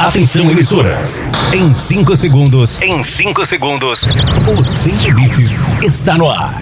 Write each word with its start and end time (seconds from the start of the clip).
Atenção, 0.00 0.50
emissoras. 0.50 1.22
Em 1.52 1.74
5 1.74 2.16
segundos. 2.16 2.80
Em 2.80 3.04
5 3.04 3.44
segundos. 3.44 4.02
O 4.48 4.64
Sem 4.64 4.94
Limites 4.94 5.60
está 5.82 6.16
no 6.16 6.30
ar. 6.30 6.58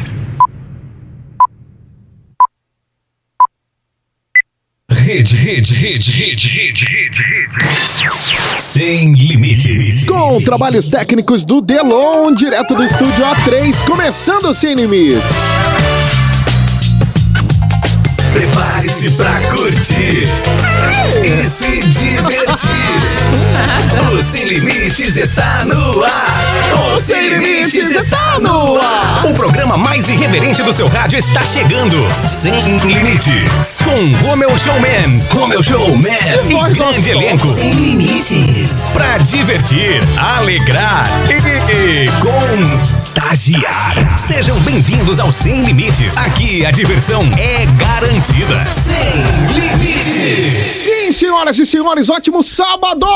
Rede, 4.91 5.37
rede, 5.37 5.73
rede, 5.73 6.11
rede, 6.11 6.49
rede, 6.49 6.85
rede, 6.85 7.23
rede. 7.23 8.61
Sem 8.61 9.15
limites. 9.15 10.09
Com 10.09 10.43
trabalhos 10.43 10.89
técnicos 10.89 11.45
do 11.45 11.61
Delon, 11.61 12.35
direto 12.35 12.75
do 12.75 12.83
estúdio 12.83 13.25
A3, 13.25 13.85
começando 13.87 14.53
Sem 14.53 14.75
Limites. 14.75 15.23
Prepare-se 18.79 19.11
pra 19.13 19.41
curtir 19.51 20.29
e 21.25 21.49
se 21.49 21.81
divertir. 21.89 22.69
O 24.13 24.23
Sem 24.23 24.45
Limites 24.45 25.17
está 25.17 25.65
no 25.65 26.03
ar. 26.03 26.95
O 26.95 27.01
Sem 27.01 27.29
Limites 27.29 27.91
está 27.91 28.39
no 28.41 28.81
ar. 28.81 29.27
O 29.27 29.35
programa 29.35 29.77
mais 29.77 30.09
irreverente 30.09 30.63
do 30.63 30.73
seu 30.73 30.87
rádio 30.87 31.19
está 31.19 31.45
chegando. 31.45 31.99
Sem 32.15 32.79
Limites. 32.79 33.83
Com 33.85 34.27
Romeu 34.27 34.57
Showman, 34.59 35.21
Romeu 35.31 35.63
Showman 35.63 36.17
e 36.49 36.75
grande 36.75 37.11
elenco. 37.11 37.55
Sem 37.55 37.73
Limites. 37.73 38.93
Pra 38.93 39.19
divertir, 39.19 40.01
alegrar 40.19 41.07
e 41.29 42.09
Sejam 44.17 44.59
bem-vindos 44.61 45.19
ao 45.19 45.33
Sem 45.33 45.65
Limites. 45.65 46.17
Aqui 46.17 46.65
a 46.65 46.71
diversão 46.71 47.23
é 47.37 47.67
garantida. 47.67 48.65
Sem 48.67 48.95
Limites. 49.55 50.71
Sim, 50.71 51.13
senhoras 51.13 51.59
e 51.59 51.67
senhores, 51.67 52.09
ótimo 52.09 52.43
sábado! 52.45 53.07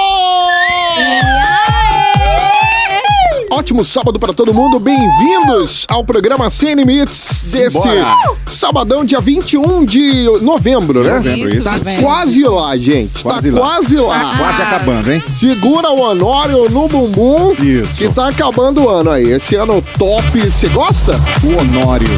Ótimo 3.53 3.85
sábado 3.85 4.19
para 4.19 4.33
todo 4.33 4.55
mundo, 4.55 4.81
bem-vindos 4.81 5.85
ao 5.87 6.03
programa 6.03 6.49
Sem 6.49 6.75
Limites 6.75 7.51
desse 7.53 7.79
Simbora. 7.79 8.17
sabadão, 8.47 9.05
dia 9.05 9.21
21 9.21 9.85
de 9.85 10.25
novembro, 10.41 11.05
né? 11.05 11.17
Novembro, 11.17 11.51
isso. 11.51 11.63
Tá 11.63 11.77
velho. 11.77 12.03
quase 12.03 12.43
lá, 12.45 12.75
gente. 12.79 13.23
Quase 13.23 13.53
tá 13.53 13.61
lá. 13.61 13.67
quase 13.67 13.97
lá. 13.97 14.39
Quase 14.39 14.63
acabando, 14.63 15.13
hein? 15.13 15.23
Segura 15.29 15.91
o 15.91 16.01
Honório 16.01 16.71
no 16.71 16.89
bumbum. 16.89 17.53
Isso. 17.61 17.97
Que 17.97 18.09
tá 18.09 18.29
acabando 18.29 18.85
o 18.85 18.89
ano 18.89 19.11
aí. 19.11 19.33
Esse 19.33 19.55
ano 19.55 19.85
top. 19.99 20.41
Você 20.41 20.69
gosta? 20.69 21.13
O 21.45 21.61
Honório. 21.61 22.09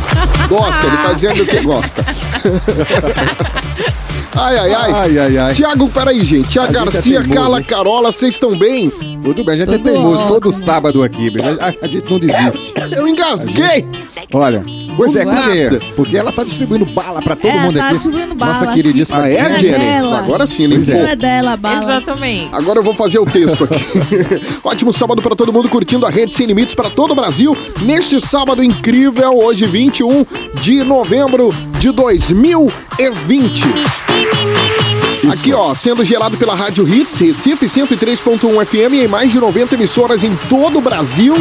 Gosta, 0.48 0.86
ele 0.86 0.96
tá 0.98 1.12
dizendo 1.14 1.44
que 1.44 1.60
gosta. 1.62 2.04
ai, 4.36 4.58
ai, 4.58 4.74
ai. 4.74 4.92
Ai, 4.92 5.18
ai, 5.18 5.38
ai. 5.38 5.54
Tiago, 5.54 5.88
peraí, 5.88 6.22
gente. 6.24 6.48
Tiago 6.48 6.72
gente 6.72 6.80
é 6.80 6.84
Garcia, 6.84 7.20
teimoso, 7.20 7.34
Carla? 7.40 7.62
Carola, 7.62 8.12
vocês 8.12 8.34
estão 8.34 8.56
bem? 8.56 8.90
Tudo 9.22 9.44
bem, 9.44 9.54
a 9.54 9.58
gente 9.58 9.74
é 9.74 9.78
Tudo 9.78 9.90
teimoso 9.90 10.16
ótimo. 10.22 10.28
todo 10.40 10.52
sábado 10.52 11.02
aqui, 11.02 11.30
a, 11.60 11.84
a 11.84 11.88
gente 11.88 12.10
não 12.10 12.18
desiste. 12.18 12.74
Eu 12.94 13.08
engasguei. 13.08 13.86
Olha, 14.32 14.64
pois 14.96 15.14
é, 15.14 15.22
porque, 15.24 15.92
porque 15.94 16.16
ela 16.16 16.32
tá 16.32 16.42
distribuindo 16.42 16.84
bala 16.86 17.22
pra 17.22 17.36
todo 17.36 17.50
É, 17.50 17.58
mundo 17.60 17.78
tá 17.78 17.84
aqui. 17.84 17.94
distribuindo 17.94 18.34
bala 18.34 18.52
Nossa 18.52 18.66
queridíssima 18.68 19.22
Ah, 19.22 19.30
é, 19.30 19.34
É 19.36 19.58
Jenny? 19.60 19.84
Agora 20.14 20.46
sim, 20.46 20.68
Pois 20.68 20.88
limpou. 20.88 21.02
Não 21.04 21.08
é 21.10 21.16
dela, 21.16 21.56
bala. 21.56 21.82
Exatamente. 21.84 22.48
Agora 22.52 22.80
eu 22.80 22.82
vou 22.82 22.94
fazer 22.94 23.18
o 23.20 23.26
texto 23.26 23.64
aqui. 23.64 23.76
Ótimo 24.64 24.92
sábado 24.92 25.22
para 25.22 25.36
todo 25.36 25.52
mundo 25.52 25.68
curtindo 25.68 26.04
a 26.04 26.10
rede 26.10 26.34
Sem 26.34 26.46
Limites 26.46 26.74
para 26.74 26.90
todo 26.90 27.12
o 27.12 27.14
Brasil. 27.14 27.56
Neste 27.82 28.20
sábado 28.20 28.62
incrível, 28.62 29.38
hoje 29.38 29.66
21 29.66 30.26
de 30.60 30.82
novembro 30.82 31.54
de 31.78 31.92
2020. 31.92 34.03
Aqui, 35.30 35.52
ó, 35.52 35.74
sendo 35.74 36.04
gerado 36.04 36.36
pela 36.36 36.54
Rádio 36.54 36.86
Hits, 36.88 37.18
Recife 37.20 37.66
103.1 37.66 38.64
FM 38.66 39.04
em 39.04 39.08
mais 39.08 39.30
de 39.32 39.38
90 39.40 39.74
emissoras 39.74 40.22
em 40.22 40.34
todo 40.48 40.78
o 40.78 40.80
Brasil. 40.80 41.34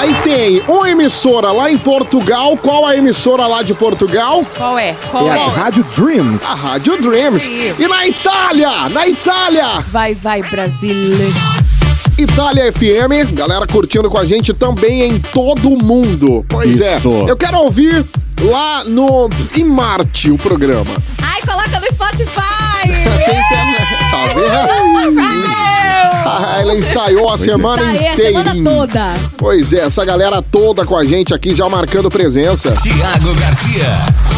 Aí 0.00 0.14
tem 0.22 0.62
uma 0.66 0.90
emissora 0.90 1.52
lá 1.52 1.70
em 1.70 1.78
Portugal. 1.78 2.56
Qual 2.56 2.86
a 2.86 2.96
emissora 2.96 3.46
lá 3.46 3.62
de 3.62 3.74
Portugal? 3.74 4.44
Qual 4.56 4.78
é? 4.78 4.94
Qual 5.10 5.26
É 5.26 5.30
a 5.30 5.36
é? 5.36 5.46
Rádio 5.48 5.84
Dreams. 5.96 6.44
A 6.44 6.54
Rádio 6.54 7.00
Dreams. 7.00 7.46
E 7.78 7.86
na 7.86 8.06
Itália, 8.06 8.88
na 8.88 9.06
Itália, 9.06 9.80
Vai, 9.90 10.14
vai, 10.14 10.42
Brasil. 10.42 11.12
Itália 12.18 12.72
FM, 12.72 13.32
galera 13.32 13.66
curtindo 13.66 14.10
com 14.10 14.18
a 14.18 14.26
gente 14.26 14.52
também 14.52 15.02
em 15.02 15.18
todo 15.18 15.68
o 15.68 15.82
mundo. 15.82 16.44
Pois 16.48 16.78
Isso. 16.78 17.24
é, 17.26 17.30
eu 17.30 17.36
quero 17.36 17.58
ouvir 17.58 18.04
lá 18.40 18.84
no 18.84 19.28
em 19.56 19.64
Marte 19.64 20.30
o 20.30 20.36
programa. 20.36 20.90
Ai, 21.22 21.40
coloca 21.42 21.80
no 21.80 21.86
Spotify! 21.86 22.61
Tem 23.24 23.38
internet, 23.38 23.88
tá 24.10 24.26
vendo? 24.34 25.22
Ah, 26.24 26.56
ela 26.60 26.74
ensaiou 26.74 27.30
a 27.32 27.38
semana 27.38 27.82
Tá 27.82 27.88
aí 27.88 28.06
a 28.06 28.12
inteira. 28.12 28.50
semana 28.50 28.70
toda. 28.70 29.14
Pois 29.36 29.72
é, 29.72 29.80
essa 29.80 30.04
galera 30.04 30.40
toda 30.42 30.84
com 30.86 30.96
a 30.96 31.04
gente 31.04 31.34
aqui 31.34 31.54
já 31.54 31.68
marcando 31.68 32.10
presença. 32.10 32.72
Tiago 32.82 33.34
Garcia. 33.34 33.86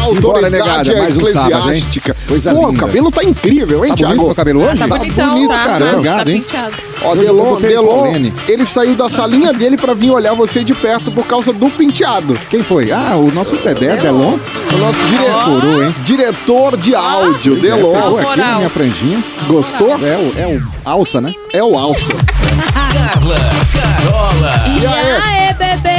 Autoridade 0.05 0.49
negada, 0.51 0.97
mais 0.97 1.17
um 1.17 1.25
sábado, 1.25 1.53
hein? 1.53 1.59
eclesiástica. 1.59 2.15
Coisa 2.27 2.53
Pô, 2.53 2.59
o 2.65 2.67
linda. 2.69 2.79
cabelo 2.79 3.11
tá 3.11 3.23
incrível, 3.23 3.83
hein, 3.85 3.89
Tá 3.91 3.95
bonito 3.95 4.07
Thiago? 4.07 4.25
meu 4.25 4.35
cabelo 4.35 4.63
hoje? 4.65 4.77
Tá 4.77 4.87
bonitão, 4.87 5.29
bonito, 5.33 5.49
tá? 5.49 5.63
caramba. 5.65 5.91
Obrigado, 5.93 6.25
tá 6.25 6.31
hein? 6.31 6.41
penteado. 6.41 6.75
Ó, 7.03 7.15
Delon, 7.15 7.55
Delon, 7.61 8.31
ele 8.47 8.65
saiu 8.65 8.95
da 8.95 9.09
salinha 9.09 9.51
dele 9.53 9.77
pra 9.77 9.93
vir 9.93 10.11
olhar 10.11 10.33
você 10.33 10.63
de 10.63 10.73
perto 10.73 11.11
por 11.11 11.25
causa 11.25 11.51
do 11.53 11.69
penteado. 11.69 12.37
Quem 12.49 12.63
foi? 12.63 12.91
Ah, 12.91 13.15
o 13.15 13.31
nosso 13.31 13.55
Dedé, 13.57 13.95
Delon. 13.97 14.37
O 14.73 14.77
nosso 14.77 14.99
diretor, 15.07 15.83
hein? 15.83 15.95
diretor 16.03 16.77
de 16.77 16.95
áudio, 16.95 17.57
Pois 17.59 17.65
é, 17.65 17.75
Delon. 17.75 17.93
pegou 18.01 18.19
aqui 18.19 18.39
na 18.39 18.55
minha 18.57 18.69
franjinha. 18.69 19.23
Gostou? 19.47 19.91
É 19.91 20.17
o, 20.17 20.33
é 20.39 20.47
o 20.57 20.63
alça, 20.89 21.21
né? 21.21 21.33
É 21.53 21.63
o 21.63 21.77
Alça. 21.77 22.13
Carla, 22.73 23.37
Carola. 23.73 24.51
E 24.67 24.85
aí, 24.85 25.53
bebê? 25.53 25.94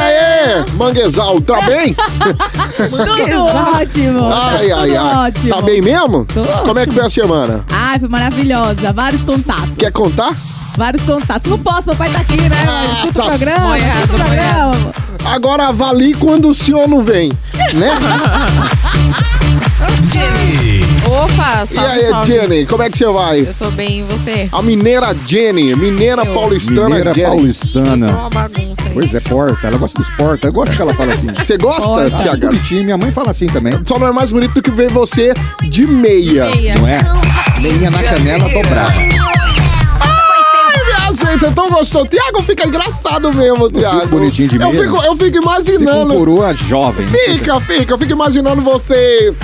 E 0.00 0.02
aí, 0.02 0.64
Manguezal, 0.76 1.40
tá 1.42 1.60
bem? 1.62 1.94
Tudo 2.76 3.44
ótimo. 3.44 4.32
Ai, 4.32 4.72
ai, 4.72 4.96
ai. 4.96 5.28
ótimo. 5.28 5.54
Tá 5.54 5.62
bem 5.62 5.82
mesmo? 5.82 6.24
Tô 6.24 6.42
Como 6.42 6.78
é 6.78 6.86
que 6.86 6.94
foi 6.94 7.04
a 7.04 7.10
semana? 7.10 7.64
Ai, 7.70 7.98
foi 7.98 8.08
maravilhosa. 8.08 8.92
Vários 8.94 9.22
contatos. 9.22 9.72
Quer 9.78 9.92
contar? 9.92 10.32
Vários 10.76 11.02
contatos. 11.02 11.50
Não 11.50 11.58
posso, 11.58 11.88
meu 11.88 11.96
pai 11.96 12.08
tá 12.10 12.20
aqui, 12.20 12.40
né? 12.40 12.48
Ah, 12.66 12.86
escuta 12.94 13.12
tá 13.12 13.24
o 13.24 13.28
programa, 13.28 13.68
moiado, 13.68 13.98
escuta 13.98 14.14
o 14.14 14.26
programa. 14.26 14.92
Agora 15.26 15.68
avalie 15.68 16.14
quando 16.14 16.48
o 16.48 16.54
senhor 16.54 16.88
não 16.88 17.04
vem, 17.04 17.30
né? 17.74 17.90
Opa, 21.10 21.62
E 21.64 21.66
salve, 21.66 21.90
aí, 21.90 22.08
salve. 22.08 22.32
Jenny, 22.32 22.66
como 22.66 22.82
é 22.84 22.88
que 22.90 22.96
você 22.98 23.06
vai? 23.06 23.40
Eu 23.40 23.54
tô 23.54 23.70
bem, 23.72 24.00
e 24.00 24.02
você? 24.04 24.48
A 24.52 24.62
mineira 24.62 25.14
Jenny, 25.26 25.74
mineira 25.74 26.24
Eu. 26.24 26.34
paulistana 26.34 26.88
Mineira 26.88 27.12
Jenny. 27.14 27.26
Eu 27.26 27.52
sou 27.52 27.72
paulistana. 27.82 28.06
uma 28.12 28.30
bagunça. 28.30 28.82
Pois 28.94 29.14
é, 29.14 29.20
porta. 29.20 29.66
Ela 29.66 29.76
gosta 29.78 29.98
dos 30.00 30.10
porta. 30.10 30.46
Eu 30.48 30.52
gosto 30.52 30.76
que 30.76 30.82
ela 30.82 30.94
fala 30.94 31.12
assim. 31.12 31.26
Você 31.32 31.56
gosta. 31.56 32.06
Ah, 32.06 32.22
Tiago? 32.22 32.48
Minha 32.84 32.96
mãe 32.96 33.10
fala 33.12 33.30
assim 33.30 33.48
também. 33.48 33.72
Só 33.84 33.98
não 33.98 34.06
é 34.06 34.12
mais 34.12 34.30
bonito 34.30 34.54
do 34.54 34.62
que 34.62 34.70
ver 34.70 34.88
você 34.90 35.34
de 35.68 35.86
meia. 35.86 36.46
Meia. 36.46 36.74
Não 36.76 36.86
é? 36.88 37.00
Meia 37.60 37.90
na 37.90 38.02
canela 38.02 38.48
dobrada. 38.48 38.92
Ai, 40.00 40.84
minha 40.84 41.12
gente, 41.32 41.44
eu 41.44 41.52
tão 41.52 41.70
gostoso. 41.70 42.06
Tiago 42.06 42.42
fica 42.42 42.66
engraçado 42.66 43.32
mesmo, 43.34 43.70
Tiago. 43.70 44.06
bonitinho 44.08 44.48
de 44.48 44.56
eu 44.56 44.68
meia? 44.70 44.82
fico, 44.82 44.96
eu 44.96 45.12
fico 45.16 45.24
Fica 45.24 45.38
um 45.38 45.42
imaginando. 45.42 46.14
coroa 46.14 46.54
jovem. 46.54 47.06
Fica, 47.06 47.60
fica. 47.60 47.92
Eu 47.94 47.98
fico 47.98 48.12
imaginando 48.12 48.62
você. 48.62 49.34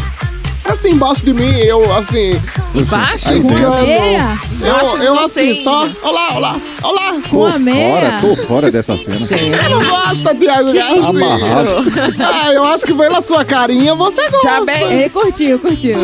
Assim, 0.72 0.90
embaixo 0.90 1.24
de 1.24 1.32
mim, 1.32 1.56
eu, 1.58 1.96
assim. 1.96 2.40
Embaixo? 2.74 3.28
Aí 3.30 3.40
Com 3.40 3.48
a 3.54 3.82
meia? 3.82 4.38
Eu, 4.60 5.02
eu 5.02 5.20
assim, 5.20 5.62
só. 5.64 5.84
ainda. 5.84 5.96
Olha 6.02 6.12
lá, 6.12 6.28
olha 6.32 6.38
lá, 6.40 6.60
olha 6.82 6.94
lá. 6.94 7.20
Com 7.30 7.46
a 7.46 7.58
meia? 7.58 8.00
Fora, 8.00 8.18
tô 8.20 8.46
fora 8.46 8.70
dessa 8.70 8.98
cena. 8.98 9.16
Você 9.16 9.68
não 9.68 9.84
gosta, 9.84 10.34
Tiago, 10.34 10.72
né? 10.72 10.80
Assim. 10.80 11.06
Amarrado. 11.06 11.84
Ah, 12.18 12.52
eu 12.52 12.64
acho 12.64 12.84
que 12.86 12.94
pela 12.94 13.22
sua 13.22 13.44
carinha 13.44 13.94
você 13.94 14.28
gosta. 14.30 14.48
Já 14.48 14.64
bem. 14.64 14.92
Ele 14.92 15.10
curtiu, 15.10 15.58
curtiu. 15.58 15.98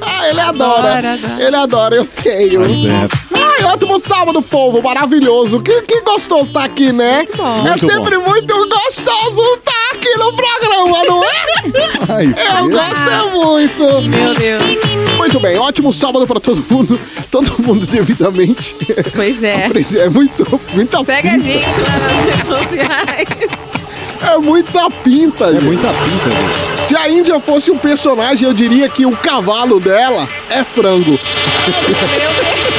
Ah, 0.00 0.28
ele 0.30 0.40
adora. 0.40 0.98
Adora, 0.98 1.12
adora. 1.12 1.44
Ele 1.44 1.56
adora, 1.56 1.96
eu 1.96 2.08
sei. 2.22 2.56
Eu... 2.56 2.62
Ai, 3.58 3.64
ótimo 3.64 4.00
sábado, 4.06 4.40
povo, 4.42 4.82
maravilhoso. 4.82 5.60
Que, 5.60 5.82
que 5.82 6.00
gostoso 6.02 6.50
tá 6.52 6.64
aqui, 6.64 6.92
né? 6.92 7.16
Muito 7.18 7.36
bom. 7.36 7.58
É 7.58 7.70
Muito 7.70 7.86
sempre 7.86 8.18
muito 8.18 8.54
gostoso 8.68 9.58
tá 9.64 9.72
aqui 9.92 10.10
no 10.16 10.32
programa, 10.32 11.04
não 11.04 11.24
é? 11.24 11.28
Ai, 12.08 12.34
Eu 12.60 12.68
gosto 12.70 13.08
é 13.08 13.30
muito. 13.30 14.16
Meu 14.16 14.34
Deus. 14.34 14.62
Muito 15.16 15.40
bem, 15.40 15.58
ótimo 15.58 15.92
sábado 15.92 16.26
pra 16.26 16.38
todo 16.40 16.64
mundo. 16.70 17.00
Todo 17.30 17.62
mundo 17.62 17.86
devidamente. 17.86 18.76
Pois 19.14 19.42
é. 19.42 19.68
É 19.98 20.08
muito, 20.08 20.60
muita 20.74 21.02
Segue 21.04 21.28
a 21.28 21.38
gente 21.38 21.66
lá 21.80 21.98
nas 21.98 22.24
redes 22.24 22.46
sociais. 22.46 23.28
É 24.22 24.38
muita 24.38 24.90
pinta, 24.90 25.44
É 25.46 25.52
gente. 25.52 25.64
muita 25.64 25.88
pinta, 25.88 26.30
gente. 26.30 26.86
Se 26.86 26.96
a 26.96 27.08
Índia 27.08 27.40
fosse 27.40 27.70
um 27.70 27.78
personagem, 27.78 28.46
eu 28.48 28.54
diria 28.54 28.88
que 28.88 29.06
o 29.06 29.12
cavalo 29.16 29.80
dela 29.80 30.28
é 30.50 30.62
frango. 30.64 31.10
Meu 31.10 31.20
Deus. 31.96 32.77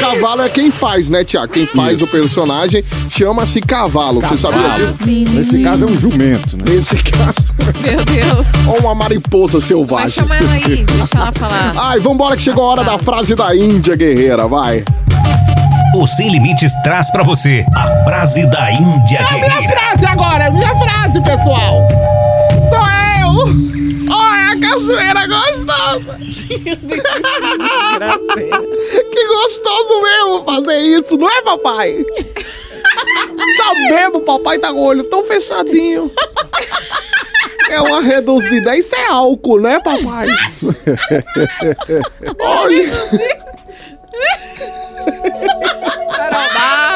Cavalo 0.00 0.42
é 0.42 0.48
quem 0.48 0.70
faz, 0.70 1.08
né, 1.10 1.24
Tiago? 1.24 1.52
Quem 1.52 1.66
faz 1.66 1.94
Isso. 1.94 2.04
o 2.04 2.08
personagem 2.08 2.84
chama-se 3.10 3.60
cavalo. 3.60 4.20
Você 4.20 4.36
sabia 4.38 4.68
disso? 4.76 5.34
Nesse 5.34 5.62
caso 5.62 5.84
é 5.84 5.90
um 5.90 5.96
jumento, 5.98 6.56
né? 6.56 6.64
Nesse 6.68 6.96
caso, 6.96 7.52
Meu 7.80 8.04
Deus. 8.04 8.46
ou 8.66 8.80
uma 8.80 8.94
mariposa 8.94 9.58
Vai 9.58 9.68
selvagem. 9.68 10.08
chamar 10.10 10.36
ela 10.42 10.52
aí, 10.52 10.84
deixa 10.84 11.16
ela 11.18 11.32
falar. 11.32 11.72
Ai, 11.76 12.00
vambora 12.00 12.36
que 12.36 12.42
chegou 12.42 12.64
a 12.64 12.66
hora 12.68 12.84
da 12.84 12.98
frase 12.98 13.34
da 13.34 13.54
Índia 13.56 13.96
Guerreira, 13.96 14.46
vai. 14.46 14.84
O 15.96 16.06
Sem 16.06 16.30
Limites 16.30 16.72
traz 16.84 17.10
pra 17.10 17.22
você 17.22 17.64
a 17.74 18.04
frase 18.04 18.46
da 18.46 18.70
Índia 18.70 19.18
Guerreira. 19.30 19.68
frase 19.68 20.06
agora, 20.06 20.44
é 20.44 20.50
minha 20.50 20.74
frase, 20.76 21.20
pessoal. 21.22 21.88
Sou 22.68 23.48
eu. 23.48 23.67
A 24.68 24.72
cachoeira 24.72 25.26
gostosa. 25.26 26.18
Que 29.12 29.26
gostoso 29.26 30.00
mesmo 30.02 30.44
fazer 30.44 30.78
isso, 30.78 31.16
não 31.16 31.28
é, 31.28 31.42
papai? 31.42 32.04
Tá 33.56 33.74
mesmo, 33.88 34.20
papai 34.20 34.58
tá 34.58 34.72
com 34.72 34.78
o 34.78 34.84
olho 34.84 35.04
tão 35.04 35.24
fechadinho. 35.24 36.10
É 37.70 37.80
uma 37.80 38.02
reduzida. 38.02 38.76
Isso 38.76 38.94
é 38.94 39.06
álcool, 39.06 39.60
né, 39.60 39.80
papai? 39.80 40.26
Olha. 42.40 42.90
Carol 46.16 46.48
baixo. 46.54 46.87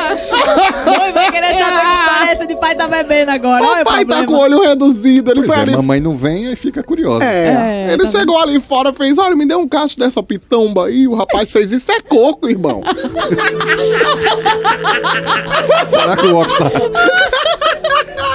Mãe 0.99 1.13
vai 1.13 1.31
querer 1.31 1.55
saber 1.55 1.81
que 1.81 1.93
história 1.95 2.25
é 2.29 2.33
essa 2.33 2.47
de 2.47 2.57
pai 2.57 2.75
tá 2.75 2.87
bebendo 2.89 3.31
agora. 3.31 3.65
Olha 3.65 3.83
o 3.83 3.85
Papai 3.85 4.05
tá 4.05 4.17
problema. 4.17 4.27
com 4.27 4.35
o 4.35 4.39
olho 4.39 4.61
reduzido. 4.63 5.31
Ele 5.31 5.41
Pois 5.41 5.47
foi 5.53 5.59
é, 5.59 5.63
ali. 5.63 5.73
mamãe 5.77 6.01
não 6.01 6.15
vem 6.17 6.53
e 6.53 6.57
fica 6.57 6.83
curiosa. 6.83 7.25
É, 7.25 7.87
É, 7.89 7.93
ele 7.93 8.05
tá 8.05 8.11
chegou 8.11 8.39
ali 8.39 8.61
fora 8.61 8.93
fez: 8.93 9.17
Olha, 9.19 9.35
me 9.37 9.47
deu 9.47 9.59
um 9.59 9.69
cacho 9.69 9.99
dessa 9.99 10.23
pitomba 10.23 10.87
aí. 10.87 11.07
O 11.09 11.15
rapaz 11.15 11.51
fez: 11.51 11.73
Isso 11.73 11.91
é 11.91 12.01
coco, 12.01 12.49
irmão. 12.49 12.83
Será 15.87 16.17
que 16.17 16.27
o 16.27 16.37
óculos 16.37 16.59
tá... 16.59 16.71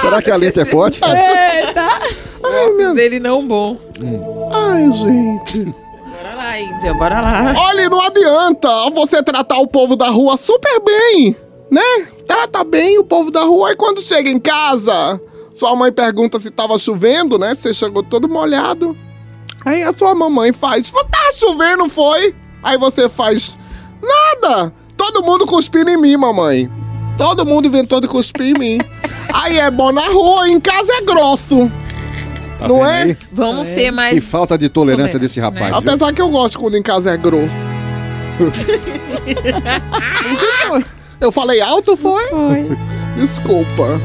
Será 0.00 0.22
que 0.22 0.30
a 0.30 0.36
letra 0.36 0.62
é 0.62 0.66
forte? 0.66 1.00
Eita. 1.04 1.86
Ai, 2.44 2.70
meu 2.76 2.94
Dele 2.94 3.18
não 3.18 3.46
bom. 3.46 3.76
Ai, 4.52 4.90
gente. 4.92 5.64
Bora 5.64 6.34
lá, 6.36 6.58
Índia, 6.60 6.94
bora 6.94 7.20
lá. 7.20 7.54
Olha, 7.68 7.88
não 7.88 8.00
adianta 8.00 8.68
você 8.94 9.22
tratar 9.22 9.58
o 9.58 9.66
povo 9.66 9.96
da 9.96 10.08
rua 10.08 10.36
super 10.36 10.80
bem, 10.80 11.36
né? 11.70 12.06
Trata 12.26 12.64
bem 12.64 12.98
o 12.98 13.04
povo 13.04 13.30
da 13.30 13.42
rua. 13.42 13.72
E 13.72 13.76
quando 13.76 14.00
chega 14.00 14.30
em 14.30 14.38
casa, 14.38 15.20
sua 15.54 15.74
mãe 15.76 15.92
pergunta 15.92 16.40
se 16.40 16.50
tava 16.50 16.78
chovendo, 16.78 17.38
né? 17.38 17.54
Você 17.54 17.74
chegou 17.74 18.02
todo 18.02 18.28
molhado. 18.28 18.96
Aí 19.64 19.82
a 19.82 19.92
sua 19.92 20.14
mamãe 20.14 20.52
faz: 20.52 20.90
Tá 20.90 21.32
chovendo, 21.34 21.88
foi? 21.88 22.34
Aí 22.62 22.78
você 22.78 23.08
faz: 23.08 23.58
Nada. 24.00 24.72
Todo 24.96 25.22
mundo 25.22 25.46
cuspindo 25.46 25.90
em 25.90 25.96
mim, 25.96 26.16
mamãe. 26.16 26.70
Todo 27.16 27.46
mundo 27.46 27.66
inventou 27.66 28.00
de 28.00 28.08
cuspir 28.08 28.54
em 28.56 28.58
mim. 28.58 28.78
Aí 29.32 29.58
é 29.58 29.70
bom 29.70 29.92
na 29.92 30.08
rua, 30.08 30.48
em 30.48 30.60
casa 30.60 30.92
é 30.92 31.02
grosso. 31.02 31.70
Tá 32.58 32.66
não 32.66 32.84
é? 32.84 33.02
aí? 33.02 33.16
Vamos 33.30 33.68
ser 33.68 33.84
Que 33.86 33.90
mais. 33.92 34.24
falta 34.24 34.58
de 34.58 34.68
tolerância 34.68 35.18
desse 35.18 35.38
rapaz. 35.38 35.72
né? 35.72 35.80
viu? 35.80 35.88
Apesar 35.92 36.12
que 36.12 36.20
eu 36.20 36.28
gosto 36.28 36.58
quando 36.58 36.76
em 36.76 36.82
casa 36.82 37.12
é 37.12 37.16
grosso. 37.16 37.54
eu 41.20 41.32
falei 41.32 41.60
alto, 41.60 41.96
foi? 41.96 42.24
Foi. 42.28 42.68
Desculpa. 43.16 44.00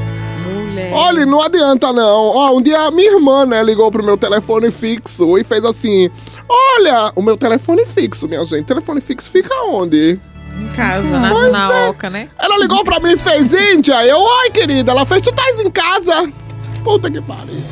Mulher. 0.45 0.92
Olha, 0.94 1.25
não 1.25 1.42
adianta 1.42 1.94
não. 1.94 2.27
Ó, 2.36 2.57
um 2.57 2.62
dia 2.62 2.80
a 2.80 2.92
minha 2.92 3.13
irmã, 3.13 3.45
né, 3.45 3.63
ligou 3.63 3.92
pro 3.92 4.04
meu 4.04 4.18
telefone 4.18 4.71
fixo 4.71 5.38
e 5.38 5.44
fez 5.44 5.63
assim: 5.63 6.10
Olha, 6.50 7.12
o 7.15 7.21
meu 7.21 7.38
telefone 7.38 7.86
fixo, 7.86 8.27
minha 8.27 8.44
gente. 8.44 8.65
Telefone 8.65 9.00
fixo 9.00 9.30
fica 9.30 9.54
onde? 9.65 10.19
Em 10.60 10.68
casa, 10.75 11.19
na, 11.19 11.30
Pois 11.30 11.51
na 11.51 11.74
é. 11.74 11.89
oca, 11.89 12.10
né? 12.10 12.30
Ela 12.38 12.57
ligou 12.60 12.83
pra 12.83 13.00
mim 13.00 13.13
e 13.13 13.18
fez 13.18 13.51
Índia. 13.74 14.06
Eu, 14.06 14.19
oi, 14.19 14.51
querida. 14.51 14.92
Ela 14.92 15.06
fez, 15.06 15.21
tu 15.21 15.30
estás 15.30 15.63
em 15.63 15.71
casa? 15.71 16.31
Puta 16.83 17.09
que 17.09 17.21
pariu. 17.21 17.63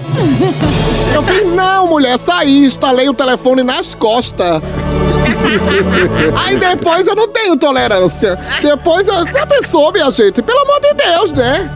Eu 1.14 1.22
fiz, 1.24 1.46
não, 1.54 1.88
mulher, 1.88 2.18
saí, 2.20 2.66
instalei 2.66 3.10
o 3.10 3.14
telefone 3.14 3.62
nas 3.62 3.94
costas. 3.94 4.62
Aí 6.46 6.58
depois 6.58 7.06
eu 7.08 7.16
não 7.16 7.28
tenho 7.28 7.58
tolerância. 7.58 8.38
Depois 8.62 9.08
eu. 9.08 9.28
Já 9.28 9.46
pensou, 9.46 9.92
minha 9.92 10.12
gente? 10.12 10.42
Pelo 10.42 10.60
amor 10.60 10.80
de 10.82 10.94
Deus, 10.94 11.34
né? 11.34 11.70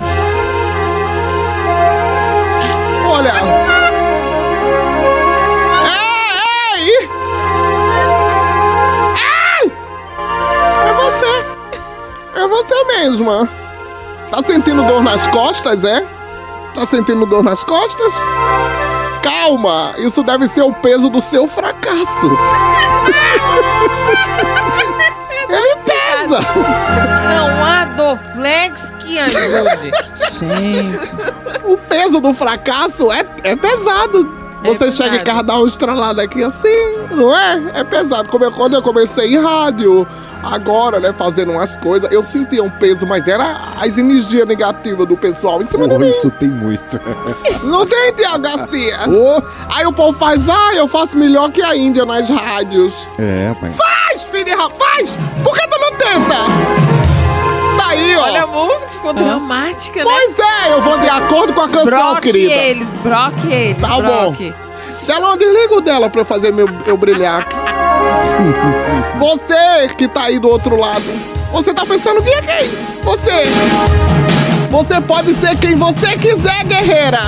Olha. 3.08 3.34
Ei, 5.86 6.82
ei! 6.82 7.10
Ei! 9.64 9.72
É 10.90 10.94
você. 10.94 11.46
É 12.36 12.48
você 12.48 12.84
mesma. 12.98 13.50
Tá 14.32 14.44
sentindo 14.46 14.84
dor 14.84 15.02
nas 15.02 15.28
costas, 15.28 15.84
é? 15.84 16.02
Tá 16.74 16.86
sentindo 16.86 17.26
dor 17.26 17.44
nas 17.44 17.64
costas? 17.64 18.14
Calma, 19.26 19.96
isso 19.98 20.22
deve 20.22 20.48
ser 20.48 20.62
o 20.62 20.72
peso 20.72 21.10
do 21.10 21.20
seu 21.20 21.48
fracasso. 21.48 21.98
Ele 25.50 25.76
pesa. 25.84 26.40
Não 27.28 27.66
há 27.66 27.86
Doflex 27.86 28.94
que 29.00 29.18
ajude. 29.18 29.90
Gente. 30.38 31.00
O 31.66 31.76
peso 31.76 32.22
do 32.22 32.36
fracasso 32.36 33.12
é, 33.12 33.26
é 33.44 33.56
pesado. 33.56 34.45
É 34.66 34.78
Você 34.78 34.92
chega 34.92 35.18
em 35.18 35.24
casa, 35.24 35.44
dá 35.44 35.58
uma 35.58 35.68
estralada 35.68 36.22
aqui 36.24 36.44
assim, 36.44 36.98
não 37.12 37.36
é? 37.36 37.62
É 37.76 37.84
pesado. 37.84 38.30
Como 38.30 38.44
eu- 38.44 38.52
quando 38.52 38.74
eu 38.76 38.82
comecei 38.82 39.36
em 39.36 39.40
rádio, 39.40 40.08
agora, 40.44 41.00
né, 41.00 41.14
fazendo 41.18 41.52
umas 41.52 41.76
coisas, 41.76 42.12
eu 42.12 42.24
sentia 42.26 42.64
um 42.64 42.70
peso, 42.70 43.06
mas 43.06 43.28
era 43.28 43.58
as 43.80 43.98
energias 43.98 44.48
negativas 44.48 45.08
do 45.08 45.16
pessoal 45.18 45.62
em 45.62 45.68
cima 45.68 45.88
de 45.88 45.94
Pô, 45.94 46.00
mim. 46.00 46.10
isso 46.10 46.30
tem 46.32 46.50
muito. 46.50 47.00
Não 47.64 47.86
tem, 47.86 48.14
Tiago 48.14 48.40
Garcia? 48.40 48.98
Ô! 49.08 49.42
Aí 49.74 49.86
o 49.86 49.94
povo 49.94 50.18
faz, 50.18 50.42
ah, 50.50 50.74
eu 50.76 50.88
faço 50.88 51.18
melhor 51.18 51.52
que 51.52 51.62
a 51.62 51.76
Índia 51.76 52.06
nas 52.06 52.30
rádios. 52.30 53.08
É, 53.20 53.54
pai. 53.60 53.72
Faz, 53.72 54.24
filho 54.24 54.46
de 54.46 54.52
rapaz! 54.52 55.18
Por 55.44 55.54
que 55.58 55.68
tu 55.68 55.78
não 55.80 55.98
tenta? 55.98 56.85
Ó. 58.18 58.24
Olha 58.24 58.44
a 58.44 58.48
música, 58.48 58.92
ficou 58.92 59.14
dramática, 59.14 60.04
né? 60.04 60.10
Pois 60.12 60.40
é, 60.40 60.74
eu 60.74 60.82
vou 60.82 61.00
de 61.00 61.10
acordo 61.10 61.54
com 61.54 61.62
a 61.62 61.68
canção, 61.70 61.86
Broque 61.86 62.22
querida. 62.32 62.54
eles, 62.54 62.88
broque 63.04 63.52
eles. 63.52 63.82
Tá 63.82 63.88
bom. 63.90 64.02
broque. 64.02 64.54
Dela, 65.06 65.38
desliga 65.38 65.76
o 65.76 65.82
dela 65.82 66.10
pra 66.10 66.22
eu 66.22 66.26
fazer 66.26 66.52
meu, 66.52 66.68
eu 66.88 66.98
brilhar 66.98 67.42
aqui. 67.42 67.56
Você 69.20 69.88
que 69.98 70.08
tá 70.08 70.24
aí 70.24 70.40
do 70.40 70.50
outro 70.50 70.76
lado, 70.76 71.04
você 71.52 71.74
tá 71.74 71.86
pensando 71.86 72.22
quem 72.22 72.34
é 72.34 72.42
quem? 72.42 72.68
Você. 73.04 73.44
Você 74.70 75.00
pode 75.02 75.34
ser 75.36 75.58
quem 75.58 75.76
você 75.76 76.18
quiser, 76.18 76.66
guerreira. 76.66 77.20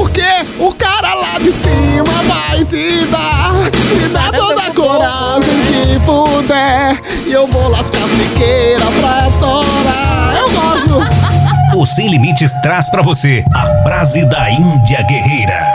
Sabe 0.00 0.08
por 0.08 0.10
quê? 0.10 0.46
O 0.58 0.72
cara 0.72 1.14
lá 1.14 1.38
de 1.38 1.52
cima 1.52 2.22
vai 2.26 2.64
te 2.64 3.04
dar. 3.06 3.52
Te 3.70 4.08
dá 4.08 4.32
toda 4.32 4.62
a 4.62 4.74
coragem 4.74 5.60
que 5.66 6.00
puder. 6.00 6.98
E 7.26 7.32
eu 7.32 7.46
vou 7.46 7.68
lascar 7.68 8.08
siqueira 8.08 8.86
pra 9.00 9.30
torar. 9.38 10.34
Eu 10.38 10.50
gosto. 10.50 11.00
O 11.76 11.86
Sem 11.86 12.08
Limites 12.08 12.52
traz 12.62 12.90
pra 12.90 13.00
você 13.00 13.44
a 13.54 13.82
frase 13.84 14.24
da 14.28 14.50
Índia 14.50 15.02
Guerreira. 15.02 15.72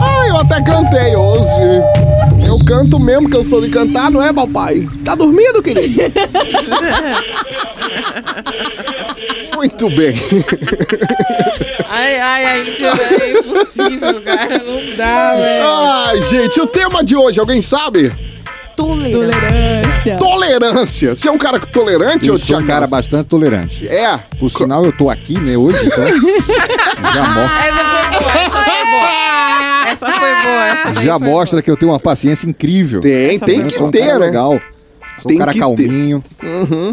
Ah, 0.00 0.26
eu 0.28 0.36
até 0.38 0.62
cantei 0.62 1.14
hoje. 1.14 1.82
Eu 2.46 2.58
canto 2.64 2.98
mesmo 2.98 3.28
que 3.28 3.36
eu 3.36 3.44
sou 3.44 3.60
de 3.60 3.68
cantar, 3.68 4.10
não 4.10 4.22
é, 4.22 4.32
papai? 4.32 4.88
Tá 5.04 5.14
dormindo, 5.14 5.62
querido? 5.62 6.02
Muito 9.56 9.88
bem. 9.90 10.14
Ai, 11.88 12.20
ai, 12.20 12.44
ai, 12.44 12.76
é 13.20 13.38
impossível, 13.38 14.20
cara. 14.22 14.58
Não 14.58 14.96
dá, 14.96 15.34
velho. 15.36 15.64
Ai, 15.66 16.20
gente, 16.22 16.60
o 16.60 16.66
tema 16.66 17.02
de 17.02 17.16
hoje, 17.16 17.40
alguém 17.40 17.62
sabe? 17.62 18.12
Tolerância. 18.76 20.16
Tolerância. 20.18 21.14
Você 21.14 21.28
é 21.28 21.32
um 21.32 21.38
cara 21.38 21.58
tolerante, 21.58 22.28
Eu 22.28 22.34
ô 22.34 22.38
sou 22.38 22.56
um 22.56 22.58
Thiago? 22.58 22.66
cara 22.66 22.86
bastante 22.86 23.26
tolerante. 23.26 23.88
É. 23.88 24.18
Por 24.38 24.50
sinal, 24.50 24.84
eu 24.84 24.92
tô 24.92 25.08
aqui, 25.08 25.38
né, 25.38 25.56
hoje, 25.56 25.78
então. 25.86 26.04
já, 27.14 27.22
mo- 27.28 27.40
Essa 27.40 27.72
foi 27.72 27.84
boa, 27.84 28.00
essa 28.10 28.20
foi 28.50 28.50
boa. 28.50 28.75
Essa 29.96 30.12
foi 30.18 30.34
boa, 30.42 30.66
essa 30.68 30.90
daí 30.92 31.04
já 31.04 31.18
foi 31.18 31.28
mostra 31.28 31.62
que 31.62 31.70
eu 31.70 31.76
tenho 31.76 31.92
uma 31.92 32.00
paciência 32.00 32.48
incrível. 32.48 33.00
Tem, 33.00 33.36
Essa 33.36 33.44
tem 33.46 33.56
foi 33.56 33.64
eu 33.64 33.68
que 33.68 33.82
um 33.82 33.90
ter, 33.90 34.00
cara 34.06 34.18
né? 34.18 34.26
legal. 34.26 34.60
Sou 35.18 35.28
Tem 35.28 35.36
um 35.36 35.38
cara 35.38 35.52
que 35.52 35.58
calminho. 35.58 36.22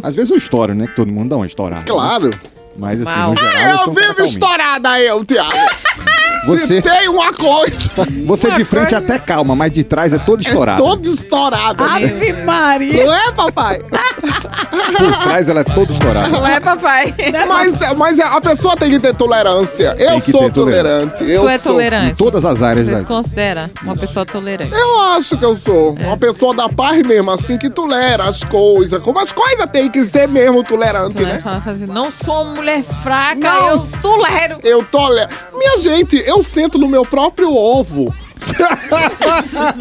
Às 0.02 0.16
vezes 0.16 0.30
eu 0.32 0.38
estouro, 0.38 0.74
né? 0.74 0.88
Que 0.88 0.96
todo 0.96 1.12
mundo 1.12 1.30
dá 1.30 1.36
uma 1.36 1.46
estourada. 1.46 1.84
Claro. 1.86 2.30
Mas 2.78 3.02
assim, 3.02 3.20
Mal. 3.20 3.30
no 3.32 3.36
geral, 3.36 3.62
eu 3.64 3.70
Eu 3.72 3.78
sou 3.80 3.92
um 3.92 3.96
cara 3.96 4.08
vivo 4.08 4.16
calminho. 4.16 4.34
estourada, 4.34 5.00
eu, 5.00 5.26
Thiago. 5.26 5.52
Você, 6.46 6.68
Se 6.76 6.82
tem 6.82 7.08
uma 7.08 7.32
coisa, 7.32 7.80
você 8.26 8.52
de 8.52 8.66
frente 8.66 8.94
até 8.94 9.18
calma, 9.18 9.56
mas 9.56 9.72
de 9.72 9.82
trás 9.82 10.12
é 10.12 10.18
todo 10.18 10.40
é 10.40 10.44
estourado. 10.44 10.84
todo 10.84 11.08
estourado. 11.08 11.82
né? 11.82 11.90
Ave 11.94 12.34
Maria. 12.44 13.06
Não 13.06 13.14
é, 13.14 13.32
papai? 13.32 13.82
Por 14.98 15.18
trás 15.24 15.50
ela 15.50 15.62
é 15.62 15.64
toda 15.64 15.92
estourada. 15.92 16.28
Não 16.30 16.46
é, 16.48 16.60
papai? 16.60 17.14
Mas, 17.48 17.74
mas 17.98 18.20
a 18.20 18.40
pessoa 18.42 18.76
tem 18.76 18.90
que 18.90 19.00
ter 19.00 19.14
tolerância. 19.16 19.96
Eu 19.98 20.12
Tem 20.12 20.22
que 20.22 20.32
sou 20.32 20.42
ter 20.44 20.52
tolerância. 20.54 21.10
tolerante. 21.18 21.32
Eu 21.32 21.42
Tu 21.42 21.50
é 21.50 21.58
sou. 21.60 21.72
Em 21.74 21.76
tolerante? 21.76 22.16
todas 22.16 22.46
as 22.46 22.62
áreas 22.62 22.86
Você 22.88 22.94
da 22.94 23.00
se 23.00 23.06
considera 23.06 23.72
uma 23.82 23.96
pessoa 23.96 24.26
tolerante? 24.26 24.74
Eu 24.74 25.00
acho 25.16 25.38
que 25.38 25.44
eu 25.46 25.56
sou 25.56 25.94
uma 26.00 26.18
pessoa 26.18 26.56
da 26.56 26.70
paz 26.70 27.06
mesmo, 27.06 27.32
assim, 27.32 27.58
que 27.58 27.70
tolera 27.70 28.24
as 28.24 28.44
coisas. 28.44 29.02
Como 29.02 29.20
as 29.20 29.32
coisas 29.32 29.66
tem 29.72 29.90
que 29.90 30.06
ser 30.06 30.28
mesmo 30.28 30.64
tolerante, 30.64 31.16
Tu 31.16 31.24
vai 31.24 31.34
né? 31.34 31.40
falar 31.40 31.62
assim, 31.66 31.86
não 31.86 32.10
sou 32.12 32.44
uma 32.44 32.56
mulher 32.56 32.84
fraca, 32.84 33.36
Não. 33.40 33.70
eu 33.70 33.88
tolero. 34.02 34.60
Eu 34.64 34.84
tolero. 34.84 35.30
Minha 35.58 35.78
gente, 35.80 36.16
eu 36.26 36.42
sento 36.44 36.78
no 36.78 36.88
meu 36.88 37.04
próprio 37.06 37.54
ovo. 37.54 38.14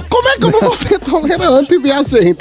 Como 0.08 0.28
é 0.28 0.36
que 0.36 0.44
eu 0.44 0.50
não 0.50 0.60
vou 0.60 0.76
ser 0.76 0.98
tolerante, 0.98 1.78
minha 1.78 2.02
gente? 2.04 2.36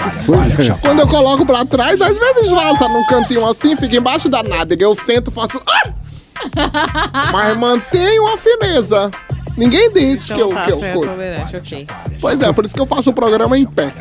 Quando 0.82 1.00
eu 1.00 1.08
coloco 1.08 1.46
pra 1.46 1.66
trás, 1.66 2.00
às 2.02 2.18
vezes 2.18 2.50
vaza 2.50 2.88
num 2.88 3.06
cantinho 3.06 3.46
assim, 3.48 3.76
fica 3.76 3.98
embaixo 3.98 4.30
da 4.30 4.44
nádega. 4.44 4.84
Eu 4.86 4.96
sento 5.06 5.32
e 5.32 5.34
faço. 5.34 5.62
"Ah!" 5.68 5.90
Mas 7.32 7.58
mantenho 7.58 8.28
a 8.34 8.38
fineza. 8.38 9.12
Ninguém 9.58 9.92
diz 9.92 10.26
que 10.26 10.34
eu. 10.34 10.48
Então 10.48 10.50
tá, 10.50 10.66
que 10.66 10.72
eu 10.72 10.80
você 10.80 10.86
é 10.86 10.94
fui. 10.94 11.08
tolerante, 11.08 11.56
ok. 11.58 11.88
Pois 12.20 12.42
é, 12.42 12.54
por 12.54 12.66
isso 12.66 12.74
que 12.74 12.80
eu 12.82 12.86
faço 12.86 13.10
o 13.10 13.14
programa 13.14 13.58
em 13.58 13.66
pé. 13.66 13.94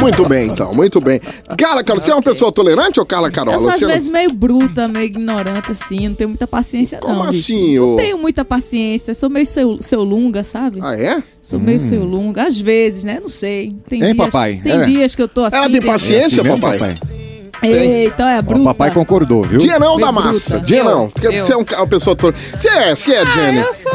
Muito 0.00 0.28
bem, 0.28 0.48
então, 0.50 0.70
muito 0.74 1.00
bem. 1.00 1.20
Carla, 1.56 1.84
Carol, 1.84 2.02
você 2.02 2.10
é 2.10 2.14
uma 2.14 2.22
pessoa 2.22 2.50
tolerante 2.50 2.98
ou 2.98 3.06
Carla 3.06 3.30
Carola? 3.30 3.56
Eu 3.56 3.60
sou 3.60 3.70
às 3.70 3.78
Você 3.78 3.86
não- 3.86 3.94
vezes 3.94 4.08
meio 4.08 4.32
bruta, 4.32 4.88
meio 4.88 5.04
ignorante, 5.06 5.72
assim. 5.72 6.08
Não 6.08 6.14
tenho 6.14 6.30
muita 6.30 6.46
paciência, 6.46 6.98
Como 6.98 7.24
não. 7.24 7.30
bicho. 7.30 7.52
assim, 7.52 7.78
ô? 7.78 7.90
Não 7.90 7.96
tenho 7.96 8.18
muita 8.18 8.44
paciência. 8.44 9.14
Sou 9.14 9.28
meio 9.30 9.46
seu, 9.46 9.78
seu 9.82 10.02
lunga, 10.02 10.42
sabe? 10.42 10.78
Ah, 10.82 10.96
é? 10.96 11.22
Sou 11.42 11.60
meio 11.60 11.78
seu 11.80 12.04
lunga. 12.04 12.42
Às 12.44 12.58
vezes, 12.58 13.04
né? 13.04 13.18
Não 13.20 13.28
sei. 13.28 13.72
Tem 13.88 14.02
Hein, 14.02 14.14
dias, 14.14 14.26
papai? 14.26 14.60
Tem 14.62 14.72
É. 14.72 14.84
dias 14.84 15.14
que 15.14 15.22
eu 15.22 15.28
tô 15.28 15.44
assim. 15.44 15.56
Ela 15.56 15.68
tem 15.70 15.80
tem- 15.80 15.90
paciência, 15.90 16.42
mesmo, 16.42 16.58
papai? 16.58 16.94
Eita, 17.62 18.22
é 18.30 18.38
Ó, 18.38 18.42
bruta. 18.42 18.60
O 18.60 18.64
papai 18.64 18.90
concordou, 18.90 19.42
viu? 19.42 19.58
Dia 19.58 19.78
não 19.78 19.98
da 19.98 20.06
Bem 20.12 20.14
massa. 20.14 20.50
bruta. 20.50 20.66
Dia 20.66 20.78
Eu, 20.78 20.84
não. 20.84 21.08
Porque 21.10 21.26
eu. 21.26 21.44
você 21.44 21.52
é 21.52 21.56
um 21.56 21.64
uma 21.78 21.86
pessoa 21.86 22.14
tolerante. 22.16 22.50
Você 22.56 22.68
é, 22.68 22.94
você 22.96 23.14
é, 23.14 23.26
Jenny. 23.26 23.58
Ah, 23.58 23.62
eu 23.66 23.74
sou... 23.74 23.92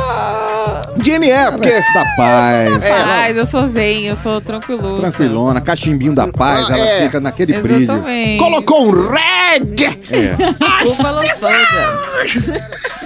Jenny 1.04 1.30
é, 1.30 1.52
porque. 1.52 1.70
Da 1.72 2.06
paz. 2.18 2.88
Paz, 2.88 3.38
eu 3.38 3.46
sou 3.46 3.68
zen, 3.68 4.06
eu 4.06 4.16
sou 4.16 4.40
tranquiluça. 4.42 5.02
Tranquilona, 5.02 5.62
cachimbinho 5.62 6.14
da 6.14 6.28
paz, 6.28 6.70
Ah, 6.70 6.78
ela 6.78 6.88
é. 6.88 7.04
fica 7.04 7.20
naquele 7.20 7.54
brilho. 7.60 7.84
Exatamente. 7.84 8.40
Colocou 8.40 8.86
um 8.88 8.92
reggae! 9.10 10.00
É. 10.10 10.36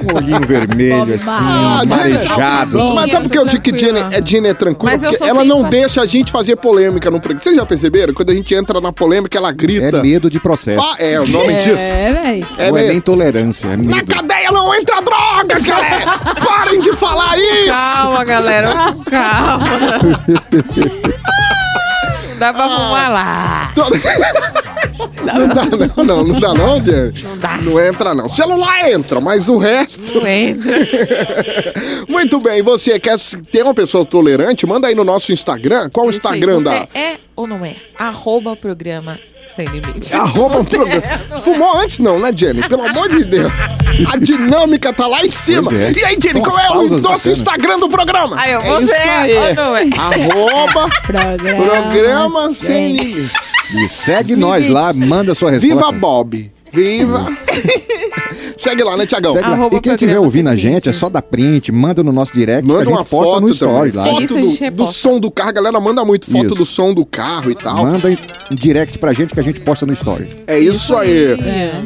Um 0.04 0.16
olhinho 0.16 0.40
vermelho, 0.42 1.14
assim, 1.16 1.26
Ah, 1.28 1.82
marejado. 1.88 2.78
Jenny. 2.78 2.96
Mas 2.96 3.12
sabe 3.12 3.24
por 3.24 3.32
que 3.32 3.38
eu 3.40 3.46
digo 3.46 3.64
que 3.64 3.78
Jenny 3.78 4.00
é, 4.12 4.22
Jenny 4.24 4.48
é 4.50 4.54
tranquila? 4.54 4.92
Mas 4.92 5.02
eu 5.04 5.10
Porque 5.12 5.18
sou 5.26 5.28
ela 5.28 5.44
não 5.44 5.64
deixa 5.64 6.02
a 6.02 6.06
gente 6.06 6.32
fazer 6.32 6.56
polêmica 6.56 7.10
no 7.10 7.20
programa. 7.20 7.44
Vocês 7.44 7.56
já 7.56 7.66
perceberam? 7.66 8.14
Quando 8.14 8.30
a 8.30 8.36
gente 8.36 8.54
entra 8.54 8.80
na 8.80 8.92
polêmica, 8.94 9.38
ela 9.38 9.52
grita. 9.52 9.98
É 9.98 10.02
medo 10.02 10.30
de 10.30 10.40
processo. 10.48 10.82
Ah, 10.82 10.96
é, 10.98 11.20
o 11.20 11.28
nome 11.28 11.54
disso. 11.56 11.78
É, 11.78 12.14
velho. 12.14 12.48
É 12.58 12.72
Não 12.72 12.78
é 12.78 12.88
nem 12.88 13.02
tolerância, 13.02 13.68
é 13.68 13.78
Na 13.78 14.02
cadeia 14.04 14.50
não 14.50 14.74
entra 14.74 15.02
drogas, 15.02 15.66
galera! 15.66 16.18
Parem 16.46 16.80
de 16.80 16.94
falar 16.94 17.38
isso! 17.38 17.68
Calma, 17.68 18.24
galera, 18.24 18.70
calma. 19.10 19.66
Dá 22.40 22.54
pra 22.54 22.70
fumar 22.70 23.12
lá. 23.12 23.74
Não 25.26 25.48
dá, 25.50 25.66
não, 25.66 26.06
não, 26.06 26.24
não 26.24 26.40
dá, 26.40 26.54
não, 26.54 26.84
Jenny. 26.84 27.22
Não 27.22 27.38
dá. 27.38 27.58
Não 27.58 27.80
entra, 27.80 28.16
não. 28.16 28.30
Celular 28.30 28.90
entra, 28.90 29.20
mas 29.20 29.50
o 29.50 29.58
resto. 29.58 30.16
Não 30.16 30.26
entra. 30.26 30.78
Muito 32.08 32.40
bem, 32.40 32.62
você 32.62 33.00
quer 33.00 33.18
ter 33.52 33.64
uma 33.64 33.74
pessoa 33.74 34.06
tolerante? 34.06 34.66
Manda 34.66 34.88
aí 34.88 34.96
no 34.96 35.04
nosso 35.04 35.34
Instagram. 35.34 35.90
Qual 35.92 36.08
o 36.08 36.10
Instagram 36.10 36.60
você 36.60 36.64
da. 36.64 36.88
é 36.96 37.18
ou 37.36 37.46
não 37.46 37.66
é? 37.66 37.76
Arroba 37.98 38.56
programa 38.56 39.20
sem 39.48 39.66
limites. 39.68 40.14
Arroba 40.14 40.60
um 40.60 40.66
programa. 40.66 41.02
Fumou 41.44 41.78
antes, 41.78 42.00
não, 42.00 42.20
né, 42.20 42.32
Jenny? 42.36 42.68
Pelo 42.68 42.86
amor 42.88 43.10
de 43.10 43.24
Deus. 43.24 43.52
A 44.14 44.18
dinâmica 44.18 44.94
tá 44.94 45.08
lá 45.08 45.26
em 45.26 45.32
cima. 45.32 45.72
É. 45.74 45.92
E 45.92 46.06
aí, 46.06 46.14
Jenny, 46.22 46.34
São 46.34 46.42
qual 46.42 46.60
é 46.60 46.70
o 46.70 46.74
nosso 46.90 47.02
bacanas. 47.02 47.26
Instagram 47.28 47.80
do 47.80 47.90
programa? 47.90 48.36
Aí, 48.40 48.56
ó, 48.56 48.62
É 48.62 48.82
isso 48.84 48.94
é 48.94 49.10
aí. 49.10 49.38
ou 49.38 49.56
não 49.56 49.76
é? 49.78 49.84
Arroba 49.98 50.90
Programa, 51.08 51.64
programa 51.64 52.48
sem 52.50 52.56
sem- 52.56 52.94
limites. 52.98 53.34
E 53.76 53.88
segue 53.88 54.36
nós 54.36 54.68
lá, 54.70 54.92
manda 54.94 55.34
sua 55.36 55.52
resposta. 55.52 55.76
Viva 55.76 55.92
Bob. 55.92 56.52
Viva. 56.72 57.28
Segue 58.58 58.84
lá, 58.84 58.98
né, 58.98 59.06
Tiagão? 59.06 59.32
Segue 59.34 59.50
lá. 59.50 59.70
E 59.72 59.80
quem 59.80 59.94
estiver 59.94 60.20
ouvindo 60.20 60.50
a 60.50 60.56
gente, 60.56 60.90
é 60.90 60.92
só 60.92 61.10
dar 61.10 61.22
print, 61.22 61.72
manda 61.72 62.04
no 62.04 62.12
nosso 62.12 62.34
direct, 62.34 62.64
que 62.66 62.70
a 62.72 62.74
Manda 62.74 62.86
gente 62.86 62.94
uma 62.98 63.06
foto 63.06 63.42
no 63.42 63.50
story 63.50 63.92
lá. 63.92 64.04
Foto 64.06 64.28
do, 64.36 64.72
do 64.72 64.88
som 64.92 65.20
do 65.20 65.30
carro. 65.32 65.50
A 65.50 65.54
galera 65.54 65.80
manda 65.80 66.04
muito 66.04 66.30
foto 66.30 66.46
Isso. 66.48 66.56
do 66.56 66.66
som 66.66 66.94
do 66.94 67.06
carro 67.06 67.52
e 67.52 67.56
tal. 67.56 67.78
Manda 67.78 68.12
em 68.12 68.18
direct 68.52 68.98
pra 68.98 69.14
gente 69.14 69.34
que 69.34 69.40
a 69.40 69.44
gente 69.44 69.60
posta 69.62 69.86
no 69.86 69.94
story. 69.94 70.28
É 70.48 70.60
isso 70.60 70.96
aí. 70.96 71.38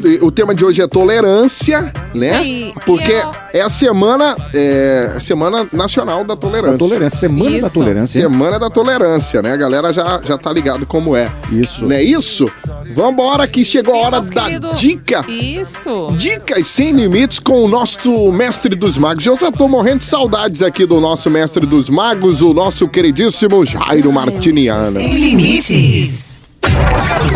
E 0.04 0.18
O 0.24 0.30
tema 0.30 0.54
de 0.54 0.64
hoje 0.64 0.80
é 0.82 0.86
tolerância, 0.86 1.92
né? 2.14 2.72
Porque 2.86 3.12
eu- 3.12 3.30
é 3.52 3.60
a 3.60 3.68
semana, 3.70 4.36
é, 4.54 5.12
a 5.16 5.20
semana 5.20 5.66
nacional 5.72 6.24
da 6.24 6.34
tolerância. 6.36 6.72
Da 6.72 6.78
tolerância, 6.78 7.18
semana 7.20 7.50
da 7.50 7.56
Isso. 7.66 7.74
tolerância. 7.74 8.18
hein? 8.18 8.24
Semana 8.30 8.58
da 8.58 8.70
tolerância, 8.70 9.42
né? 9.42 9.52
A 9.52 9.56
galera 9.56 9.92
já, 9.92 10.20
já 10.24 10.38
tá 10.38 10.52
ligado 10.52 10.86
como 10.86 11.14
é. 11.16 11.30
Isso. 11.50 11.84
Não 11.86 11.92
é 11.94 12.02
isso? 12.02 12.50
Vambora 12.94 13.46
que 13.46 13.64
chegou 13.64 13.94
a 13.94 13.98
hora 14.06 14.20
da 14.20 14.42
querido- 14.44 14.74
dica. 14.74 15.24
Isso. 15.28 16.12
Dicas 16.16 16.61
sem 16.64 16.92
limites 16.92 17.38
com 17.38 17.64
o 17.64 17.68
nosso 17.68 18.32
mestre 18.32 18.74
dos 18.74 18.96
magos. 18.98 19.24
Eu 19.26 19.36
já 19.38 19.50
tô 19.50 19.68
morrendo 19.68 20.00
de 20.00 20.04
saudades 20.04 20.62
aqui 20.62 20.86
do 20.86 21.00
nosso 21.00 21.30
mestre 21.30 21.66
dos 21.66 21.88
magos, 21.88 22.42
o 22.42 22.52
nosso 22.52 22.88
queridíssimo 22.88 23.64
Jairo 23.64 24.12
Martiniano. 24.12 24.92
Sem 24.92 25.14
limites. 25.14 26.42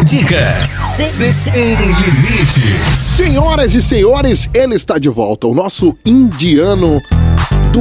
Dicas 0.04 0.68
sem 0.68 1.74
limites. 1.76 2.96
Senhoras 2.96 3.74
e 3.74 3.82
senhores, 3.82 4.48
ele 4.54 4.74
está 4.74 4.98
de 4.98 5.08
volta, 5.08 5.46
o 5.46 5.54
nosso 5.54 5.96
indiano 6.04 7.00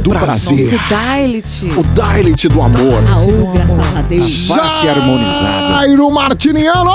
do, 0.02 0.10
prazer. 0.10 0.72
Nosso 0.72 0.88
Dalit. 0.88 1.66
O 1.76 1.82
Dalit 1.94 2.48
do 2.48 2.60
amor. 2.60 3.02
Aô, 3.10 3.52
graças 3.52 3.96
a 3.96 4.02
Deus. 4.02 4.46
Face 4.48 4.88
harmonizada. 4.88 5.74
Jairo 5.74 6.10
Martiniano! 6.10 6.92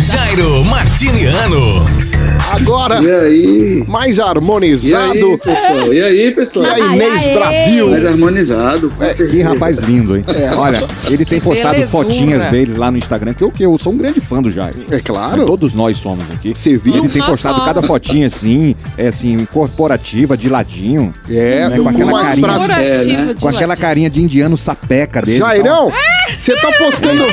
Jairo 0.00 0.64
Martiniano. 0.64 2.05
Agora, 2.50 3.00
E 3.02 3.10
aí? 3.10 3.84
mais 3.88 4.18
E 4.18 4.20
harmonizado 4.20 5.02
aí, 5.12 5.38
pessoal? 5.38 5.92
E 5.94 6.02
aí, 6.02 6.24
que 6.28 6.32
pessoal? 6.32 6.64
a 6.66 6.78
Inês 6.78 7.12
Ai, 7.22 7.28
ai, 7.28 7.34
Brasil. 7.34 7.90
Mais 7.90 8.06
harmonizado. 8.06 8.90
com 8.90 9.26
Que 9.30 9.42
rapaz 9.42 9.78
lindo, 9.78 10.16
hein? 10.16 10.24
Olha, 10.56 10.86
ele 11.08 11.24
tem 11.24 11.40
postado 11.40 11.74
Belezura. 11.74 11.90
fotinhas 12.04 12.46
dele 12.48 12.74
lá 12.76 12.90
no 12.90 12.98
Instagram, 12.98 13.34
que 13.34 13.42
eu, 13.42 13.50
que 13.50 13.62
eu 13.64 13.76
sou 13.78 13.92
um 13.92 13.96
grande 13.96 14.20
fã 14.20 14.40
do 14.40 14.50
Jairo. 14.50 14.78
É 14.90 15.00
claro. 15.00 15.44
Todos 15.44 15.74
nós 15.74 15.98
somos 15.98 16.24
aqui. 16.32 16.52
Você 16.54 16.76
viu? 16.76 16.96
Ele 16.96 17.08
tem 17.08 17.22
postado 17.22 17.64
cada 17.64 17.82
fotinha 17.82 18.26
assim, 18.26 18.74
é 18.96 19.08
assim, 19.08 19.44
corporativa, 19.52 20.36
de 20.36 20.48
ladinho. 20.48 21.12
É, 21.28 21.68
né, 21.68 21.76
com 21.76 21.82
com 21.82 21.88
aquela 21.88 22.12
umas 22.12 22.28
carinha, 22.28 22.76
É, 22.78 23.04
né? 23.04 23.34
de 23.34 23.40
com 23.40 23.48
aquela 23.48 23.76
carinha 23.76 24.08
de 24.10 24.22
indiano 24.22 24.56
sapeca 24.56 25.20
dele. 25.20 25.38
Jairão, 25.38 25.90
você 26.38 26.54
tá 26.56 26.72
postando, 26.78 27.24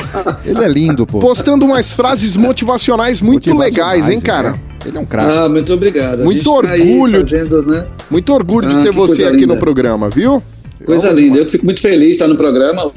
Ele 0.44 0.64
é 0.64 0.68
lindo, 0.68 1.06
pô. 1.06 1.18
postando 1.20 1.64
umas 1.64 1.92
frases 1.92 2.36
motivacionais 2.36 3.20
muito 3.20 3.48
Motivacionais, 3.54 3.94
legais, 4.06 4.08
hein, 4.16 4.20
cara? 4.20 4.50
né? 4.52 4.58
Ele 4.84 4.96
é 4.98 5.00
um 5.00 5.06
craque. 5.06 5.32
Ah, 5.38 5.48
muito 5.48 5.72
obrigado. 5.72 6.20
A 6.22 6.24
Muito 6.24 6.44
tá 6.44 6.50
orgulho. 6.50 7.20
fazendo, 7.20 7.62
né? 7.66 7.86
Muito 8.10 8.32
orgulho 8.32 8.68
de 8.68 8.76
Ah, 8.76 8.82
ter 8.82 8.90
que 8.90 8.94
você 8.96 9.24
aqui 9.24 9.34
no 9.46 9.54
linda. 9.54 9.56
programa, 9.56 10.10
viu? 10.10 10.42
Coisa 10.84 11.10
linda. 11.10 11.38
Eu 11.38 11.48
fico 11.48 11.64
muito 11.64 11.80
feliz 11.80 12.06
de 12.06 12.12
estar 12.12 12.28
no 12.28 12.36
programa. 12.36 12.92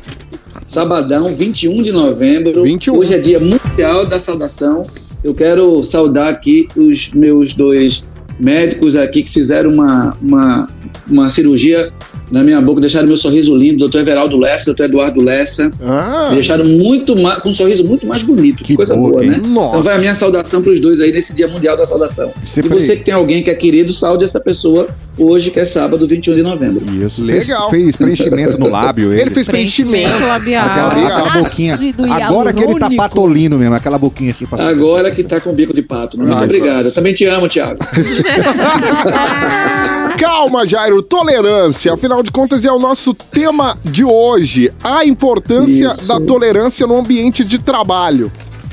Sabadão, 0.66 1.34
21 1.34 1.82
de 1.82 1.92
novembro. 1.92 2.64
21. 2.64 2.96
Hoje 2.98 3.14
é 3.14 3.20
dia 3.20 3.40
mundial 3.40 4.06
da 4.06 4.20
saudação. 4.20 4.84
Eu 5.24 5.34
quero 5.34 5.84
saudar 5.84 6.28
aqui 6.30 6.68
os 6.76 7.14
meus 7.14 7.54
dois 7.54 8.06
médicos 8.40 8.96
aqui 8.96 9.24
que 9.24 9.32
fizeram 9.32 9.72
uma, 9.72 10.16
uma, 10.22 10.70
uma 11.10 11.30
cirurgia 11.30 11.92
na 12.32 12.44
minha 12.44 12.62
boca, 12.62 12.82
deixaram 12.82 13.08
meu 13.08 13.18
sorriso 13.18 13.56
lindo, 13.56 13.80
doutor 13.80 14.02
Everaldo 14.02 14.38
Lessa, 14.38 14.66
doutor 14.66 14.86
Eduardo 14.86 15.22
Lessa. 15.22 15.72
Ah, 15.82 16.28
Me 16.30 16.36
deixaram 16.36 16.66
muito 16.66 17.16
mais, 17.16 17.40
com 17.40 17.50
um 17.50 17.54
sorriso 17.54 17.84
muito 17.86 18.06
mais 18.06 18.24
bonito. 18.24 18.64
Que, 18.64 18.76
coisa 18.76 18.96
boa, 18.96 19.12
boa, 19.12 19.24
né? 19.24 19.42
Nossa. 19.46 19.68
Então 19.70 19.84
vai 19.84 19.96
a 19.96 20.00
minha 20.00 20.16
saudação 20.16 20.62
para 20.62 20.72
os 20.72 20.80
dois 20.80 21.02
aí 21.02 21.12
nesse 21.12 21.36
Dia 21.36 21.48
Mundial 21.48 21.78
da 21.78 21.86
Saudação. 21.86 22.32
Você 22.46 22.62
e 22.62 22.68
você 22.68 22.96
que 22.96 23.04
tem 23.04 23.14
alguém 23.14 23.44
que 23.44 23.50
é 23.50 23.56
querido, 23.56 23.92
saude 23.94 24.24
essa 24.24 24.40
pessoa 24.40 24.88
hoje, 25.18 25.50
que 25.50 25.60
é 25.60 25.66
sábado, 25.66 26.06
21 26.06 26.36
de 26.36 26.44
novembro. 26.44 26.84
Isso. 27.04 27.24
Legal. 27.24 27.70
Fez, 27.70 27.84
fez 27.84 27.96
preenchimento 27.96 28.58
no 28.60 28.68
lábio. 28.68 29.12
Ele, 29.14 29.22
ele 29.22 29.30
fez 29.32 29.48
Preenchimento 29.48 30.10
preenchimento. 30.10 30.28
labial. 30.28 30.66
Aquela, 30.66 31.08
aquela 31.08 31.42
boquinha. 31.44 31.76
Agora 32.24 32.54
que 32.54 32.64
ele 32.64 32.76
tá 32.80 32.90
patolino 32.92 33.58
mesmo, 33.58 33.74
aquela 33.74 33.98
boquinha 33.98 34.32
aqui 34.32 34.46
pra 34.46 34.68
Agora 34.70 35.10
que 35.12 35.24
tá 35.24 35.40
com 35.40 35.54
bico 35.54 35.74
de 35.74 35.82
pato. 35.82 36.18
Muito 36.18 36.34
Ah, 36.34 36.44
obrigado. 36.44 36.86
Eu 36.88 36.92
também 36.92 37.14
te 37.14 37.26
amo, 37.26 37.48
Thiago. 37.48 37.80
Calma, 40.20 40.68
Jairo, 40.68 41.02
tolerância. 41.02 41.94
Afinal 41.94 42.17
de 42.24 42.32
contas, 42.32 42.66
é 42.66 42.72
o 42.72 42.80
nosso 42.80 43.14
tema 43.14 43.78
de 43.84 44.04
hoje. 44.04 44.72
A 44.84 45.06
importância 45.06 45.88
Isso. 45.88 46.08
da 46.08 46.20
tolerância 46.20 46.86
no 46.88 46.98
ambiente 46.98 47.44
de 47.44 47.60
trabalho. 47.60 48.32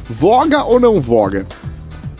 Voga 0.08 0.64
ou 0.64 0.78
não 0.78 1.00
voga? 1.00 1.46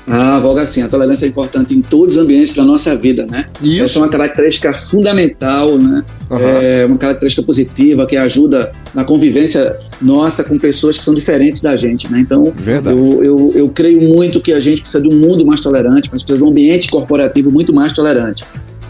Ah, 0.07 0.39
Volga 0.39 0.67
sim. 0.67 0.83
A 0.83 0.89
tolerância 0.89 1.25
é 1.25 1.29
importante 1.29 1.75
em 1.75 1.81
todos 1.81 2.17
os 2.17 2.23
ambientes 2.23 2.55
da 2.55 2.63
nossa 2.63 2.95
vida, 2.95 3.27
né? 3.27 3.47
Isso. 3.63 3.85
Essa 3.85 3.99
é 3.99 4.03
uma 4.03 4.09
característica 4.09 4.73
fundamental, 4.75 5.79
né? 5.79 6.05
Aham. 6.31 6.41
É 6.41 6.87
uma 6.87 6.99
característica 6.99 7.45
positiva 7.45 8.07
que 8.07 8.17
ajuda 8.17 8.71
na 8.95 9.05
convivência 9.05 9.77
nossa 10.01 10.45
com 10.45 10.59
pessoas 10.59 10.99
que 10.99 11.05
são 11.05 11.15
diferentes 11.15 11.63
da 11.63 11.77
gente, 11.77 12.11
né? 12.11 12.21
Então, 12.21 12.53
eu, 12.87 13.25
eu, 13.25 13.53
eu 13.55 13.69
creio 13.71 14.03
muito 14.03 14.41
que 14.41 14.53
a 14.53 14.61
gente 14.61 14.83
precisa 14.83 15.03
de 15.03 15.09
um 15.09 15.19
mundo 15.19 15.47
mais 15.47 15.61
tolerante, 15.61 16.11
mas 16.13 16.23
precisa 16.23 16.39
de 16.39 16.45
um 16.45 16.51
ambiente 16.51 16.91
corporativo 16.91 17.51
muito 17.51 17.73
mais 17.73 17.93
tolerante. 17.93 18.45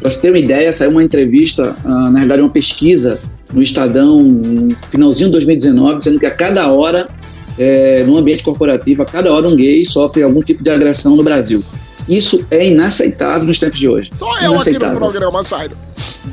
Para 0.05 0.11
você 0.11 0.21
ter 0.21 0.29
uma 0.29 0.39
ideia, 0.39 0.71
saiu 0.71 0.91
uma 0.91 1.03
entrevista, 1.03 1.75
ah, 1.83 2.11
na 2.11 2.19
verdade, 2.21 2.43
uma 2.43 2.51
pesquisa 2.51 3.19
no 3.51 3.63
Estadão, 3.63 4.21
no 4.23 4.77
finalzinho 4.91 5.29
de 5.29 5.33
2019, 5.33 5.99
dizendo 6.01 6.21
que 6.21 6.27
a 6.27 6.31
cada 6.31 6.71
hora, 6.71 7.09
é, 7.59 8.05
no 8.07 8.19
ambiente 8.19 8.43
corporativo, 8.43 9.01
a 9.01 9.07
cada 9.07 9.33
hora 9.33 9.49
um 9.49 9.57
gay 9.57 9.83
sofre 9.87 10.23
algum 10.23 10.43
tipo 10.43 10.63
de 10.63 10.69
agressão 10.69 11.17
no 11.17 11.23
Brasil. 11.25 11.65
Isso 12.07 12.45
é 12.51 12.67
inaceitável 12.67 13.45
nos 13.47 13.59
tempos 13.59 13.81
de 13.81 13.89
hoje. 13.89 14.11
Só 14.13 14.29
eu 14.41 14.61
aqui 14.61 14.73
no 14.75 14.91
programa, 14.95 15.43
Jairo. 15.43 15.75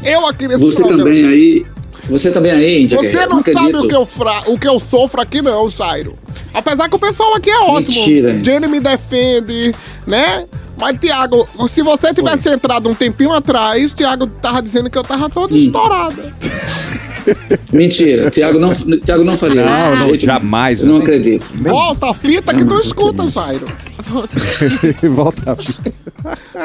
Eu 0.04 0.26
aqui 0.28 0.50
nesse 0.50 0.60
Você 0.62 0.84
programa. 0.84 1.06
também 1.10 1.26
aí. 1.26 1.66
Você 2.10 2.30
também 2.30 2.52
aí, 2.52 2.84
Índia. 2.84 2.98
Você 2.98 3.08
Guerreiro, 3.08 3.30
não 3.30 3.42
sabe 3.42 3.78
o 3.78 3.88
que, 3.88 3.96
eu 3.96 4.06
fra- 4.06 4.44
o 4.48 4.60
que 4.60 4.68
eu 4.68 4.80
sofro 4.82 5.22
aqui, 5.22 5.42
não, 5.42 5.70
Jairo. 5.70 6.12
Apesar 6.54 6.90
que 6.90 6.96
o 6.98 7.00
pessoal 7.00 7.36
aqui 7.36 7.50
é 7.50 7.58
ótimo. 7.60 7.96
Mentira. 7.96 8.38
Jenny 8.44 8.68
me 8.68 8.82
defende, 8.82 9.74
né? 10.06 10.44
Mas, 10.82 11.00
Tiago, 11.00 11.48
se 11.70 11.82
você 11.84 12.14
tivesse 12.14 12.50
entrado 12.50 12.90
um 12.90 12.96
tempinho 12.96 13.32
atrás, 13.32 13.94
Tiago 13.94 14.26
tava 14.28 14.62
dizendo 14.62 14.90
que 14.90 14.98
eu 14.98 15.04
tava 15.04 15.28
Hum. 15.28 15.30
toda 15.30 15.56
estourada. 15.56 16.34
Mentira, 17.72 18.32
Tiago 18.32 18.58
não, 18.58 18.74
Thiago 18.74 19.24
não 19.24 19.38
faria 19.38 19.62
isso. 19.62 19.70
Não, 19.70 19.92
de 19.92 19.98
não, 20.00 20.06
nenhum. 20.08 20.20
jamais. 20.20 20.82
Eu 20.82 20.88
não 20.88 20.98
acredito. 20.98 21.54
Volta 21.62 22.10
a 22.10 22.14
fita 22.16 22.52
que 22.54 22.66
tu 22.66 22.78
escuta, 22.80 23.30
Jairo. 23.30 23.68
Volta 25.14 25.52
a 25.52 25.56
fita. 25.56 25.92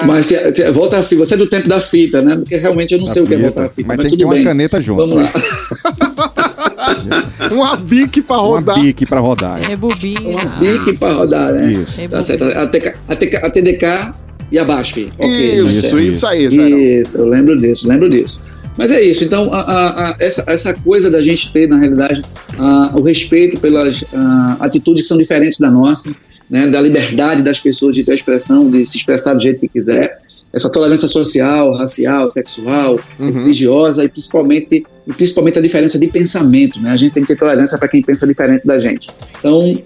Mas 0.06 0.28
Thi- 0.28 0.70
volta 0.72 0.98
a 0.98 1.02
fita. 1.02 1.24
Você 1.26 1.34
é 1.34 1.36
do 1.36 1.46
tempo 1.46 1.68
da 1.68 1.78
fita, 1.80 2.22
né? 2.22 2.36
Porque 2.36 2.56
realmente 2.56 2.92
eu 2.94 2.98
não 2.98 3.06
Da 3.06 3.12
sei 3.12 3.22
o 3.22 3.26
que 3.26 3.34
é 3.34 3.36
fita. 3.36 3.50
voltar 3.50 3.66
a 3.66 3.68
fita. 3.68 3.86
Mas 3.88 3.96
Mas, 3.98 4.06
tem 4.06 4.10
que 4.12 4.18
ter 4.18 4.24
uma 4.24 4.34
bem. 4.34 4.44
caneta 4.44 4.80
junto. 4.80 5.06
Vamos 5.06 5.22
lá. 5.24 5.30
Uma 7.52 7.76
bique 7.76 8.22
pra 8.22 8.36
Uma 8.36 8.46
rodar. 8.46 8.80
bique 8.80 9.06
pra 9.06 9.20
rodar. 9.20 9.62
é. 9.62 9.66
Rebobina. 9.66 10.20
Uma 10.20 10.44
bique 10.58 10.96
pra 10.98 11.12
rodar, 11.12 11.52
né? 11.52 11.72
Isso. 11.72 12.08
Tá 12.08 12.20
certo. 12.22 12.44
A, 12.44 12.66
TK, 12.66 12.94
a, 13.08 13.16
TK, 13.16 13.36
a 13.36 13.50
TDK 13.50 14.14
e 14.52 14.58
abaixo, 14.58 14.94
filho. 14.94 15.12
Ok, 15.18 15.60
isso, 15.64 15.90
tá 15.90 16.02
isso, 16.02 16.26
aí, 16.26 16.50
Jairo. 16.50 16.78
Isso, 16.78 17.18
eu 17.18 17.26
lembro 17.28 17.58
disso, 17.58 17.88
lembro 17.88 18.08
disso. 18.08 18.46
Mas 18.78 18.92
é 18.92 19.00
isso, 19.02 19.24
então 19.24 19.52
a- 19.54 19.60
a- 19.60 20.08
a- 20.10 20.16
essa, 20.20 20.44
essa 20.50 20.74
coisa 20.74 21.10
da 21.10 21.22
gente 21.22 21.50
ter, 21.50 21.66
na 21.66 21.78
realidade, 21.78 22.22
a- 22.58 22.92
o 22.98 23.02
respeito 23.02 23.58
pelas 23.58 24.04
a, 24.14 24.56
atitudes 24.60 25.02
que 25.02 25.08
são 25.08 25.16
diferentes 25.16 25.58
da 25.58 25.70
nossa, 25.70 26.14
né, 26.48 26.66
da 26.68 26.80
liberdade 26.80 27.42
das 27.42 27.58
pessoas 27.58 27.96
de 27.96 28.04
ter 28.04 28.14
expressão, 28.14 28.70
de 28.70 28.84
se 28.84 28.98
expressar 28.98 29.32
do 29.34 29.42
jeito 29.42 29.60
que 29.60 29.68
quiser, 29.68 30.18
essa 30.56 30.70
tolerância 30.70 31.06
social, 31.06 31.74
racial, 31.76 32.30
sexual, 32.30 32.98
Uhum. 33.18 33.30
religiosa 33.30 34.02
e 34.02 34.08
principalmente, 34.08 34.82
e 35.06 35.12
principalmente 35.12 35.58
a 35.58 35.62
diferença 35.62 35.98
de 35.98 36.06
pensamento. 36.06 36.80
Né? 36.80 36.90
A 36.90 36.96
gente 36.96 37.12
tem 37.12 37.22
que 37.22 37.28
ter 37.28 37.36
tolerância 37.36 37.76
para 37.76 37.86
quem 37.88 38.02
pensa 38.02 38.26
diferente 38.26 38.66
da 38.66 38.78
gente. 38.78 39.08
Então, 39.38 39.78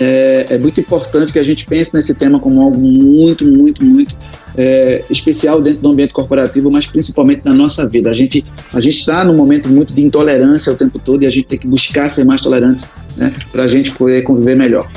é, 0.00 0.46
é 0.48 0.58
muito 0.58 0.80
importante 0.80 1.30
que 1.30 1.38
a 1.38 1.42
gente 1.42 1.66
pense 1.66 1.94
nesse 1.94 2.14
tema 2.14 2.40
como 2.40 2.62
algo 2.62 2.78
muito, 2.80 3.44
muito, 3.44 3.84
muito 3.84 4.16
é, 4.56 5.04
especial 5.10 5.60
dentro 5.60 5.82
do 5.82 5.90
ambiente 5.90 6.12
corporativo, 6.14 6.70
mas 6.70 6.86
principalmente 6.86 7.42
na 7.44 7.52
nossa 7.52 7.86
vida. 7.86 8.08
A 8.08 8.14
gente 8.14 8.42
a 8.72 8.80
gente 8.80 8.98
está 8.98 9.24
num 9.24 9.36
momento 9.36 9.68
muito 9.68 9.92
de 9.92 10.02
intolerância 10.02 10.72
o 10.72 10.76
tempo 10.76 10.98
todo 10.98 11.22
e 11.22 11.26
a 11.26 11.30
gente 11.30 11.46
tem 11.46 11.58
que 11.58 11.66
buscar 11.66 12.08
ser 12.08 12.24
mais 12.24 12.40
tolerante, 12.40 12.84
né, 13.16 13.32
para 13.52 13.64
a 13.64 13.66
gente 13.66 13.92
poder 13.92 14.22
conviver 14.22 14.56
melhor. 14.56 14.90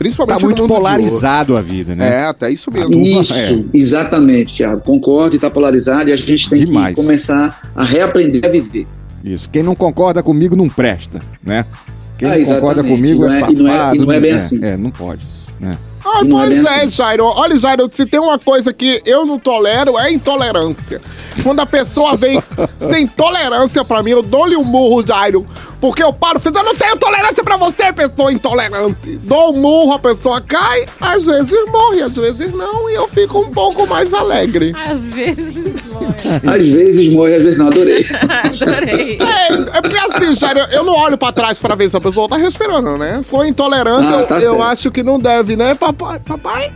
Principalmente 0.00 0.34
Tá 0.40 0.40
no 0.40 0.46
muito 0.48 0.66
polarizado 0.66 1.58
a 1.58 1.60
vida, 1.60 1.94
né? 1.94 2.22
É, 2.22 2.24
até 2.24 2.50
isso 2.50 2.70
mesmo. 2.70 3.04
Isso, 3.04 3.66
exatamente, 3.74 4.54
Thiago. 4.54 4.80
Concordo, 4.80 5.36
está 5.36 5.50
polarizado 5.50 6.08
e 6.08 6.12
a 6.14 6.16
gente 6.16 6.48
tem 6.48 6.64
Demais. 6.64 6.96
que 6.96 7.02
começar 7.02 7.70
a 7.76 7.84
reaprender 7.84 8.40
a 8.42 8.48
viver. 8.48 8.86
Isso. 9.22 9.50
Quem 9.50 9.62
não 9.62 9.74
concorda 9.74 10.22
comigo 10.22 10.56
não 10.56 10.70
presta, 10.70 11.20
né? 11.44 11.66
Quem 12.18 12.30
Ah, 12.32 12.38
não 12.38 12.44
concorda 12.46 12.82
comigo 12.82 13.24
E 13.24 13.26
é 13.26 13.28
não 13.28 13.34
é- 13.36 13.40
safado. 13.40 13.52
e 13.52 13.56
não 13.62 13.68
é- 13.70 13.94
e 13.94 13.98
não 13.98 14.12
é 14.12 14.20
bem 14.20 14.32
assim. 14.32 14.64
É, 14.64 14.74
não 14.78 14.90
pode. 14.90 15.26
né? 15.60 15.76
Ah, 16.02 16.24
não 16.24 16.40
é 16.42 16.46
pois 16.46 16.64
é, 16.64 16.70
assim. 16.80 16.90
Jairo. 16.90 17.24
Olha, 17.26 17.56
Jairo, 17.58 17.90
se 17.94 18.06
tem 18.06 18.18
uma 18.18 18.38
coisa 18.38 18.72
que 18.72 19.02
eu 19.04 19.26
não 19.26 19.38
tolero, 19.38 19.98
é 19.98 20.10
intolerância. 20.10 20.98
Quando 21.42 21.60
a 21.60 21.66
pessoa 21.66 22.16
vem 22.16 22.42
sem 22.90 23.06
tolerância 23.06 23.84
pra 23.84 24.02
mim, 24.02 24.12
eu 24.12 24.22
dou-lhe 24.22 24.56
um 24.56 24.64
murro, 24.64 25.06
Jairo. 25.06 25.44
Porque 25.80 26.02
eu 26.02 26.12
paro, 26.12 26.38
fiz, 26.38 26.52
eu 26.54 26.62
não 26.62 26.74
tenho 26.76 26.96
tolerância 26.96 27.42
pra 27.42 27.56
você, 27.56 27.92
pessoa 27.92 28.32
intolerante. 28.32 29.16
Dou 29.22 29.54
um 29.54 29.58
murro, 29.58 29.92
a 29.94 29.98
pessoa 29.98 30.40
cai, 30.40 30.84
às 31.00 31.24
vezes 31.24 31.52
morre, 31.72 32.02
às 32.02 32.14
vezes 32.16 32.52
não, 32.52 32.90
e 32.90 32.94
eu 32.94 33.08
fico 33.08 33.40
um 33.40 33.50
pouco 33.50 33.86
mais 33.86 34.12
alegre. 34.12 34.74
Às 34.88 35.08
vezes, 35.10 35.86
morre. 35.86 36.54
Às 36.54 36.66
vezes 36.66 37.12
morre, 37.12 37.34
às 37.34 37.42
vezes 37.42 37.58
não. 37.58 37.68
Adorei. 37.68 38.04
Adorei. 38.44 39.18
É, 39.20 39.78
é 39.78 39.80
porque 39.80 39.96
assim, 39.96 40.34
Jairo, 40.34 40.60
eu 40.70 40.84
não 40.84 40.92
olho 40.94 41.16
pra 41.16 41.32
trás 41.32 41.60
pra 41.60 41.74
ver 41.74 41.88
se 41.88 41.96
a 41.96 42.00
pessoa 42.00 42.28
tá 42.28 42.36
respirando, 42.36 42.98
né? 42.98 43.20
Foi 43.22 43.48
intolerante, 43.48 44.08
Ah, 44.08 44.20
eu, 44.20 44.26
tá 44.26 44.34
eu 44.36 44.50
certo. 44.56 44.62
acho 44.62 44.90
que 44.90 45.02
não 45.02 45.18
deve, 45.18 45.56
né? 45.56 45.74
Papai, 45.74 46.18
papai, 46.18 46.72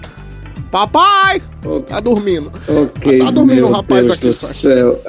papai, 0.75 1.41
tá 1.89 2.01
dormindo. 2.01 2.51
Ok, 2.67 3.21
Tá 3.21 3.31
dormindo 3.31 3.69
o 3.69 3.71
rapaz 3.71 4.01
Deus 4.03 4.13
aqui, 4.15 4.27
do 4.27 4.33
céu. 4.35 5.01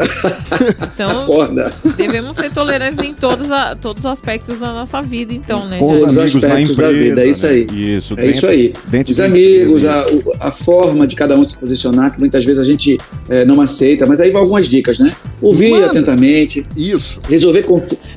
Então, 0.93 1.23
Acorda. 1.25 1.73
devemos 1.97 2.35
ser 2.37 2.51
tolerantes 2.51 2.99
em 3.03 3.15
todos, 3.15 3.49
a- 3.51 3.75
todos 3.75 4.05
os 4.05 4.11
aspectos 4.11 4.59
da 4.59 4.71
nossa 4.73 5.01
vida, 5.01 5.33
então, 5.33 5.65
né? 5.67 5.79
Com 5.79 5.91
os 5.91 6.01
Todos 6.01 6.13
os 6.13 6.19
amigos 6.19 6.41
na 6.43 6.47
aspectos 6.49 6.77
da 6.77 6.83
empresa. 6.91 7.03
vida, 7.09 7.21
é 7.23 7.27
isso 7.31 7.47
né? 7.47 7.51
aí. 7.51 7.67
Isso. 7.95 8.13
É 8.19 8.27
isso 8.27 8.45
aí. 8.45 8.73
Dentro 8.85 9.11
Os 9.11 9.19
amigos, 9.19 9.85
a, 9.85 10.05
a 10.39 10.51
forma 10.51 11.07
de 11.07 11.15
cada 11.15 11.35
um 11.35 11.43
se 11.43 11.57
posicionar, 11.57 12.13
que 12.13 12.19
muitas 12.19 12.45
vezes 12.45 12.61
a 12.61 12.63
gente 12.63 12.99
eh, 13.27 13.43
não 13.43 13.59
aceita, 13.59 14.05
mas 14.05 14.21
aí 14.21 14.29
vão 14.29 14.41
algumas 14.41 14.67
dicas, 14.69 14.99
né? 14.99 15.09
Ouvir 15.41 15.71
Manda. 15.71 15.87
atentamente, 15.87 16.63
Isso. 16.77 17.19
resolver, 17.27 17.65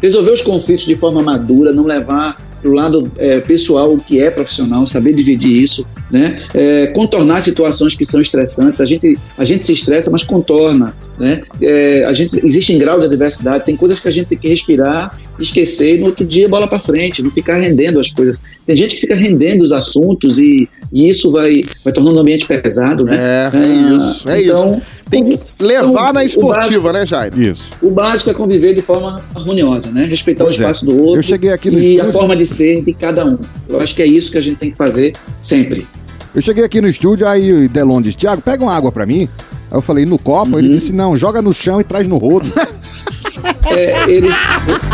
resolver 0.02 0.32
os 0.32 0.42
conflitos 0.42 0.84
de 0.84 0.94
forma 0.96 1.22
madura, 1.22 1.72
não 1.72 1.84
levar 1.84 2.46
para 2.60 2.70
o 2.70 2.74
lado 2.74 3.10
eh, 3.16 3.40
pessoal 3.40 3.92
o 3.92 3.98
que 3.98 4.20
é 4.20 4.30
profissional, 4.30 4.86
saber 4.86 5.12
dividir 5.12 5.62
isso, 5.62 5.86
né? 6.10 6.36
Eh, 6.54 6.88
contornar 6.88 7.40
situações 7.42 7.94
que 7.94 8.04
são 8.04 8.20
estressantes. 8.20 8.80
A 8.80 8.86
gente, 8.86 9.18
a 9.36 9.44
gente 9.44 9.64
se 9.64 9.72
estressa, 9.72 10.10
mas 10.10 10.24
contorna, 10.24 10.94
né? 11.18 11.40
Eh, 11.60 12.04
a 12.06 12.12
gente 12.12 12.44
existe 12.46 12.72
em 12.72 12.78
grau 12.78 12.98
de 12.98 13.06
adversidade, 13.06 13.64
tem 13.64 13.76
coisas 13.76 14.00
que 14.00 14.08
a 14.08 14.10
gente 14.10 14.26
tem 14.26 14.38
que 14.38 14.48
respirar, 14.48 15.18
esquecer 15.40 15.96
e 15.96 15.98
no 15.98 16.06
outro 16.06 16.24
dia 16.24 16.48
bola 16.48 16.66
para 16.66 16.78
frente, 16.78 17.22
não 17.22 17.30
ficar 17.30 17.58
rendendo 17.58 18.00
as 18.00 18.10
coisas. 18.10 18.40
Tem 18.66 18.76
gente 18.76 18.94
que 18.94 19.00
fica 19.00 19.14
rendendo 19.14 19.62
os 19.62 19.72
assuntos 19.72 20.38
e, 20.38 20.68
e 20.92 21.08
isso 21.08 21.30
vai, 21.30 21.62
vai 21.84 21.92
tornando 21.92 22.18
o 22.18 22.20
ambiente 22.20 22.46
pesado, 22.46 23.04
né? 23.04 23.16
É, 23.16 23.56
é 23.56 23.58
Ah, 23.58 23.96
isso, 23.96 24.28
é 24.28 24.42
então, 24.42 24.72
isso. 24.72 24.82
Tem 25.10 25.24
que 25.24 25.40
levar 25.58 25.88
então, 25.90 26.12
na 26.12 26.24
esportiva, 26.24 26.92
né, 26.92 27.06
Jairo? 27.06 27.40
Isso. 27.40 27.70
o 27.82 27.90
básico 27.90 28.30
é 28.30 28.34
conviver 28.34 28.74
de 28.74 28.82
forma 28.82 29.22
harmoniosa, 29.34 29.90
né? 29.90 30.04
Respeitar 30.04 30.44
Pois 30.44 30.56
o 30.58 30.62
é. 30.62 30.64
espaço 30.64 30.84
do 30.86 31.00
outro 31.02 31.16
Eu 31.18 31.22
cheguei 31.22 31.50
aqui 31.50 31.70
no 31.70 31.78
e 31.78 31.86
a 31.86 31.92
estúdio- 31.94 32.12
forma 32.12 32.36
de 32.36 32.46
ser 32.46 32.82
de 32.84 32.92
cada 32.92 33.24
um. 33.24 33.38
Eu 33.68 33.80
acho 33.80 33.94
que 33.94 34.02
é 34.02 34.06
isso 34.06 34.30
que 34.30 34.38
a 34.38 34.40
gente 34.40 34.58
tem 34.58 34.70
que 34.70 34.76
fazer 34.76 35.14
sempre. 35.40 35.86
Eu 36.34 36.42
cheguei 36.42 36.62
aqui 36.64 36.80
no 36.80 36.88
estúdio, 36.88 37.26
aí 37.26 37.50
o 37.64 37.68
Delon 37.68 38.02
disse, 38.02 38.18
Tiago, 38.18 38.42
pega 38.42 38.62
uma 38.62 38.74
água 38.74 38.92
pra 38.92 39.06
mim. 39.06 39.28
Aí 39.70 39.76
eu 39.78 39.80
falei, 39.82 40.04
no 40.04 40.18
copo? 40.18 40.52
Uhum. 40.52 40.58
Ele 40.58 40.68
disse, 40.68 40.92
não, 40.92 41.16
joga 41.16 41.40
no 41.40 41.52
chão 41.54 41.80
e 41.80 41.84
traz 41.84 42.06
no 42.06 42.16
rodo. 42.18 42.50
É, 43.70 44.10
ele, 44.10 44.28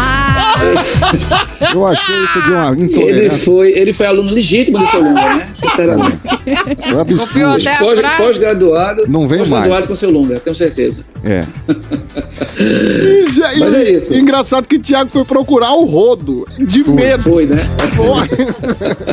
Eu 1.72 1.86
achei 1.86 2.14
isso 2.24 2.42
de 2.42 2.50
uma 2.52 2.72
ele, 2.72 2.82
intolerância. 2.84 3.38
foi, 3.38 3.70
ele 3.72 3.92
foi 3.92 4.06
aluno 4.06 4.30
legítimo 4.30 4.78
do 4.78 4.86
seu 4.86 5.00
Lunga, 5.02 5.34
né? 5.36 5.48
Sinceramente. 5.54 6.18
Foi 6.24 6.94
Copiou 6.94 7.50
absurdo. 7.52 7.68
a 7.68 7.76
Pós-. 7.78 8.16
Pós-graduado. 8.18 9.02
Não 9.08 9.26
veio 9.26 9.40
Pós-graduado 9.40 9.70
mais. 9.70 9.86
com 9.86 9.96
seu 9.96 10.10
Lunga, 10.10 10.38
tenho 10.40 10.54
certeza. 10.56 11.02
É. 11.24 11.44
E, 12.56 13.58
Mas 13.58 13.74
é 13.74 13.90
isso. 13.90 14.14
Engraçado 14.14 14.66
que 14.66 14.76
o 14.76 14.78
Thiago 14.80 15.10
foi 15.10 15.24
procurar 15.24 15.72
o 15.72 15.84
rodo. 15.84 16.46
De 16.58 16.88
medo. 16.88 17.22
Foi, 17.24 17.46
né? 17.46 17.56
Foi. 17.96 18.28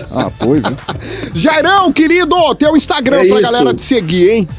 Ah, 0.13 0.29
foi, 0.39 0.59
viu? 0.59 0.75
Jairão, 1.33 1.91
querido, 1.91 2.35
tem 2.55 2.67
um 2.69 2.75
Instagram 2.75 3.21
É 3.21 3.27
pra 3.27 3.39
isso. 3.39 3.51
galera 3.51 3.73
te 3.73 3.81
seguir, 3.81 4.29
hein? 4.29 4.49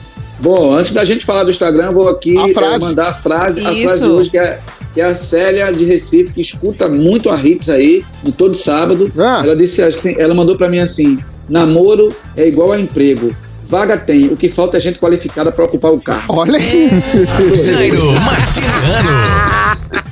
Bom, 0.41 0.73
antes 0.75 0.93
da 0.93 1.05
gente 1.05 1.25
falar 1.25 1.45
do 1.45 1.51
Instagram, 1.51 1.87
eu 1.87 1.93
vou 1.93 2.09
aqui 2.09 2.37
A 2.39 2.49
eh, 2.49 2.53
frase. 2.53 2.85
mandar 2.85 3.09
a 3.09 3.13
frase, 3.13 3.65
a 3.65 3.73
Isso. 3.73 3.83
frase 3.85 4.03
de 4.03 4.09
hoje, 4.09 4.31
que 4.31 4.39
é, 4.39 4.59
que 4.95 5.01
é 5.01 5.05
a 5.05 5.15
Célia 5.15 5.71
de 5.73 5.85
Recife, 5.85 6.33
que 6.33 6.41
escuta 6.41 6.89
muito 6.89 7.31
a 7.31 7.37
Hits 7.41 7.69
aí, 7.69 8.05
no 8.25 8.31
todo 8.33 8.55
sábado. 8.55 9.11
Ah. 9.19 9.41
Ela 9.45 9.57
disse 9.57 9.83
assim, 9.83 10.15
ela 10.19 10.35
mandou 10.35 10.57
pra 10.57 10.69
mim 10.69 10.79
assim: 10.81 11.19
namoro 11.49 12.15
é 12.37 12.47
igual 12.47 12.73
a 12.73 12.81
emprego. 12.81 13.35
Vaga 13.65 13.97
tem, 13.97 14.27
o 14.27 14.37
que 14.37 14.51
falta 14.51 14.77
é 14.77 14.81
gente 14.81 14.99
qualificada 14.99 15.51
pra 15.51 15.65
ocupar 15.65 15.93
o 15.93 16.01
carro. 16.01 16.27
Olha 16.37 16.59
aí. 16.59 16.91
Jairo 17.65 18.05
Martiniano. 18.21 20.03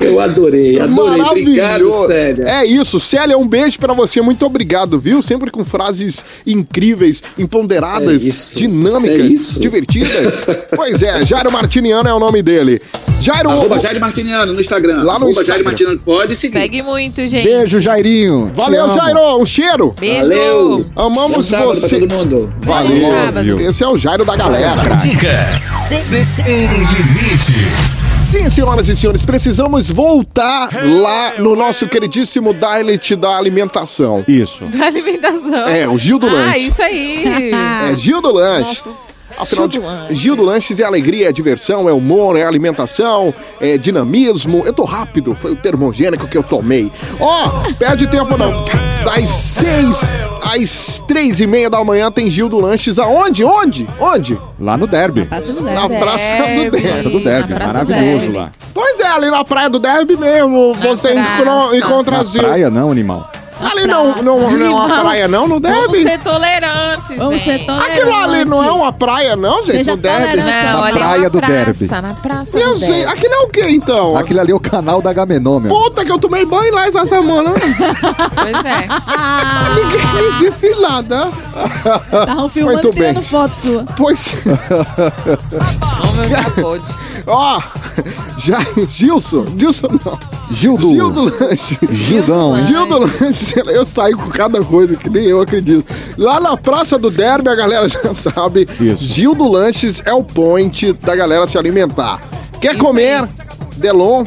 Eu 0.00 0.20
adorei, 0.20 0.78
adorei. 0.78 1.20
Obrigado, 1.22 1.84
Maravilhoso. 1.84 2.06
Célia. 2.08 2.44
É 2.44 2.66
isso, 2.66 3.00
Célia, 3.00 3.38
um 3.38 3.48
beijo 3.48 3.78
pra 3.78 3.94
você. 3.94 4.20
Muito 4.20 4.44
obrigado, 4.44 4.98
viu? 4.98 5.22
Sempre 5.22 5.50
com 5.50 5.64
frases 5.64 6.24
incríveis, 6.46 7.22
empoderadas, 7.38 8.24
É 8.24 8.28
isso. 8.28 8.58
dinâmicas, 8.58 9.18
É 9.18 9.22
isso. 9.22 9.60
divertidas. 9.60 10.44
pois 10.76 11.02
é, 11.02 11.24
Jairo 11.24 11.50
Martiniano 11.50 12.08
é 12.08 12.14
o 12.14 12.18
nome 12.18 12.42
dele. 12.42 12.82
Jairo, 13.24 13.50
Arroba 13.50 13.78
Jair 13.78 14.00
Martiniano 14.00 14.52
no 14.52 14.60
Instagram. 14.60 14.96
Lá 14.98 15.02
no 15.04 15.10
Arroba 15.10 15.30
Instagram. 15.30 15.52
Jair 15.54 15.64
Martiniano. 15.64 15.98
Pode 16.00 16.36
seguir. 16.36 16.58
Segue 16.58 16.82
muito, 16.82 17.26
gente. 17.26 17.44
Beijo, 17.44 17.80
Jairinho. 17.80 18.50
Valeu. 18.54 18.92
Jairo, 18.94 19.38
um 19.40 19.46
cheiro. 19.46 19.94
Beijo. 19.98 20.28
Valeu. 20.28 20.86
Amamos 20.96 21.50
Bom 21.50 21.64
você. 21.64 21.88
pra 21.88 21.98
todo 21.98 22.14
mundo. 22.14 22.52
Valeu. 22.60 23.08
Óbvio. 23.28 23.60
Esse 23.60 23.82
é 23.82 23.88
o 23.88 23.96
Jairo 23.96 24.24
da 24.24 24.36
galera. 24.36 24.82
Dicas 24.96 25.60
sem 25.60 26.66
limites. 26.68 28.04
Sim, 28.20 28.50
senhoras 28.50 28.88
e 28.88 28.96
senhores, 28.96 29.24
precisamos 29.24 29.90
voltar 29.90 30.70
lá 30.84 31.34
no 31.38 31.54
nosso 31.56 31.86
queridíssimo 31.88 32.52
Diet 32.54 33.16
da 33.16 33.36
alimentação. 33.36 34.24
Isso. 34.26 34.64
Da 34.66 34.86
alimentação. 34.86 35.66
É, 35.68 35.88
o 35.88 35.96
Gil 35.96 36.18
do 36.18 36.26
Ah, 36.28 36.32
Lanche. 36.32 36.58
isso 36.60 36.82
aí. 36.82 37.24
É 37.90 37.96
Gil 37.96 38.20
do 38.20 38.32
Lanche. 38.32 38.64
Nossa, 38.88 38.90
Afinal 39.38 39.66
de 39.68 39.74
Gil 39.74 39.82
do 39.82 39.88
Lanche. 39.88 40.14
Gil 40.14 40.36
do 40.36 40.42
Lanches 40.44 40.80
é 40.80 40.84
alegria, 40.84 41.28
é 41.28 41.32
diversão, 41.32 41.88
é 41.88 41.92
humor, 41.92 42.38
é 42.38 42.44
alimentação, 42.44 43.32
é 43.60 43.76
dinamismo. 43.78 44.62
Eu 44.64 44.72
tô 44.72 44.84
rápido, 44.84 45.34
foi 45.34 45.52
o 45.52 45.56
termogênico 45.56 46.26
que 46.28 46.36
eu 46.36 46.42
tomei. 46.42 46.90
Ó, 47.20 47.48
perde 47.78 48.06
tempo 48.06 48.36
não. 48.38 48.64
Das 49.04 49.28
seis 49.30 50.00
às 50.42 51.02
três 51.06 51.40
e 51.40 51.46
meia 51.46 51.68
da 51.68 51.82
manhã 51.84 52.10
tem 52.10 52.30
Gil 52.30 52.48
do 52.48 52.58
Lanches 52.60 52.98
aonde? 52.98 53.44
Onde? 53.44 53.88
Onde? 54.00 54.38
Lá 54.58 54.76
no 54.76 54.86
derby. 54.86 55.24
Passa 55.26 55.52
no 55.52 55.60
Na 55.62 55.86
derby. 55.88 55.98
Praça 55.98 56.24
do 56.28 56.70
Derby. 56.70 56.80
Praça 56.82 57.10
do 57.10 57.20
derby. 57.20 57.52
Na 57.52 57.56
Praça 57.58 57.72
do 57.84 57.90
Maravilhoso 57.90 58.20
Derby. 58.20 58.36
lá. 58.38 58.50
Pois 58.72 59.00
é, 59.00 59.06
ali 59.06 59.30
na 59.30 59.44
praia 59.44 59.68
do 59.70 59.78
Derby 59.78 60.16
mesmo. 60.16 60.74
você 60.74 61.12
encontro- 61.12 61.44
praça. 61.44 61.76
encontra 61.76 62.16
Na 62.18 62.24
Gil. 62.24 62.42
praia 62.42 62.70
não, 62.70 62.90
animal. 62.90 63.30
Ali 63.70 63.86
não, 63.86 64.14
não, 64.22 64.50
não 64.50 64.66
é 64.66 64.70
uma 64.70 65.00
praia 65.00 65.28
não, 65.28 65.48
no 65.48 65.60
Vamos 65.60 65.92
Derby? 65.92 66.02
ser 66.02 66.18
tolerantes, 66.20 67.16
Vamos 67.16 67.40
gente. 67.40 67.44
ser 67.60 67.66
tolerantes. 67.66 67.90
Aquilo 67.98 68.14
ali 68.14 68.44
não 68.44 68.64
é 68.64 68.72
uma 68.72 68.92
praia 68.92 69.36
não, 69.36 69.62
gente, 69.64 69.76
Seja 69.78 69.90
no 69.92 69.96
Derby. 69.98 70.26
tolerante. 70.30 70.66
Não, 70.66 70.80
Na 70.80 70.86
ali 70.86 70.96
é 70.96 71.00
praia 71.00 71.30
do 71.30 71.38
praça, 71.38 71.54
derby. 71.54 71.86
Na 71.86 72.14
praça 72.14 72.58
Eu 72.58 72.72
do 72.74 72.78
sei, 72.78 72.88
derby. 72.88 73.04
aquilo 73.12 73.34
é 73.34 73.38
o 73.38 73.48
que 73.48 73.62
então? 73.68 74.16
Aquilo 74.16 74.40
ali 74.40 74.52
é 74.52 74.54
o 74.54 74.60
canal 74.60 75.00
da 75.00 75.12
Gamenon, 75.12 75.60
meu. 75.60 75.74
Puta 75.74 76.04
que 76.04 76.12
eu 76.12 76.18
tomei 76.18 76.44
banho 76.44 76.74
lá 76.74 76.86
essa 76.86 77.06
semana. 77.06 77.50
Pois 77.52 78.64
é. 78.64 78.88
Ninguém 79.74 80.50
disse 80.50 80.80
nada. 80.80 81.28
Estavam 82.04 82.48
filmando 82.48 82.82
Muito 82.82 82.88
e 82.88 82.92
tirando 82.94 83.14
bem. 83.14 83.22
foto 83.22 83.54
sua. 83.56 83.84
Pois, 83.96 84.34
Não, 86.04 86.12
meu 86.14 86.28
já 86.28 86.50
pôde. 86.50 86.84
ó, 87.26 87.60
já, 88.36 88.58
Gilson, 88.88 89.46
Gilson 89.56 89.88
não. 90.04 90.18
Gildo. 90.50 90.90
Gil 90.90 91.10
do 91.10 91.24
Lanche. 91.24 91.78
Gildão, 91.90 92.56
hein? 92.56 92.64
Gil 92.64 92.86
do 92.86 92.98
Lanche, 92.98 93.62
eu 93.66 93.84
saio 93.86 94.16
com 94.16 94.28
cada 94.30 94.62
coisa 94.62 94.96
que 94.96 95.08
nem 95.08 95.24
eu 95.24 95.40
acredito. 95.40 95.84
Lá 96.16 96.40
na 96.40 96.56
Praça 96.56 96.98
do 96.98 97.10
Derby, 97.10 97.48
a 97.48 97.54
galera 97.54 97.88
já 97.88 98.12
sabe. 98.14 98.68
Isso. 98.80 99.04
Gil 99.04 99.34
do 99.34 99.48
Lanches 99.48 100.02
é 100.04 100.12
o 100.12 100.22
point 100.22 100.92
da 100.94 101.16
galera 101.16 101.46
se 101.46 101.58
alimentar. 101.58 102.20
Quer 102.60 102.76
comer? 102.76 103.28
Delon. 103.76 104.24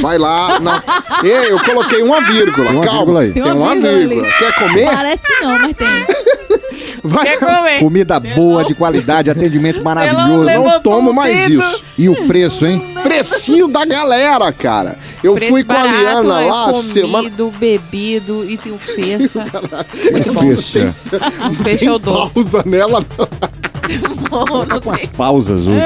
Vai 0.00 0.18
lá 0.18 0.60
na. 0.60 0.82
Ei, 1.22 1.50
eu 1.52 1.58
coloquei 1.64 2.02
uma 2.02 2.20
vírgula. 2.20 2.68
Tem 2.68 2.76
uma 2.76 2.84
Calma. 2.84 2.98
vírgula 3.00 3.20
aí. 3.20 3.32
Tem 3.32 3.42
Tem 3.42 3.52
uma 3.52 3.74
vírgula. 3.74 4.28
Quer 4.38 4.54
comer? 4.54 4.84
Parece 4.86 5.26
que 5.26 5.44
não, 5.44 5.58
mas 5.58 5.76
tem. 5.76 6.58
Vai. 7.02 7.24
Quer 7.26 7.38
comer? 7.38 7.78
Comida 7.78 8.20
boa, 8.20 8.64
de 8.64 8.74
qualidade, 8.74 9.30
atendimento 9.30 9.82
maravilhoso. 9.82 10.44
Não 10.44 10.80
tomo 10.80 11.12
mais 11.12 11.48
isso. 11.48 11.84
E 11.96 12.08
o 12.08 12.26
preço, 12.26 12.66
hein? 12.66 12.94
Precinho 13.02 13.68
da 13.68 13.84
galera, 13.84 14.50
cara. 14.52 14.98
Eu 15.22 15.34
Preço 15.34 15.52
fui 15.52 15.64
com 15.64 15.72
a 15.72 15.84
Liana 15.84 16.42
é 16.42 16.46
lá 16.46 16.64
comido, 16.72 16.82
semana. 16.82 17.30
bebido 17.58 18.44
e 18.48 18.56
tem 18.56 18.72
o 18.72 18.78
fecha. 18.78 19.44
Que 20.22 20.56
fecha. 20.56 20.94
O 21.50 21.54
fecha 21.54 21.86
é 21.86 21.92
o 21.92 21.98
doce. 21.98 22.34
Pausa 22.34 22.62
nela. 22.66 23.00
não. 23.00 23.28
Tá 24.68 24.80
com 24.80 24.90
as 24.90 25.06
pausas 25.06 25.66
hoje. 25.66 25.80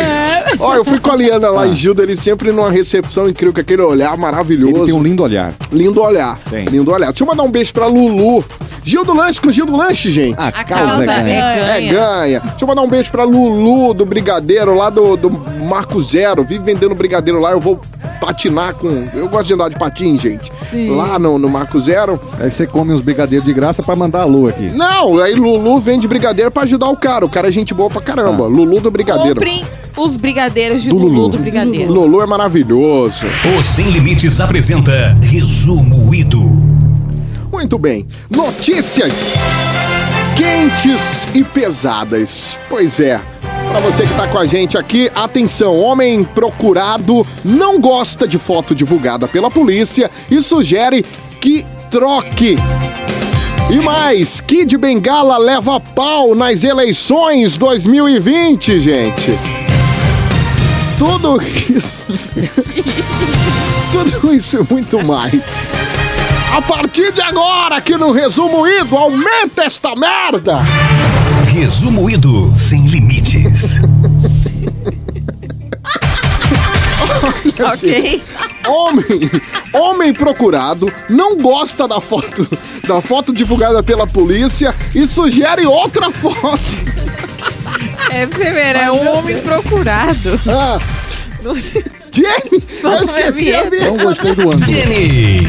Ó, 0.59 0.75
eu 0.75 0.85
fui 0.85 0.99
com 0.99 1.11
a 1.13 1.17
Liana 1.17 1.49
lá 1.51 1.67
em 1.67 1.75
Gilda, 1.75 2.03
ele 2.03 2.17
sempre 2.17 2.51
numa 2.51 2.71
recepção 2.71 3.29
incrível, 3.29 3.55
com 3.55 3.61
aquele 3.61 3.83
olhar 3.83 4.17
maravilhoso. 4.17 4.77
Ele 4.79 4.87
tem 4.87 4.95
um 4.95 5.03
lindo 5.03 5.23
olhar. 5.23 5.55
Lindo 5.71 6.01
olhar. 6.01 6.39
Tem. 6.51 6.65
Lindo 6.65 6.91
olhar. 6.91 7.09
Deixa 7.09 7.23
eu 7.23 7.27
mandar 7.29 7.45
um 7.45 7.51
beijo 7.51 7.73
pra 7.73 7.87
Lulu. 7.87 8.45
Gil 8.83 9.05
do 9.05 9.15
Lanche 9.15 9.41
com 9.41 9.51
Gil 9.53 9.67
do 9.67 9.77
Lanche, 9.77 10.11
gente. 10.11 10.39
A, 10.39 10.49
A 10.49 10.65
causa 10.65 10.85
causa 10.87 11.07
ganha. 11.07 11.23
É, 11.23 11.81
ganha. 11.81 11.93
ganha. 11.93 12.41
Deixa 12.41 12.57
eu 12.65 12.69
mandar 12.69 12.83
um 12.83 12.89
beijo 12.89 13.11
pra 13.11 13.25
Lulu 13.25 13.95
do 13.95 14.05
Brigadeiro, 14.05 14.75
lá 14.75 14.91
do, 14.91 15.17
do 15.17 15.31
Marco 15.31 16.03
Zero. 16.03 16.43
Vive 16.43 16.65
vendendo 16.65 16.95
brigadeiro 16.95 17.41
lá, 17.41 17.53
eu 17.53 17.61
vou 17.61 17.81
patinar 18.21 18.75
com. 18.75 19.09
Eu 19.15 19.29
gosto 19.29 19.47
de 19.49 19.55
andar 19.55 19.69
de 19.69 19.77
patins, 19.77 20.21
gente. 20.21 20.51
Sim. 20.71 20.91
Lá 20.97 21.19
no, 21.19 21.39
no 21.39 21.49
Marco 21.49 21.81
Zero. 21.81 22.21
Aí 22.41 22.51
você 22.51 22.67
come 22.67 22.93
uns 22.93 23.01
brigadeiros 23.03 23.47
de 23.47 23.53
graça 23.53 23.83
pra 23.83 23.95
mandar 23.95 24.23
alô 24.23 24.49
aqui. 24.49 24.71
Não, 24.71 25.19
aí 25.19 25.35
Lulu 25.35 25.79
vende 25.81 26.09
brigadeiro 26.09 26.51
pra 26.51 26.63
ajudar 26.65 26.89
o 26.89 26.97
cara. 26.97 27.25
O 27.25 27.29
cara 27.29 27.49
é 27.49 27.53
gente 27.53 27.73
boa 27.73 27.89
pra 27.91 28.01
caramba. 28.01 28.47
Lulu 28.47 28.81
do 28.81 28.91
Brigadeiro. 28.91 29.35
Comprem 29.37 29.65
os 29.97 30.17
brigadeiros 30.17 30.83
de 30.83 30.89
Do 30.89 30.97
Lulu, 30.97 31.13
Lulu. 31.15 31.29
do 31.31 31.39
Brigadeiro. 31.39 31.93
Lulu 31.93 32.23
é 32.23 32.27
maravilhoso. 32.27 33.27
O 33.59 33.63
Sem 33.63 33.91
Limites 33.91 34.41
apresenta 34.41 35.17
Resumo 35.21 36.15
Ido. 36.15 36.62
Muito 37.53 37.79
bem. 37.79 38.07
Notícias 38.35 39.35
quentes 40.35 41.29
e 41.35 41.45
pesadas. 41.45 42.59
Pois 42.69 42.99
é. 42.99 43.21
Pra 43.69 43.79
você 43.79 44.07
que 44.07 44.15
tá 44.15 44.27
com 44.27 44.39
a 44.39 44.47
gente 44.47 44.77
aqui, 44.77 45.11
atenção, 45.15 45.79
homem 45.79 46.25
procurado 46.25 47.27
não 47.45 47.79
gosta 47.79 48.27
de 48.27 48.39
foto 48.39 48.75
divulgada 48.75 49.29
pela 49.29 49.51
polícia 49.51 50.11
e 50.31 50.43
sugere 50.43 51.05
que 51.41 51.65
troque. 51.91 52.57
E 53.71 53.77
mais, 53.77 54.41
Kid 54.41 54.77
Bengala 54.77 55.39
leva 55.39 55.79
pau 55.79 56.35
nas 56.35 56.65
eleições 56.65 57.57
2020, 57.57 58.81
gente. 58.81 59.39
Tudo 60.99 61.41
isso. 61.43 61.99
Tudo 63.93 64.35
isso 64.35 64.59
e 64.59 64.73
muito 64.73 65.05
mais. 65.05 66.02
A 66.55 66.61
partir 66.61 67.13
de 67.13 67.21
agora, 67.23 67.77
aqui 67.77 67.97
no 67.97 68.13
Resumo 68.13 68.67
Ido, 68.67 68.97
aumenta 68.97 69.65
esta 69.65 69.97
merda! 69.97 70.59
Resumo 71.47 72.11
Ido 72.11 72.53
Sem 72.59 72.85
Limites. 72.87 73.79
Ok? 77.75 78.23
Homem, 78.67 79.31
homem 79.73 80.13
procurado 80.13 80.93
não 81.09 81.37
gosta 81.37 81.89
da 81.89 82.01
foto, 82.01 82.47
da 82.87 83.01
foto 83.01 83.33
divulgada 83.33 83.83
pela 83.83 84.07
polícia 84.07 84.75
e 84.95 85.07
sugere 85.07 85.67
outra 85.67 86.11
foto. 86.11 86.61
É 88.11 88.27
pra 88.27 88.39
você 88.39 88.53
ver, 88.53 88.77
é 88.77 88.91
um 88.91 89.09
homem 89.11 89.39
procurado. 89.41 90.39
Ah, 90.49 90.79
Jenny, 92.13 92.63
Só 92.81 92.93
eu 92.93 93.07
não 93.07 93.17
é 93.17 93.29
esqueci 93.29 93.55
a 93.55 93.63
vinheta. 93.63 93.71
Não 93.87 93.93
minha. 93.95 94.05
gostei 94.05 94.35
do 94.35 94.43
ângulo. 94.43 94.65
Jenny. 94.65 95.47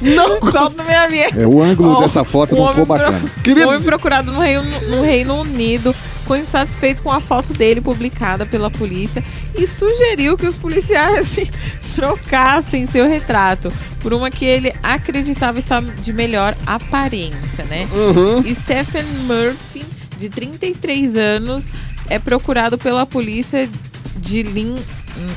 Não, 0.00 0.40
minha 0.84 1.08
vinheta. 1.08 1.40
É, 1.40 1.46
o 1.46 1.62
ângulo 1.62 1.92
Ó, 1.96 2.00
dessa 2.00 2.24
foto 2.24 2.54
não 2.56 2.68
ficou 2.68 2.86
pro- 2.86 2.96
bacana. 2.96 3.20
Querido- 3.42 3.66
Um 3.66 3.70
homem 3.70 3.82
procurado 3.82 4.32
no 4.32 4.40
Reino, 4.40 4.62
no 4.88 5.02
Reino 5.02 5.40
Unido 5.40 5.94
ficou 6.22 6.36
insatisfeito 6.36 7.02
com 7.02 7.10
a 7.12 7.20
foto 7.20 7.52
dele 7.52 7.80
publicada 7.80 8.44
pela 8.44 8.68
polícia 8.68 9.22
e 9.56 9.64
sugeriu 9.64 10.36
que 10.36 10.44
os 10.46 10.56
policiais 10.56 11.20
assim, 11.20 11.48
trocassem 11.94 12.84
seu 12.84 13.08
retrato 13.08 13.72
por 14.00 14.12
uma 14.12 14.28
que 14.30 14.44
ele 14.44 14.72
acreditava 14.82 15.58
estar 15.60 15.80
de 15.82 16.12
melhor 16.12 16.54
aparência, 16.66 17.64
né? 17.64 17.88
Uhum. 17.92 18.42
Stephen 18.54 19.04
Murphy, 19.26 19.84
de 20.18 20.28
33 20.28 21.16
anos, 21.16 21.68
é 22.08 22.18
procurado 22.18 22.76
pela 22.76 23.06
polícia 23.06 23.68
de 24.16 24.42
Lin- 24.42 24.82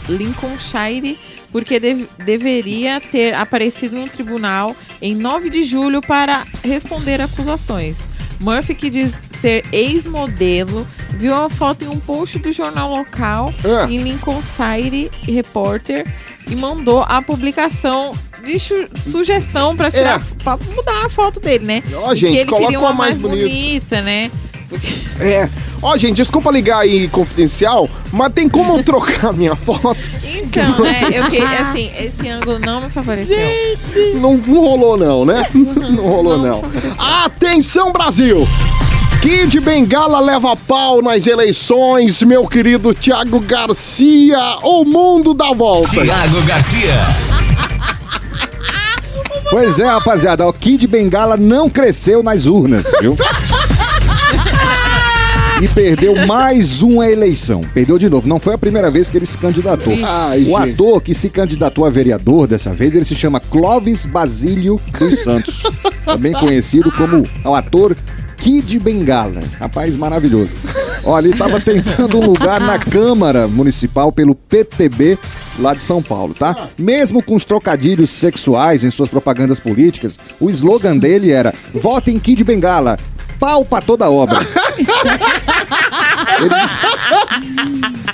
Lincolnshire 0.07 1.17
porque 1.51 1.79
deve- 1.79 2.07
deveria 2.23 2.99
ter 3.01 3.33
aparecido 3.33 3.95
no 3.95 4.07
tribunal 4.09 4.75
em 5.01 5.15
9 5.15 5.49
de 5.49 5.63
julho 5.63 6.01
para 6.01 6.45
responder 6.63 7.21
acusações. 7.21 8.01
Murphy, 8.39 8.73
que 8.73 8.89
diz 8.89 9.21
ser 9.29 9.65
ex-modelo, 9.71 10.87
viu 11.17 11.35
a 11.35 11.49
foto 11.49 11.83
em 11.83 11.87
um 11.89 11.99
post 11.99 12.39
do 12.39 12.51
jornal 12.53 12.89
local 12.89 13.53
Ah. 13.65 13.85
em 13.89 13.99
Lincolnshire 14.01 15.11
Reporter 15.23 16.05
e 16.49 16.55
mandou 16.55 17.01
a 17.01 17.21
publicação 17.21 18.13
de 18.45 18.57
sugestão 18.97 19.75
para 19.75 19.91
tirar, 19.91 20.21
É. 20.21 20.43
para 20.43 20.57
mudar 20.73 21.05
a 21.05 21.09
foto 21.09 21.39
dele, 21.41 21.65
né? 21.65 21.83
Ó, 21.93 22.15
gente, 22.15 22.31
que 22.31 22.37
ele 22.37 22.45
coloca 22.49 22.69
uma 22.71 22.79
uma 22.79 22.93
mais 22.93 23.19
mais 23.19 23.19
bonita. 23.19 23.45
bonita, 23.49 24.01
né? 24.01 24.31
É. 25.19 25.49
Ó, 25.81 25.97
gente, 25.97 26.15
desculpa 26.17 26.51
ligar 26.51 26.79
aí 26.79 27.07
confidencial, 27.09 27.89
mas 28.11 28.31
tem 28.33 28.47
como 28.47 28.77
eu 28.77 28.83
trocar 28.83 29.33
minha 29.33 29.55
foto? 29.55 29.97
Então, 30.41 30.79
né? 30.79 30.95
Eu 31.13 31.25
que, 31.25 31.37
assim, 31.61 31.91
esse 31.97 32.29
ângulo 32.29 32.59
não 32.59 32.81
me 32.81 32.89
favoreceu. 32.89 33.37
Não 34.15 34.37
rolou 34.37 34.97
não, 34.97 35.25
né? 35.25 35.45
Não 35.53 36.03
rolou 36.07 36.37
não. 36.37 36.63
Atenção, 36.97 37.91
Brasil! 37.91 38.47
Kid 39.21 39.59
Bengala 39.59 40.21
leva 40.21 40.55
pau 40.55 41.01
nas 41.01 41.27
eleições, 41.27 42.23
meu 42.23 42.47
querido 42.47 42.93
Thiago 42.93 43.41
Garcia. 43.41 44.39
O 44.63 44.85
mundo 44.85 45.33
dá 45.33 45.51
volta. 45.51 45.89
Tiago 45.89 46.41
Garcia. 46.43 47.29
Pois 49.49 49.79
é, 49.79 49.85
rapaziada, 49.85 50.47
o 50.47 50.53
Kid 50.53 50.87
Bengala 50.87 51.35
não 51.35 51.69
cresceu 51.69 52.21
nas 52.23 52.45
urnas, 52.45 52.91
viu? 53.01 53.17
e 55.61 55.67
perdeu 55.67 56.15
mais 56.25 56.81
uma 56.81 57.07
eleição. 57.09 57.61
Perdeu 57.73 57.97
de 57.97 58.09
novo. 58.09 58.27
Não 58.27 58.39
foi 58.39 58.53
a 58.53 58.57
primeira 58.57 58.89
vez 58.89 59.09
que 59.09 59.17
ele 59.17 59.25
se 59.25 59.37
candidatou. 59.37 59.93
Ai, 60.03 60.43
o 60.43 60.55
ator 60.55 61.01
que 61.01 61.13
se 61.13 61.29
candidatou 61.29 61.85
a 61.85 61.89
vereador 61.89 62.47
dessa 62.47 62.73
vez, 62.73 62.95
ele 62.95 63.05
se 63.05 63.15
chama 63.15 63.39
Clóvis 63.39 64.05
Basílio 64.05 64.79
dos 64.97 65.19
Santos. 65.23 65.63
também 66.05 66.33
conhecido 66.33 66.91
como 66.91 67.27
o 67.43 67.53
ator 67.53 67.95
Kid 68.37 68.79
Bengala. 68.79 69.41
Rapaz 69.59 69.95
maravilhoso. 69.97 70.51
Olha, 71.03 71.25
ele 71.25 71.33
estava 71.33 71.59
tentando 71.59 72.17
um 72.19 72.25
lugar 72.25 72.61
na 72.61 72.79
Câmara 72.79 73.47
Municipal 73.47 74.11
pelo 74.13 74.33
PTB 74.35 75.17
lá 75.59 75.73
de 75.73 75.83
São 75.83 76.01
Paulo, 76.01 76.33
tá? 76.33 76.69
Mesmo 76.77 77.21
com 77.21 77.35
os 77.35 77.43
trocadilhos 77.43 78.09
sexuais 78.09 78.83
em 78.85 78.91
suas 78.91 79.09
propagandas 79.09 79.59
políticas, 79.59 80.17
o 80.39 80.49
slogan 80.49 80.97
dele 80.97 81.31
era: 81.31 81.53
votem 81.73 82.17
Kid 82.17 82.43
Bengala, 82.45 82.97
pau 83.39 83.63
pra 83.65 83.81
toda 83.81 84.09
obra. 84.09 84.37
Ele 86.39 86.49
disse, 86.61 86.81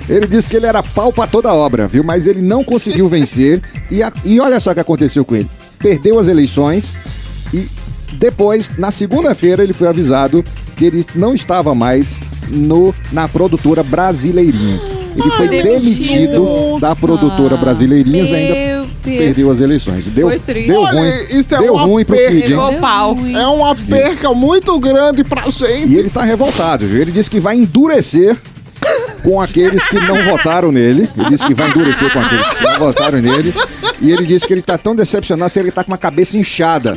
ele 0.09 0.27
disse 0.27 0.49
que 0.49 0.55
ele 0.55 0.65
era 0.65 0.81
pau 0.81 1.11
pra 1.11 1.27
toda 1.27 1.53
obra, 1.53 1.87
viu? 1.87 2.03
Mas 2.03 2.27
ele 2.27 2.41
não 2.41 2.63
conseguiu 2.63 3.07
vencer. 3.09 3.61
E, 3.91 4.01
a- 4.03 4.11
e 4.23 4.39
olha 4.39 4.59
só 4.59 4.71
o 4.71 4.73
que 4.73 4.79
aconteceu 4.79 5.25
com 5.25 5.35
ele. 5.35 5.49
Perdeu 5.79 6.17
as 6.19 6.27
eleições 6.27 6.95
e 7.53 7.67
depois, 8.17 8.71
na 8.77 8.91
segunda-feira, 8.91 9.63
ele 9.63 9.73
foi 9.73 9.87
avisado 9.87 10.43
que 10.75 10.85
ele 10.85 11.05
não 11.15 11.33
estava 11.33 11.73
mais 11.73 12.19
no, 12.49 12.93
na 13.11 13.27
produtora 13.27 13.81
Brasileirinhas. 13.83 14.93
Ele 15.15 15.29
foi 15.31 15.47
demitido. 15.47 15.79
demitido 15.79 16.79
da 16.79 16.95
produtora 16.95 17.57
Brasileirinhas 17.57 18.29
e 18.29 18.35
ainda 18.35 18.55
Meu 18.55 18.85
Deus. 19.03 19.17
perdeu 19.17 19.51
as 19.51 19.59
eleições. 19.59 20.05
Deu, 20.05 20.27
Foi 20.27 20.39
triste. 20.39 20.67
deu 20.67 20.81
Olha, 20.81 20.99
ruim. 20.99 21.37
isso 21.39 21.55
é 21.55 21.57
deu 21.59 21.73
uma 21.73 21.83
ruim 21.83 22.05
pro. 22.05 22.15
Kid, 22.15 22.53
hein? 22.53 23.35
É 23.35 23.47
uma 23.47 23.75
perca 23.75 24.33
muito 24.33 24.77
grande 24.79 25.23
pra 25.23 25.43
gente. 25.49 25.87
E 25.93 25.95
ele 25.97 26.09
tá 26.09 26.23
revoltado, 26.23 26.85
viu? 26.85 27.01
Ele 27.01 27.11
disse 27.11 27.29
que 27.29 27.39
vai 27.39 27.55
endurecer 27.55 28.37
com 29.23 29.41
aqueles 29.41 29.83
que 29.89 29.99
não 30.01 30.21
votaram 30.23 30.71
nele. 30.71 31.09
Ele 31.17 31.29
disse 31.29 31.45
que 31.47 31.53
vai 31.53 31.69
endurecer 31.69 32.11
com 32.13 32.19
aqueles 32.19 32.47
que 32.47 32.63
não 32.63 32.79
votaram 32.79 33.19
nele. 33.21 33.53
E 34.01 34.11
ele 34.11 34.25
disse 34.25 34.45
que 34.45 34.53
ele 34.53 34.61
tá 34.61 34.77
tão 34.77 34.95
decepcionado 34.95 35.51
que 35.51 35.59
ele 35.59 35.71
tá 35.71 35.83
com 35.83 35.91
uma 35.91 35.97
cabeça 35.97 36.37
inchada. 36.37 36.95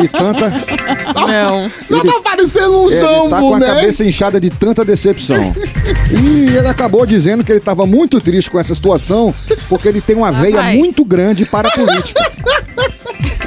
De 0.00 0.08
tanta. 0.08 0.50
Não. 0.50 1.70
Já 1.90 2.02
tá 2.12 2.20
parecendo 2.22 2.82
um 2.82 2.90
Ele 2.90 3.00
jambo, 3.00 3.30
tá 3.30 3.40
com 3.40 3.54
a 3.54 3.58
né? 3.60 3.66
cabeça 3.66 4.04
inchada 4.04 4.40
de 4.40 4.50
tanta 4.50 4.84
decepção. 4.84 5.52
E 6.10 6.56
ele 6.56 6.68
acabou 6.68 7.04
dizendo 7.06 7.42
que 7.42 7.50
ele 7.50 7.60
tava 7.60 7.86
muito 7.86 8.20
triste 8.20 8.50
com 8.50 8.58
essa 8.58 8.74
situação, 8.74 9.34
porque 9.68 9.88
ele 9.88 10.00
tem 10.00 10.14
uma 10.16 10.30
veia 10.30 10.56
vai. 10.56 10.76
muito 10.76 11.04
grande 11.04 11.44
para 11.46 11.68
a 11.68 11.72
política. 11.72 12.20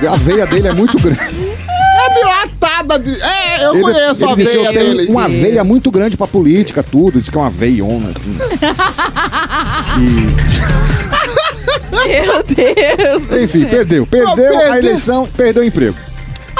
A 0.09 0.15
veia 0.15 0.45
dele 0.45 0.67
é 0.67 0.73
muito 0.73 0.99
grande. 0.99 1.19
É 1.21 2.13
dilatada. 2.13 2.99
De... 2.99 3.21
É, 3.21 3.65
eu 3.65 3.73
Ele, 3.73 3.81
conheço 3.83 4.23
ele 4.25 4.31
a 4.31 4.35
disse, 4.35 4.51
veia 4.57 4.65
eu 4.67 4.73
tenho 4.73 4.97
dele. 4.97 5.09
uma 5.11 5.29
veia 5.29 5.63
muito 5.63 5.89
grande 5.91 6.17
pra 6.17 6.27
política, 6.27 6.83
tudo. 6.83 7.19
Diz 7.21 7.29
que 7.29 7.37
é 7.37 7.41
uma 7.41 7.49
veiona, 7.49 8.11
assim. 8.15 8.35
Meu 11.91 12.43
Deus. 12.43 13.41
Enfim, 13.43 13.65
perdeu. 13.65 14.05
Perdeu 14.05 14.35
perdeu. 14.35 14.71
a 14.71 14.77
eleição, 14.77 15.27
perdeu 15.35 15.63
o 15.63 15.65
emprego. 15.65 15.95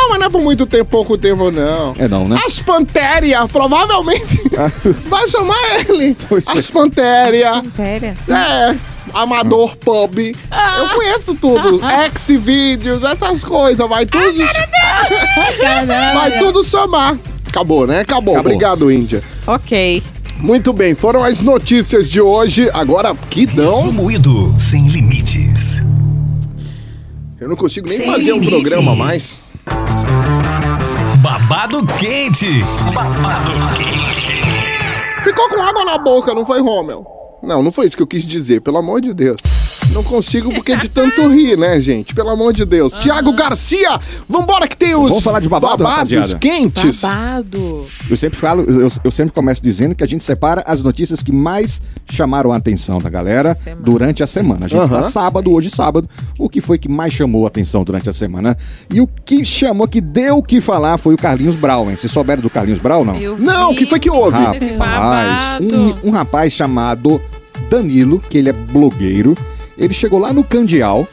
Ah, 0.08 0.12
mas 0.12 0.20
não 0.20 0.28
é 0.28 0.30
por 0.30 0.42
muito 0.42 0.66
tempo, 0.66 0.86
pouco 0.86 1.18
tempo, 1.18 1.52
não. 1.52 1.94
É 1.98 2.08
não, 2.08 2.28
né? 2.28 2.40
As 2.46 2.60
Pantéria, 2.60 3.46
provavelmente. 3.48 4.42
vai 5.10 5.28
chamar 5.28 5.56
ele. 5.90 6.16
Pois 6.30 6.48
é. 6.48 6.52
As 6.58 6.70
Pantéria. 6.72 7.64
Sério? 7.76 8.16
É. 8.30 8.76
Amador 9.14 9.76
Pub. 9.78 10.18
Eu 10.18 10.90
conheço 10.96 11.36
tudo. 11.36 11.82
X-Vídeos, 12.16 13.04
essas 13.04 13.44
coisas. 13.44 13.88
Vai 13.88 14.06
tudo. 14.06 14.38
vai 16.14 16.40
tudo 16.40 16.64
somar. 16.64 17.18
Acabou, 17.48 17.86
né? 17.88 18.02
Acabou. 18.02 18.36
Acabou. 18.36 18.52
Obrigado, 18.54 18.92
Índia. 18.92 19.22
Ok. 19.46 20.04
Muito 20.40 20.72
bem, 20.72 20.94
foram 20.94 21.24
as 21.24 21.40
notícias 21.40 22.08
de 22.08 22.22
hoje. 22.22 22.70
Agora, 22.74 23.16
que 23.30 23.46
dão. 23.46 23.82
Resumido 23.82 24.54
sem 24.60 24.88
limites. 24.88 25.82
Eu 27.40 27.48
não 27.50 27.56
consigo 27.56 27.88
nem 27.88 27.98
Sem 27.98 28.06
fazer 28.06 28.34
um 28.34 28.40
limites. 28.40 28.62
programa 28.62 28.96
mais. 28.96 29.47
Babado 31.22 31.86
quente. 32.00 32.64
Babado 32.94 33.52
quente. 33.78 34.32
Ficou 35.24 35.50
com 35.50 35.62
água 35.62 35.84
na 35.86 35.98
boca, 35.98 36.34
não 36.34 36.46
foi, 36.46 36.62
Romel? 36.62 37.06
Não, 37.42 37.62
não 37.62 37.72
foi 37.72 37.86
isso 37.86 37.96
que 37.98 38.04
eu 38.04 38.08
quis 38.08 38.26
dizer, 38.26 38.62
pelo 38.62 38.78
amor 38.78 39.02
de 39.02 39.14
Deus. 39.14 39.38
Não 39.98 40.04
consigo 40.04 40.54
porque 40.54 40.76
de 40.76 40.88
tanto 40.90 41.28
rir, 41.28 41.58
né, 41.58 41.80
gente? 41.80 42.14
Pelo 42.14 42.30
amor 42.30 42.54
de 42.54 42.64
Deus. 42.66 42.94
Tiago 42.94 43.34
Garcia, 43.34 44.00
vambora 44.30 44.68
que 44.68 44.78
tem 44.78 44.94
os 44.96 45.10
Vamos 45.10 45.24
falar 45.24 45.40
de 45.40 45.50
babado, 45.50 45.84
babados 45.84 46.12
rapaziada? 46.12 46.38
quentes. 46.38 47.02
Babado. 47.02 47.88
Eu 48.08 48.16
sempre 48.16 48.38
falo, 48.38 48.62
eu, 48.62 48.92
eu 49.04 49.10
sempre 49.12 49.34
começo 49.34 49.60
dizendo 49.60 49.96
que 49.96 50.04
a 50.04 50.08
gente 50.08 50.24
separa 50.24 50.64
as 50.68 50.84
notícias 50.84 51.24
que 51.24 51.32
mais 51.32 51.82
chamaram 52.08 52.52
a 52.52 52.58
atenção 52.58 53.00
da 53.00 53.10
galera 53.10 53.56
Semana. 53.56 53.82
durante 53.82 54.22
a 54.22 54.28
semana. 54.28 54.68
A 54.68 54.70
gente 54.70 54.80
Aham. 54.80 55.02
tá 55.02 55.10
sábado, 55.10 55.52
hoje 55.52 55.72
sábado. 55.72 56.08
O 56.38 56.48
que 56.48 56.62
foi 56.62 56.78
que 56.78 56.88
mais 56.88 57.12
chamou 57.12 57.46
a 57.46 57.48
atenção 57.48 57.84
durante 57.84 58.08
a 58.08 58.14
semana? 58.14 58.56
E 58.94 59.02
o 59.02 59.08
que 59.26 59.44
chamou, 59.44 59.88
que 59.88 60.00
deu 60.00 60.38
o 60.38 60.44
que 60.44 60.62
falar 60.62 61.00
foi 61.00 61.16
o 61.16 61.18
Carlinhos 61.18 61.56
Brown, 61.56 61.90
hein? 61.90 61.96
Vocês 61.96 62.14
souberam 62.14 62.44
do 62.44 62.52
Carlinhos 62.52 62.80
Brown, 62.80 63.04
não? 63.04 63.16
Eu 63.16 63.36
Não, 63.36 63.72
o 63.72 63.76
que 63.76 63.88
foi 63.88 64.00
que 64.00 64.12
houve? 64.12 64.38
Rapaz, 64.78 65.58
um, 65.60 66.10
um 66.10 66.12
rapaz 66.12 66.54
chamado 66.54 67.20
Danilo, 67.68 68.20
que 68.30 68.38
ele 68.38 68.50
é 68.50 68.54
blogueiro, 68.54 69.36
ele 69.78 69.94
chegou 69.94 70.20
lá 70.20 70.34
no 70.34 70.44
Candial, 70.44 71.08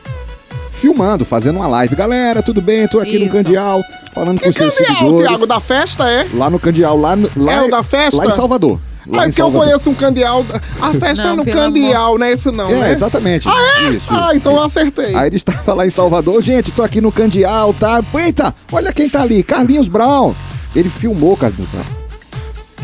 filmando, 0.73 1.25
fazendo 1.25 1.57
uma 1.57 1.67
live. 1.67 1.95
Galera, 1.97 2.43
tudo 2.43 2.61
bem? 2.61 2.87
Tô 2.89 2.99
aqui 2.99 3.19
no 3.19 3.25
Isso. 3.27 3.33
Candial, 3.33 3.83
falando 4.13 4.41
com 4.41 4.47
Que 4.47 4.53
seus 4.53 4.77
candial, 4.77 4.97
seguidores. 4.97 5.29
Tiago, 5.29 5.47
da 5.47 5.61
festa, 5.61 6.11
é? 6.11 6.27
Lá 6.35 6.51
no 6.51 6.59
Candial, 6.59 6.97
lá, 6.99 7.17
no- 7.17 7.31
lá, 7.37 7.53
É 7.53 7.63
o 7.63 7.71
da 7.71 7.83
festa? 7.83 8.17
Lá 8.17 8.27
em 8.27 8.33
Salvador. 8.33 8.79
Lá 9.07 9.25
Ah, 9.25 9.27
em 9.27 9.29
é 9.29 9.33
que 9.33 9.43
eu 9.43 9.53
conheço 9.53 9.91
um 9.91 9.95
candial. 9.95 10.47
A 10.81 10.91
festa 10.95 11.25
Não, 11.25 11.33
é 11.35 11.37
no 11.37 11.45
candial, 11.45 12.07
amor. 12.07 12.19
não 12.21 12.27
é 12.27 12.33
isso 12.33 12.51
não, 12.51 12.71
É, 12.71 12.75
né? 12.81 12.91
exatamente. 12.93 13.47
Ah, 13.47 13.53
é? 13.53 13.91
Isso, 13.91 14.07
ah, 14.11 14.29
isso. 14.29 14.37
então 14.37 14.53
eu 14.57 14.63
acertei. 14.65 15.15
Aí 15.15 15.27
ele 15.27 15.37
estava 15.37 15.75
lá 15.75 15.87
em 15.87 15.91
Salvador, 15.91 16.41
gente, 16.41 16.73
tô 16.73 16.83
aqui 16.83 17.03
no 17.03 17.13
Candial, 17.13 17.75
tá? 17.75 18.03
Eita, 18.15 18.55
olha 18.73 18.91
quem 18.95 19.07
tá 19.07 19.21
ali, 19.21 19.43
Carlinhos 19.43 19.89
Brown. 19.89 20.33
Ele 20.75 20.89
filmou 20.89 21.37
Carlinhos 21.37 21.69
Brown. 21.71 21.85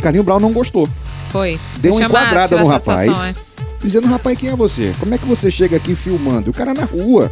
Carlinhos 0.03 0.27
Brown 0.27 0.41
não 0.41 0.53
gostou. 0.53 0.87
Foi. 1.33 1.59
Deu 1.79 1.93
uma 1.95 2.03
Chamar, 2.03 2.21
enquadrada 2.21 2.57
no 2.59 2.67
rapaz, 2.67 3.19
é. 3.23 3.35
Dizendo, 3.83 4.07
rapaz, 4.07 4.39
quem 4.39 4.51
é 4.51 4.57
você? 4.57 4.95
Como 4.99 5.15
é 5.15 5.19
que 5.19 5.27
você 5.27 5.51
chega 5.51 5.77
aqui 5.77 5.95
filmando? 5.95 6.51
O 6.51 6.55
cara 6.55 6.75
na 6.75 6.85
rua. 6.85 7.31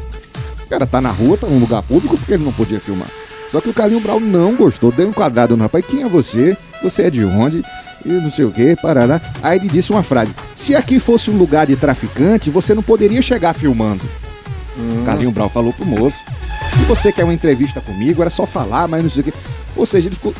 O 0.64 0.68
cara 0.68 0.86
tá 0.86 1.00
na 1.00 1.10
rua, 1.10 1.36
tá 1.36 1.46
num 1.46 1.58
lugar 1.58 1.82
público, 1.82 2.16
porque 2.16 2.34
ele 2.34 2.44
não 2.44 2.52
podia 2.52 2.80
filmar. 2.80 3.08
Só 3.50 3.60
que 3.60 3.70
o 3.70 3.74
Carlinhos 3.74 4.02
Brown 4.02 4.20
não 4.20 4.54
gostou, 4.54 4.92
deu 4.92 5.06
um 5.06 5.10
enquadrado 5.10 5.56
no 5.56 5.62
rapaz, 5.62 5.84
quem 5.86 6.02
é 6.02 6.08
você? 6.08 6.56
Você 6.82 7.04
é 7.04 7.10
de 7.10 7.24
onde? 7.24 7.64
E 8.04 8.08
não 8.08 8.30
sei 8.30 8.44
o 8.44 8.52
que, 8.52 8.76
parará. 8.76 9.20
Aí 9.42 9.58
ele 9.58 9.68
disse 9.68 9.90
uma 9.90 10.02
frase: 10.02 10.34
se 10.54 10.74
aqui 10.74 11.00
fosse 11.00 11.30
um 11.30 11.36
lugar 11.36 11.66
de 11.66 11.74
traficante, 11.74 12.50
você 12.50 12.74
não 12.74 12.82
poderia 12.82 13.22
chegar 13.22 13.54
filmando. 13.54 14.04
Hum. 14.78 15.02
Carlinho 15.04 15.30
Brown 15.30 15.48
falou 15.48 15.72
pro 15.72 15.86
moço. 15.86 16.18
Se 16.74 16.84
você 16.84 17.10
quer 17.10 17.24
uma 17.24 17.34
entrevista 17.34 17.80
comigo, 17.80 18.20
era 18.20 18.30
só 18.30 18.46
falar, 18.46 18.86
mas 18.86 19.02
não 19.02 19.10
sei 19.10 19.22
o 19.22 19.24
quê. 19.24 19.32
Ou 19.74 19.86
seja, 19.86 20.08
ele 20.08 20.14
ficou 20.14 20.34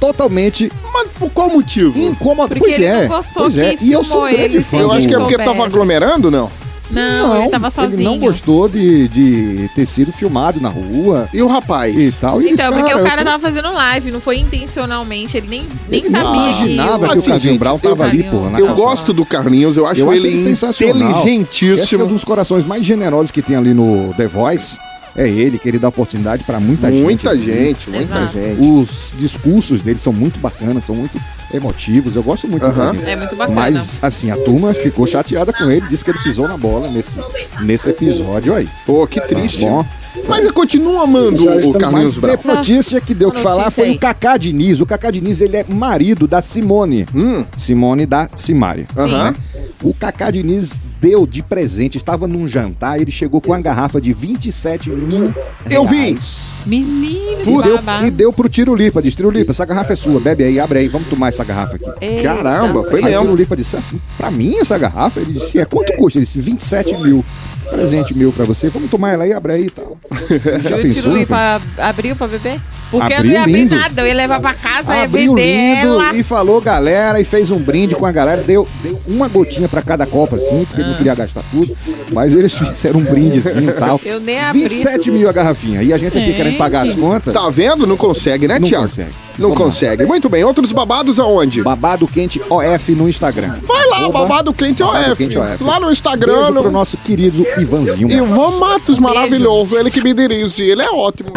totalmente 0.00 0.70
Mas 1.04 1.08
por 1.18 1.30
qual 1.30 1.50
motivo? 1.50 1.98
incômodo. 1.98 2.48
Porque 2.48 2.60
pois 2.60 2.74
ele 2.76 2.84
é, 2.86 3.00
não 3.02 3.08
gostou 3.08 3.42
pois 3.42 3.56
é. 3.58 3.74
que 3.76 3.84
E 3.84 3.92
eu 3.92 4.02
sou 4.04 4.22
grande 4.22 4.40
ele 4.42 4.60
fã 4.60 4.76
Eu 4.78 4.92
acho 4.92 5.06
que 5.08 5.14
é 5.14 5.18
porque 5.18 5.34
soubesse. 5.36 5.50
tava 5.56 5.64
aglomerando, 5.66 6.30
não? 6.30 6.50
Não, 6.88 7.40
ele 7.40 7.50
tava 7.50 7.68
sozinho. 7.68 7.94
Ele 7.96 8.04
não 8.04 8.16
gostou 8.18 8.68
de, 8.68 9.08
de 9.08 9.68
ter 9.74 9.84
sido 9.84 10.12
filmado 10.12 10.60
na 10.60 10.68
rua 10.68 11.28
E 11.34 11.42
o 11.42 11.48
rapaz? 11.48 11.92
e 11.96 12.12
tal. 12.12 12.40
E 12.40 12.50
Então, 12.50 12.70
esse 12.70 12.78
porque 12.80 12.94
o 12.94 12.98
eu 13.00 13.04
cara 13.04 13.24
tô- 13.24 13.30
tava 13.30 13.42
fazendo 13.42 13.72
live, 13.72 14.12
não 14.12 14.20
foi 14.20 14.38
intencionalmente, 14.38 15.36
ele 15.36 15.48
nem, 15.48 15.64
nem 15.88 16.00
Ele 16.00 16.08
sabia. 16.10 16.28
imaginava 16.28 17.08
que, 17.08 17.18
Assim, 17.18 17.30
o 17.30 17.32
Carlinhos 17.32 17.58
Brown 17.58 17.72
eu- 17.74 17.78
tava 17.80 18.04
ali, 18.04 18.22
Carlinhos- 18.22 18.44
pô. 18.44 18.50
na 18.50 18.60
Eu 18.60 18.74
gosto 18.76 19.12
do 19.12 19.24
Carlinhos, 19.26 19.76
eu 19.76 19.84
acho, 19.84 20.00
Eu 20.02 20.10
acho 20.12 20.20
ele 20.20 20.28
ele 20.34 20.38
sensacional. 20.38 21.10
Acho 21.10 21.22
que 21.22 21.28
é 21.28 21.32
inteligentíssimo. 21.34 22.04
um 22.04 22.08
dos 22.08 22.22
corações 22.22 22.64
mais 22.64 22.84
generosos 22.84 23.32
que 23.32 23.42
tem 23.42 23.56
ali 23.56 23.74
no 23.74 24.14
The 24.16 24.28
Voice. 24.28 24.78
É 25.16 25.26
ele, 25.26 25.58
que 25.58 25.66
ele 25.66 25.78
dá 25.78 25.88
oportunidade 25.88 26.44
pra 26.44 26.60
muita, 26.60 26.90
Muita 26.90 27.34
gente. 27.34 27.46
gente, 27.46 27.90
muita 27.90 28.18
Exato. 28.18 28.32
gente. 28.34 28.60
Os 28.60 29.14
discursos 29.18 29.80
dele 29.80 29.98
são 29.98 30.12
muito 30.12 30.38
bacanas, 30.38 30.84
são 30.84 30.94
muito 30.94 31.18
emotivos. 31.54 32.14
Eu 32.16 32.22
gosto 32.22 32.46
muito 32.46 32.62
do 32.62 32.68
Aham. 32.68 32.76
Carlinhos. 32.86 33.08
É 33.08 33.16
muito 33.16 33.34
bacana. 33.34 33.54
Mas, 33.58 33.98
assim, 34.02 34.30
a 34.30 34.36
turma 34.36 34.74
ficou 34.74 35.06
chateada 35.06 35.52
com 35.54 35.70
ele, 35.70 35.86
disse 35.88 36.04
que 36.04 36.10
ele 36.10 36.18
pisou 36.18 36.46
na 36.46 36.58
bola 36.58 36.88
nesse, 36.90 37.18
nesse 37.62 37.88
episódio 37.88 38.54
aí. 38.54 38.68
Pô, 38.84 39.06
que 39.06 39.20
triste. 39.22 39.62
Tá 39.62 39.66
bom. 39.70 39.86
Mas 40.28 40.44
eu 40.44 40.52
continuo 40.52 41.00
amando 41.00 41.44
o 41.68 41.72
Carlinhos 41.74 42.16
Mas 42.18 42.34
Brown. 42.36 42.52
a 42.52 42.56
notícia 42.56 43.00
que 43.00 43.14
deu 43.14 43.28
Uma 43.28 43.34
que 43.36 43.42
falar 43.42 43.70
foi 43.70 43.92
o 43.92 43.98
Cacá 43.98 44.36
Diniz. 44.36 44.80
O 44.80 44.86
Cacá 44.86 45.10
Diniz, 45.10 45.40
ele 45.40 45.56
é 45.56 45.64
marido 45.68 46.26
da 46.26 46.42
Simone. 46.42 47.06
Hum. 47.14 47.44
Simone 47.56 48.06
da 48.06 48.28
Simária. 48.34 48.86
Aham. 48.96 49.34
O 49.82 49.92
Cacá 49.94 50.30
Diniz 50.30 50.80
deu 51.00 51.26
de 51.26 51.42
presente, 51.42 51.98
estava 51.98 52.26
num 52.26 52.48
jantar, 52.48 52.98
ele 53.00 53.10
chegou 53.12 53.40
com 53.40 53.50
uma 53.52 53.60
garrafa 53.60 54.00
de 54.00 54.12
27 54.12 54.90
mil 54.90 55.32
Eu 55.70 55.86
vi. 55.86 56.18
Menino, 56.64 57.40
E 57.40 57.44
que 57.44 57.62
deu, 57.62 57.78
e 58.06 58.10
deu 58.10 58.32
pro 58.32 58.48
Tiro 58.48 58.74
Lipa, 58.74 59.00
disse, 59.00 59.16
Tiro 59.16 59.30
Lipa, 59.30 59.52
essa 59.52 59.64
garrafa 59.64 59.92
é 59.92 59.96
sua, 59.96 60.18
bebe 60.18 60.42
aí, 60.42 60.58
abre 60.58 60.80
aí, 60.80 60.88
vamos 60.88 61.08
tomar 61.08 61.28
essa 61.28 61.44
garrafa 61.44 61.76
aqui. 61.76 61.84
Eita, 62.00 62.22
Caramba, 62.22 62.82
foi 62.82 62.94
Aí 62.94 63.02
o 63.02 63.04
mesmo. 63.04 63.22
Tiro 63.22 63.36
Lipa 63.36 63.56
disse 63.56 63.76
assim, 63.76 64.00
pra 64.16 64.30
mim 64.30 64.56
essa 64.56 64.76
garrafa? 64.76 65.20
Ele 65.20 65.32
disse, 65.34 65.60
é, 65.60 65.64
quanto 65.64 65.94
custa? 65.96 66.18
Ele 66.18 66.24
disse, 66.26 66.40
27 66.40 66.96
mil. 66.96 67.24
Presente 67.70 68.16
mil 68.16 68.32
pra 68.32 68.44
você, 68.44 68.68
vamos 68.68 68.90
tomar 68.90 69.12
ela 69.12 69.24
aí, 69.24 69.32
abre 69.32 69.52
aí 69.52 69.66
e 69.66 69.70
tal. 69.70 69.96
Já 70.62 70.76
pensou? 70.76 71.02
Tiro? 71.02 71.16
Lipa 71.16 71.60
abriu 71.78 72.16
pra 72.16 72.26
beber? 72.28 72.60
Porque 72.90 73.12
eu 73.12 73.16
Abriu 73.18 73.24
não 73.32 73.38
ia 73.38 73.40
abrir 73.42 73.52
lindo. 73.52 73.74
nada, 73.76 74.02
eu 74.02 74.06
ia 74.06 74.14
levar 74.14 74.40
pra 74.40 74.54
casa, 74.54 74.94
ia 74.96 75.02
Abriu 75.04 75.34
vender 75.34 75.74
lindo 75.82 76.00
ela. 76.00 76.14
e 76.14 76.22
falou 76.22 76.60
galera 76.60 77.20
e 77.20 77.24
fez 77.24 77.50
um 77.50 77.58
brinde 77.58 77.94
com 77.96 78.06
a 78.06 78.12
galera. 78.12 78.42
Deu, 78.42 78.66
deu 78.82 78.98
uma 79.08 79.26
gotinha 79.28 79.68
pra 79.68 79.82
cada 79.82 80.06
copo, 80.06 80.36
assim, 80.36 80.64
porque 80.66 80.80
ele 80.82 80.90
não 80.90 80.96
queria 80.96 81.14
gastar 81.14 81.42
tudo. 81.50 81.76
Mas 82.12 82.34
eles 82.34 82.54
fizeram 82.58 83.00
um 83.00 83.04
brindezinho 83.04 83.70
e 83.70 83.72
tal. 83.72 84.00
Eu 84.04 84.20
nem 84.20 84.38
abri 84.40 84.62
27 84.62 85.10
mil 85.10 85.28
a 85.28 85.32
garrafinha. 85.32 85.82
E 85.82 85.92
a 85.92 85.98
gente 85.98 86.16
aqui 86.16 86.32
querendo 86.32 86.56
pagar 86.56 86.82
as 86.84 86.94
contas. 86.94 87.32
Tá 87.34 87.48
vendo? 87.50 87.86
Não 87.86 87.96
consegue, 87.96 88.46
né, 88.46 88.58
Não 88.58 88.68
Tiago? 88.68 88.84
consegue. 88.84 89.10
Não 89.38 89.48
Vamos 89.50 89.58
lá. 89.58 89.64
consegue. 89.66 90.06
Muito 90.06 90.28
bem. 90.28 90.44
Outros 90.44 90.72
babados 90.72 91.18
aonde? 91.20 91.62
Babado 91.62 92.06
Quente 92.08 92.40
OF 92.48 92.92
no 92.92 93.08
Instagram. 93.08 93.56
Vai 93.62 93.86
lá, 93.88 93.96
Arroba 93.98 94.20
babado 94.20 94.52
quente 94.54 94.82
Babado 94.82 95.12
OF. 95.12 95.16
Quente 95.16 95.38
OF. 95.38 95.62
Lá 95.64 95.78
no 95.80 95.90
Instagram. 95.92 96.34
Beijo 96.36 96.52
no- 96.52 96.62
pro 96.62 96.70
nosso 96.70 96.96
querido 96.98 97.46
Ivanzinho. 97.58 98.10
Ivan 98.10 98.58
Matos, 98.58 98.98
maravilhoso. 98.98 99.76
Ele 99.76 99.90
que 99.90 100.02
me 100.02 100.14
dirige. 100.14 100.62
Ele 100.62 100.80
é 100.82 100.90
ótimo. 100.90 101.28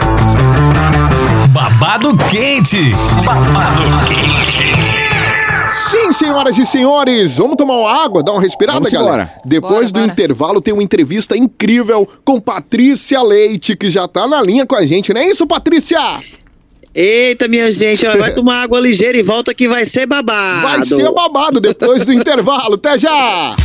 Babado 1.59 2.15
quente. 2.29 2.77
Babado 3.25 3.81
quente. 4.07 4.63
Sim, 5.69 6.13
senhoras 6.13 6.57
e 6.57 6.65
senhores, 6.65 7.35
vamos 7.35 7.57
tomar 7.57 7.73
uma 7.75 7.91
água, 8.01 8.23
dar 8.23 8.31
uma 8.31 8.41
respirada, 8.41 8.77
Vamos 8.79 8.89
galera? 8.93 9.23
embora. 9.23 9.41
Depois 9.43 9.91
Bora, 9.91 9.91
do 9.91 9.99
bora. 9.99 10.11
intervalo 10.13 10.61
tem 10.61 10.73
uma 10.73 10.81
entrevista 10.81 11.35
incrível 11.35 12.07
com 12.23 12.39
Patrícia 12.39 13.21
Leite, 13.21 13.75
que 13.75 13.89
já 13.89 14.07
tá 14.07 14.25
na 14.25 14.41
linha 14.41 14.65
com 14.65 14.73
a 14.73 14.85
gente, 14.85 15.13
não 15.13 15.19
é 15.19 15.27
isso, 15.27 15.45
Patrícia? 15.45 15.99
Eita, 16.93 17.47
minha 17.47 17.71
gente, 17.71 18.05
ó, 18.07 18.17
vai 18.17 18.33
tomar 18.35 18.63
água 18.63 18.79
ligeira 18.79 19.17
e 19.17 19.23
volta 19.23 19.53
que 19.53 19.67
vai 19.67 19.85
ser 19.85 20.05
babado. 20.07 20.61
Vai 20.61 20.85
ser 20.85 21.11
babado 21.11 21.61
depois 21.61 22.03
do 22.03 22.11
intervalo, 22.11 22.75
até 22.75 22.97
já! 22.97 23.55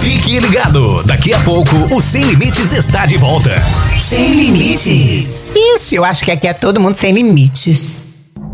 Fique 0.00 0.40
ligado. 0.40 1.02
Daqui 1.04 1.32
a 1.32 1.38
pouco 1.40 1.76
o 1.94 2.00
Sem 2.00 2.22
Limites 2.24 2.72
está 2.72 3.06
de 3.06 3.16
volta. 3.16 3.50
Sem 4.00 4.34
limites. 4.34 5.50
Isso, 5.54 5.94
eu 5.94 6.04
acho 6.04 6.24
que 6.24 6.30
aqui 6.32 6.48
é 6.48 6.52
todo 6.52 6.80
mundo 6.80 6.96
sem 6.98 7.12
limites. 7.12 8.01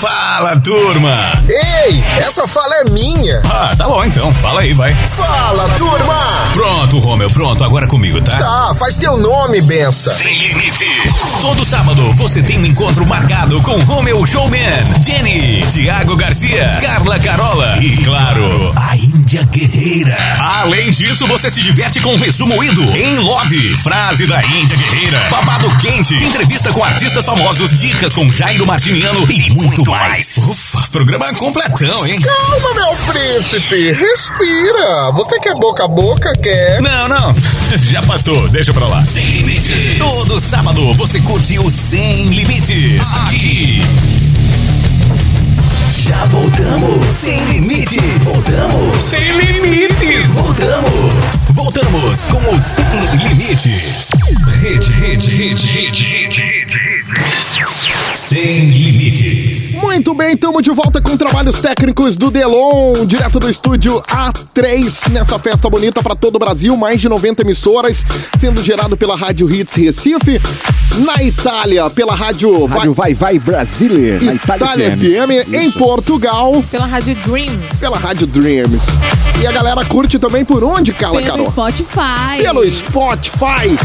Fala, 0.00 0.56
turma. 0.60 1.30
Ei, 1.48 2.02
essa 2.18 2.48
fala 2.48 2.74
é 2.80 2.90
minha! 2.90 3.40
Ah, 3.44 3.74
tá 3.76 3.86
bom 3.86 4.04
então. 4.04 4.32
Fala 4.32 4.62
aí, 4.62 4.72
vai. 4.72 4.94
Fala, 5.08 5.68
turma! 5.78 6.50
Pronto, 6.52 6.98
Romeu, 6.98 7.30
pronto. 7.30 7.62
Agora 7.62 7.86
comigo, 7.86 8.20
tá? 8.20 8.36
Tá, 8.36 8.74
faz 8.74 8.96
teu 8.96 9.16
nome, 9.16 9.60
bença! 9.62 10.12
Sem 10.12 10.36
limite. 10.38 10.86
Todo 11.40 11.64
sábado 11.64 12.12
você 12.14 12.42
tem 12.42 12.58
um 12.58 12.66
encontro 12.66 13.06
marcado 13.06 13.60
com 13.62 13.78
Romeu 13.84 14.26
Showman, 14.26 14.60
Jenny, 15.04 15.64
Thiago 15.66 16.16
Garcia, 16.16 16.78
Carla 16.82 17.18
Carola 17.18 17.76
e, 17.80 17.96
claro, 17.98 18.72
a 18.76 18.96
Índia 18.96 19.44
Guerreira. 19.44 20.16
Além 20.40 20.90
disso, 20.90 21.26
você 21.26 21.50
se 21.50 21.62
diverte 21.62 22.00
com 22.00 22.14
um 22.14 22.18
resumo 22.18 22.62
ido 22.62 22.82
em 22.96 23.16
Love, 23.18 23.76
frase 23.76 24.26
da 24.26 24.42
Índia 24.44 24.76
Guerreira, 24.76 25.20
babado 25.30 25.68
quente, 25.78 26.14
entrevista 26.14 26.72
com 26.72 26.82
artistas 26.84 27.24
famosos, 27.24 27.70
dicas 27.70 28.14
com 28.14 28.30
Jairo 28.30 28.66
Martiniano 28.66 29.30
e 29.30 29.50
muito 29.52 29.81
mais. 29.84 30.36
Ufa, 30.38 30.80
programa 30.90 31.32
completão, 31.34 32.06
hein? 32.06 32.20
Calma, 32.20 32.74
meu 32.74 32.96
príncipe, 33.12 33.92
respira! 33.92 35.10
Você 35.14 35.38
quer 35.40 35.54
boca 35.54 35.84
a 35.84 35.88
boca, 35.88 36.32
quer? 36.42 36.80
Não, 36.80 37.08
não. 37.08 37.34
Já 37.90 38.02
passou, 38.02 38.48
deixa 38.48 38.72
pra 38.72 38.86
lá. 38.86 39.04
Sem 39.04 39.24
limites. 39.24 39.98
Todo 39.98 40.40
sábado 40.40 40.94
você 40.94 41.20
curte 41.20 41.58
o 41.58 41.70
Sem 41.70 42.26
Limites. 42.26 43.02
Aqui. 43.26 43.82
Já 45.94 46.24
voltamos. 46.26 47.06
Sem 47.12 47.38
limite. 47.46 48.00
Voltamos. 48.22 49.02
Sem 49.02 49.36
limite. 49.38 50.26
Voltamos. 50.28 51.50
Voltamos 51.52 52.26
com 52.26 52.38
o 52.38 52.60
Sem 52.60 52.84
Limites. 53.28 54.10
Rede, 54.60 54.90
rede, 54.92 55.30
rede, 55.30 55.66
rede, 55.66 56.02
rede. 56.02 56.61
Sem 58.14 58.70
limites. 58.70 59.74
Muito 59.74 60.14
bem, 60.14 60.32
estamos 60.34 60.62
de 60.62 60.70
volta 60.70 61.00
com 61.00 61.16
trabalhos 61.16 61.60
técnicos 61.60 62.16
do 62.16 62.30
Delon, 62.30 63.04
direto 63.06 63.38
do 63.38 63.50
estúdio 63.50 64.00
A3, 64.02 65.10
nessa 65.10 65.38
festa 65.38 65.68
bonita 65.68 66.02
para 66.02 66.14
todo 66.14 66.36
o 66.36 66.38
Brasil, 66.38 66.76
mais 66.76 67.00
de 67.00 67.08
90 67.08 67.42
emissoras, 67.42 68.04
sendo 68.40 68.62
gerado 68.62 68.96
pela 68.96 69.16
Rádio 69.16 69.50
Hits 69.52 69.74
Recife, 69.74 70.40
na 70.98 71.22
Itália, 71.22 71.88
pela 71.90 72.14
Rádio, 72.14 72.64
Rádio 72.66 72.92
Vai 72.94 73.14
Vai 73.14 73.38
Brasília, 73.38 74.18
na 74.20 74.34
Itália, 74.34 74.64
Itália 74.64 74.96
FM, 74.96 75.52
em 75.54 75.68
Isso. 75.68 75.78
Portugal, 75.78 76.62
Pela 76.70 76.86
Rádio 76.86 77.14
Dreams. 77.16 77.78
pela 77.80 77.98
Rádio 77.98 78.26
Dreams. 78.26 78.82
E 79.40 79.46
a 79.46 79.52
galera 79.52 79.84
curte 79.84 80.18
também 80.18 80.44
por 80.44 80.62
onde, 80.62 80.92
Carla 80.92 81.20
Pelo 81.20 81.30
Carol? 81.32 81.50
Spotify. 81.50 82.38
Pelo 82.42 82.70
Spotify. 82.70 83.76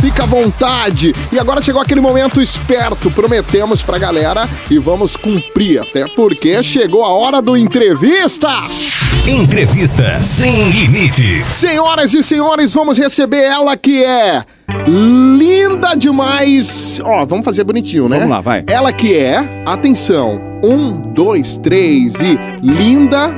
Fica 0.00 0.22
à 0.22 0.26
vontade. 0.26 1.14
E 1.30 1.38
agora 1.38 1.60
chegou 1.60 1.82
aquele 1.82 2.00
momento 2.00 2.40
esperto. 2.72 3.10
Prometemos 3.10 3.82
pra 3.82 3.98
galera 3.98 4.48
e 4.70 4.78
vamos 4.78 5.14
cumprir, 5.16 5.80
até 5.80 6.08
porque 6.08 6.62
chegou 6.62 7.04
a 7.04 7.08
hora 7.08 7.42
do 7.42 7.56
entrevista. 7.56 8.48
Entrevista 9.28 10.22
Sem 10.22 10.70
Limites. 10.70 11.46
Senhoras 11.48 12.14
e 12.14 12.22
senhores, 12.22 12.72
vamos 12.72 12.98
receber 12.98 13.42
ela 13.42 13.76
que 13.76 14.02
é 14.02 14.42
linda 14.88 15.94
demais. 15.94 16.98
Ó, 17.04 17.24
vamos 17.26 17.44
fazer 17.44 17.62
bonitinho, 17.62 18.08
né? 18.08 18.16
Vamos 18.16 18.30
lá, 18.30 18.40
vai. 18.40 18.64
Ela 18.66 18.90
que 18.90 19.14
é, 19.14 19.62
atenção, 19.66 20.40
um, 20.64 20.98
dois, 20.98 21.58
três 21.58 22.14
e 22.14 22.38
linda, 22.62 23.30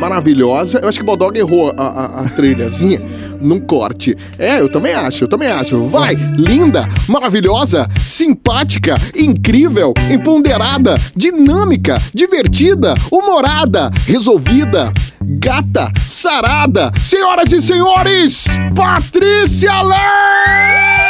maravilhosa. 0.00 0.80
Eu 0.82 0.88
acho 0.88 0.98
que 0.98 1.04
o 1.04 1.06
Bodog 1.06 1.38
errou 1.38 1.72
a, 1.76 1.82
a, 1.82 2.20
a 2.22 2.28
trilhazinha. 2.30 3.00
Num 3.40 3.60
corte. 3.60 4.16
É, 4.38 4.60
eu 4.60 4.70
também 4.70 4.92
acho, 4.94 5.24
eu 5.24 5.28
também 5.28 5.48
acho. 5.48 5.84
Vai, 5.84 6.14
linda, 6.36 6.86
maravilhosa, 7.08 7.88
simpática, 8.06 8.96
incrível, 9.14 9.94
empoderada, 10.10 10.96
dinâmica, 11.14 12.00
divertida, 12.12 12.94
humorada, 13.10 13.90
resolvida, 14.06 14.92
gata, 15.22 15.90
sarada. 16.06 16.90
Senhoras 17.02 17.52
e 17.52 17.62
senhores, 17.62 18.46
Patrícia 18.74 19.82
Leite! 19.82 21.00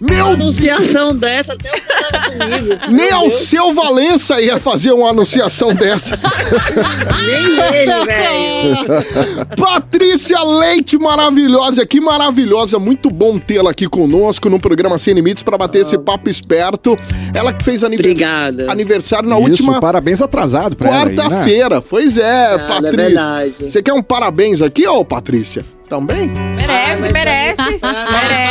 Meu 0.00 0.26
Anunciação 0.32 1.16
dessa, 1.16 1.52
até 1.52 1.70
tava 1.70 1.91
comigo. 2.12 2.78
Nem 2.90 3.10
ao 3.10 3.30
seu 3.30 3.72
Valença 3.74 4.40
ia 4.40 4.58
fazer 4.58 4.92
uma 4.92 5.10
anunciação 5.10 5.74
dessa. 5.74 6.18
Nem 7.26 7.80
ele, 7.80 8.04
velho. 8.04 9.46
Patrícia 9.56 10.42
Leite, 10.42 10.98
maravilhosa, 10.98 11.86
que 11.86 12.00
maravilhosa, 12.00 12.78
muito 12.78 13.10
bom 13.10 13.38
tê-la 13.38 13.70
aqui 13.70 13.86
conosco 13.88 14.48
no 14.50 14.58
programa 14.58 14.98
Sem 14.98 15.14
Limites 15.14 15.42
para 15.42 15.56
bater 15.58 15.80
esse 15.82 15.98
papo 15.98 16.28
esperto. 16.28 16.96
Ela 17.34 17.52
que 17.52 17.64
fez 17.64 17.82
anivers- 17.84 18.08
Obrigada. 18.10 18.70
aniversário 18.70 19.28
na 19.28 19.38
Isso, 19.38 19.48
última 19.50 19.80
parabéns 19.80 20.20
atrasado 20.20 20.76
pra 20.76 20.90
né? 20.90 21.16
quarta-feira. 21.16 21.80
Pois 21.80 22.16
é, 22.16 22.56
Nada, 22.56 22.62
é 22.62 22.66
Patrícia. 22.66 22.92
verdade. 23.06 23.54
Você 23.60 23.82
quer 23.82 23.92
um 23.92 24.02
parabéns 24.02 24.60
aqui, 24.60 24.86
ô 24.86 25.04
Patrícia? 25.04 25.64
Também? 25.92 26.32
Merece, 26.56 27.02
mas- 27.02 27.12
merece. 27.12 27.78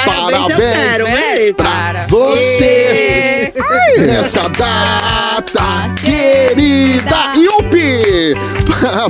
Parabéns. 0.06 0.51
eu 0.51 0.58
quero, 0.58 1.04
Merece. 1.06 1.08
merece. 1.08 1.54
Para. 1.54 2.06
Você 2.06 3.51
nessa 3.97 4.47
data 4.47 5.95
querida 6.06 7.34
Yupi! 7.36 8.36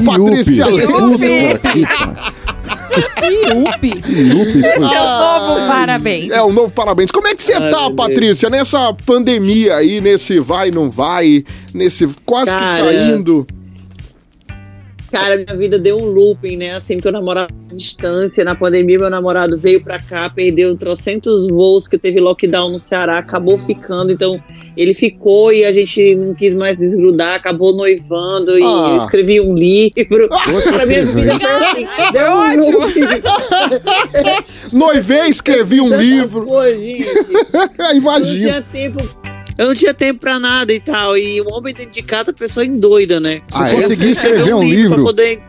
Patrícia 0.06 0.64
Iupi. 0.70 1.60
Pariu. 3.20 3.66
Iupi. 3.66 4.02
Iupi 4.08 4.62
foi- 4.62 4.88
Seu 4.88 5.04
novo 5.04 5.68
parabéns. 5.68 6.32
É 6.32 6.42
um 6.42 6.54
novo 6.54 6.74
parabéns. 6.74 7.12
Como 7.12 7.28
é 7.28 7.36
que 7.36 7.44
você 7.44 7.54
Ai, 7.56 7.70
tá, 7.70 7.92
Patrícia, 7.92 8.50
nessa 8.50 8.94
pandemia 9.06 9.76
aí, 9.76 10.00
nesse 10.00 10.40
vai, 10.40 10.72
não 10.72 10.90
vai, 10.90 11.44
nesse 11.74 12.08
quase 12.26 12.46
que 12.46 12.58
Cara, 12.58 12.82
caindo? 12.86 13.46
Cara, 15.12 15.36
minha 15.38 15.58
vida 15.58 15.78
deu 15.78 15.98
um 15.98 16.06
looping, 16.06 16.56
né? 16.58 16.76
Assim, 16.76 16.96
porque 16.96 17.10
eu 17.10 17.12
namorava 17.12 17.50
à 17.70 17.76
distância. 17.76 18.44
Na 18.46 18.56
pandemia, 18.56 18.98
meu 18.98 19.10
namorado 19.10 19.58
veio 19.58 19.84
pra 19.84 20.00
cá, 20.00 20.30
perdeu 20.30 20.76
trocentos 20.78 21.48
voos, 21.50 21.88
que 21.88 21.98
teve 21.98 22.20
lockdown 22.22 22.72
no 22.72 22.80
Ceará, 22.80 23.18
acabou 23.18 23.60
ficando. 23.60 24.12
Então, 24.12 24.42
ele 24.78 24.94
ficou 24.94 25.52
e 25.52 25.66
a 25.66 25.74
gente 25.74 26.16
não 26.16 26.34
quis 26.34 26.56
mais 26.56 26.78
desgrudar, 26.78 27.36
acabou 27.36 27.76
noivando. 27.76 28.58
E 28.58 28.64
Ah. 28.64 28.92
eu 28.92 28.98
escrevi 29.04 29.42
um 29.42 29.54
livro. 29.54 30.30
Você 30.48 30.70
A 30.82 30.86
minha 30.86 31.06
vida 31.06 31.40
foi 31.40 31.50
assim, 31.52 31.88
deu 32.14 32.32
um 32.32 32.38
ótimo. 32.38 32.80
Noivei, 34.72 35.28
escrevi 35.30 35.82
um 35.82 35.90
livro. 35.94 36.46
Pô, 36.46 36.64
gente. 36.66 37.06
Eu 37.52 37.70
não 37.78 37.96
Imagina. 37.96 38.40
tinha 38.40 38.62
tempo. 38.62 39.21
Eu 39.62 39.68
não 39.68 39.76
tinha 39.76 39.94
tempo 39.94 40.20
pra 40.20 40.40
nada 40.40 40.74
e 40.74 40.80
tal. 40.80 41.18
E 41.18 41.40
o 41.42 41.50
homem 41.54 41.74
dentro 41.74 41.92
de 41.92 42.02
casa, 42.02 42.32
a 42.32 42.34
pessoa 42.34 42.66
endoida, 42.66 43.20
né? 43.20 43.42
Você 43.50 43.64
Ah, 43.64 43.70
é? 43.72 43.76
conseguiu 43.76 44.06
Eu 44.08 44.12
escrever 44.12 44.54
um 44.56 44.60
Pra 44.60 44.68
livro. 44.68 45.04
poder, 45.04 45.42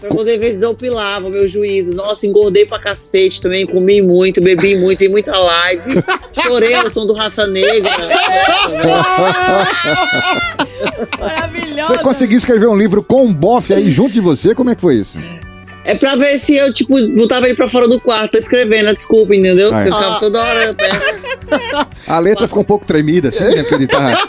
pra 0.00 0.08
poder 0.10 0.38
ver 0.38 0.52
desopilava 0.54 1.26
o 1.26 1.30
meu 1.30 1.46
juízo. 1.48 1.94
Nossa, 1.94 2.26
engordei 2.26 2.66
pra 2.66 2.78
cacete 2.78 3.40
também, 3.40 3.66
comi 3.66 4.02
muito, 4.02 4.40
bebi 4.42 4.76
muito, 4.76 5.02
em 5.02 5.08
muita 5.08 5.36
live. 5.38 6.02
Chorei 6.42 6.74
ao 6.74 6.90
som 6.90 7.06
do 7.06 7.12
Raça 7.12 7.46
Negra. 7.46 7.90
Maravilhosa. 11.18 11.94
Você 11.94 11.98
conseguiu 11.98 12.38
escrever 12.38 12.66
um 12.66 12.76
livro 12.76 13.02
com 13.02 13.24
um 13.24 13.32
bofe 13.32 13.72
aí 13.72 13.90
junto 13.90 14.12
de 14.12 14.20
você? 14.20 14.54
Como 14.54 14.70
é 14.70 14.74
que 14.74 14.80
foi 14.80 14.96
isso? 14.96 15.18
É 15.84 15.94
pra 15.94 16.16
ver 16.16 16.38
se 16.38 16.56
eu, 16.56 16.72
tipo, 16.72 16.94
botava 17.10 17.46
ele 17.46 17.54
pra 17.54 17.68
fora 17.68 17.86
do 17.86 18.00
quarto, 18.00 18.32
tô 18.32 18.38
escrevendo, 18.38 18.94
desculpa, 18.96 19.34
entendeu? 19.34 19.72
Ai. 19.74 19.88
Eu 19.88 19.92
ficava 19.92 20.18
toda 20.18 20.42
hora 20.42 20.74
perto. 20.74 21.88
A 22.06 22.18
letra 22.18 22.48
ficou 22.48 22.62
um 22.62 22.66
pouco 22.66 22.86
tremida, 22.86 23.28
assim, 23.28 23.44
né? 23.44 23.62
Porque 23.62 23.74
ele 23.74 23.86
tá. 23.86 24.28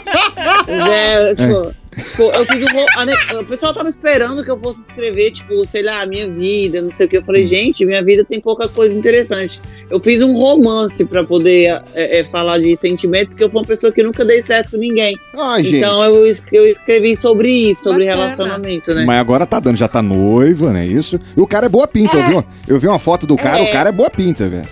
É, 0.68 1.34
tipo, 1.34 1.74
tipo, 1.96 2.22
eu 2.24 2.44
fiz 2.46 2.62
um. 2.62 3.38
O 3.40 3.44
pessoal 3.44 3.72
tava 3.74 3.88
esperando 3.88 4.44
que 4.44 4.50
eu 4.50 4.58
fosse 4.58 4.80
escrever, 4.88 5.30
tipo, 5.32 5.66
sei 5.66 5.82
lá, 5.82 6.02
a 6.02 6.06
minha 6.06 6.28
vida, 6.28 6.80
não 6.82 6.90
sei 6.90 7.06
o 7.06 7.08
que. 7.08 7.16
Eu 7.18 7.24
falei, 7.24 7.46
gente, 7.46 7.84
minha 7.84 8.02
vida 8.02 8.24
tem 8.24 8.40
pouca 8.40 8.68
coisa 8.68 8.94
interessante. 8.94 9.60
Eu 9.90 10.00
fiz 10.00 10.20
um 10.22 10.36
romance 10.36 11.04
pra 11.04 11.24
poder 11.24 11.82
é, 11.94 12.20
é, 12.20 12.24
falar 12.24 12.58
de 12.58 12.76
sentimento, 12.80 13.28
porque 13.28 13.44
eu 13.44 13.50
fui 13.50 13.60
uma 13.60 13.66
pessoa 13.66 13.92
que 13.92 14.02
nunca 14.02 14.24
dei 14.24 14.42
certo 14.42 14.72
com 14.72 14.76
ninguém. 14.76 15.16
Ai, 15.34 15.62
gente. 15.64 15.76
Então 15.76 16.02
eu, 16.02 16.26
eu 16.52 16.66
escrevi 16.66 17.16
sobre 17.16 17.48
isso, 17.50 17.84
sobre 17.84 18.04
Bacana. 18.04 18.22
relacionamento, 18.24 18.94
né? 18.94 19.04
Mas 19.06 19.20
agora 19.20 19.46
tá 19.46 19.60
dando, 19.60 19.76
já 19.76 19.88
tá 19.88 20.02
noiva, 20.02 20.72
né? 20.72 20.86
Isso. 20.86 21.18
E 21.36 21.40
o 21.40 21.46
cara 21.46 21.66
é 21.66 21.68
boa 21.68 21.86
pinta, 21.88 22.16
eu, 22.16 22.24
vi, 22.24 22.32
uma- 22.32 22.44
eu 22.68 22.78
vi 22.80 22.86
uma 22.88 22.98
foto 22.98 23.26
do 23.26 23.36
cara, 23.36 23.60
É. 23.60 23.62
o 23.68 23.72
cara 23.72 23.88
é 23.88 23.92
boa 23.92 24.10
pinta, 24.10 24.48
velho. 24.48 24.68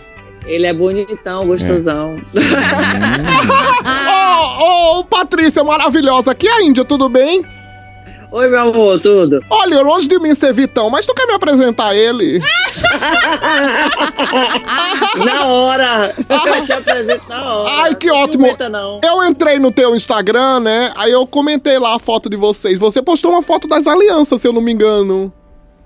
Ele 0.47 0.67
é 0.67 0.73
bonitão, 0.73 1.47
gostosão. 1.47 2.15
Ô, 4.61 4.99
ô, 5.01 5.05
Patrícia 5.05 5.65
maravilhosa, 5.65 6.31
aqui 6.33 6.47
é 6.47 6.53
a 6.53 6.63
Índia, 6.63 6.85
tudo 6.85 7.09
bem? 7.09 7.43
Oi, 8.31 8.49
meu 8.49 8.61
amor, 8.63 9.01
tudo? 9.01 9.41
Olha, 9.49 9.81
longe 9.81 10.09
de 10.09 10.19
mim 10.19 10.35
ser 10.35 10.53
Vitão, 10.53 10.91
mas 10.91 11.07
tu 11.07 11.15
quer 11.15 11.25
me 11.27 11.35
apresentar 11.35 11.95
ele? 11.95 12.43
Na 15.25 15.47
hora! 15.47 16.13
Eu 16.29 16.65
te 16.67 16.73
apresento 16.73 17.29
na 17.29 17.55
hora. 17.55 17.71
Ai, 17.83 17.95
que 17.95 18.09
Não 18.09 18.17
ótimo. 18.17 18.57
não. 18.71 19.01
Eu 19.05 19.25
entrei 19.25 19.61
no 19.61 19.71
teu 19.71 19.95
Instagram, 19.95 20.59
né? 20.61 20.93
Aí 20.97 21.13
eu 21.13 21.25
comentei 21.27 21.79
lá 21.79 21.95
a 21.95 21.99
foto 22.01 22.29
de 22.29 22.37
vocês. 22.37 22.79
Você 22.81 23.01
postou 23.01 23.31
uma 23.31 23.43
foto 23.43 23.69
das 23.69 23.87
alianças, 23.87 24.41
se 24.43 24.49
eu 24.49 24.53
não 24.53 24.61
me 24.61 24.73
engano. 24.73 25.33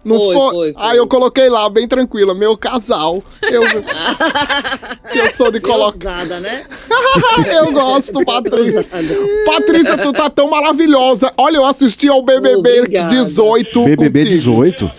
Não 0.05 0.17
Foi, 0.17 0.35
foi? 0.35 0.51
foi. 0.55 0.75
Aí 0.77 0.97
eu 0.97 1.07
coloquei 1.07 1.49
lá, 1.49 1.69
bem 1.69 1.87
tranquila, 1.87 2.35
meu 2.35 2.57
casal. 2.57 3.23
Eu, 3.43 3.63
que 3.63 5.19
eu 5.19 5.37
sou 5.37 5.51
de 5.51 5.61
colocar. 5.61 6.25
Né? 6.25 6.65
eu 7.53 7.73
gosto, 7.73 8.25
Patrícia. 8.25 8.87
Patrícia, 9.47 9.99
tu 9.99 10.13
tá 10.13 10.31
tão 10.31 10.49
maravilhosa. 10.49 11.33
Olha, 11.37 11.57
eu 11.57 11.65
assisti 11.65 12.09
ao 12.09 12.23
BBB 12.23 12.81
Obrigada. 12.81 13.15
18. 13.15 13.85
BBB 13.85 14.21
contigo. 14.25 14.37
18. 14.37 14.91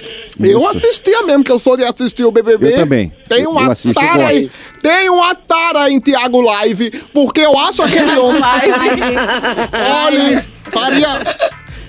Eu 0.41 0.59
Isso. 0.59 0.69
assistia 0.69 1.23
mesmo, 1.23 1.43
que 1.43 1.51
eu 1.51 1.59
sou 1.59 1.75
de 1.75 1.83
assistir 1.83 2.23
o 2.23 2.31
BBB. 2.31 2.73
Eu 2.73 2.75
também. 2.77 3.11
Tem 3.27 3.43
Eu- 3.43 3.49
uma 3.51 3.63
eu 3.63 3.71
assisto, 3.71 3.99
eu 4.01 4.07
tara 4.07 4.27
aí. 4.27 4.49
Tem 4.81 5.09
uma 5.09 5.35
tara 5.35 5.89
em 5.91 5.99
Tiago 5.99 6.39
Live, 6.39 6.91
porque 7.13 7.41
eu 7.41 7.57
acho 7.57 7.81
aquele 7.83 8.17
homem. 8.17 8.41
Olha, 10.05 10.45
faria. 10.71 11.09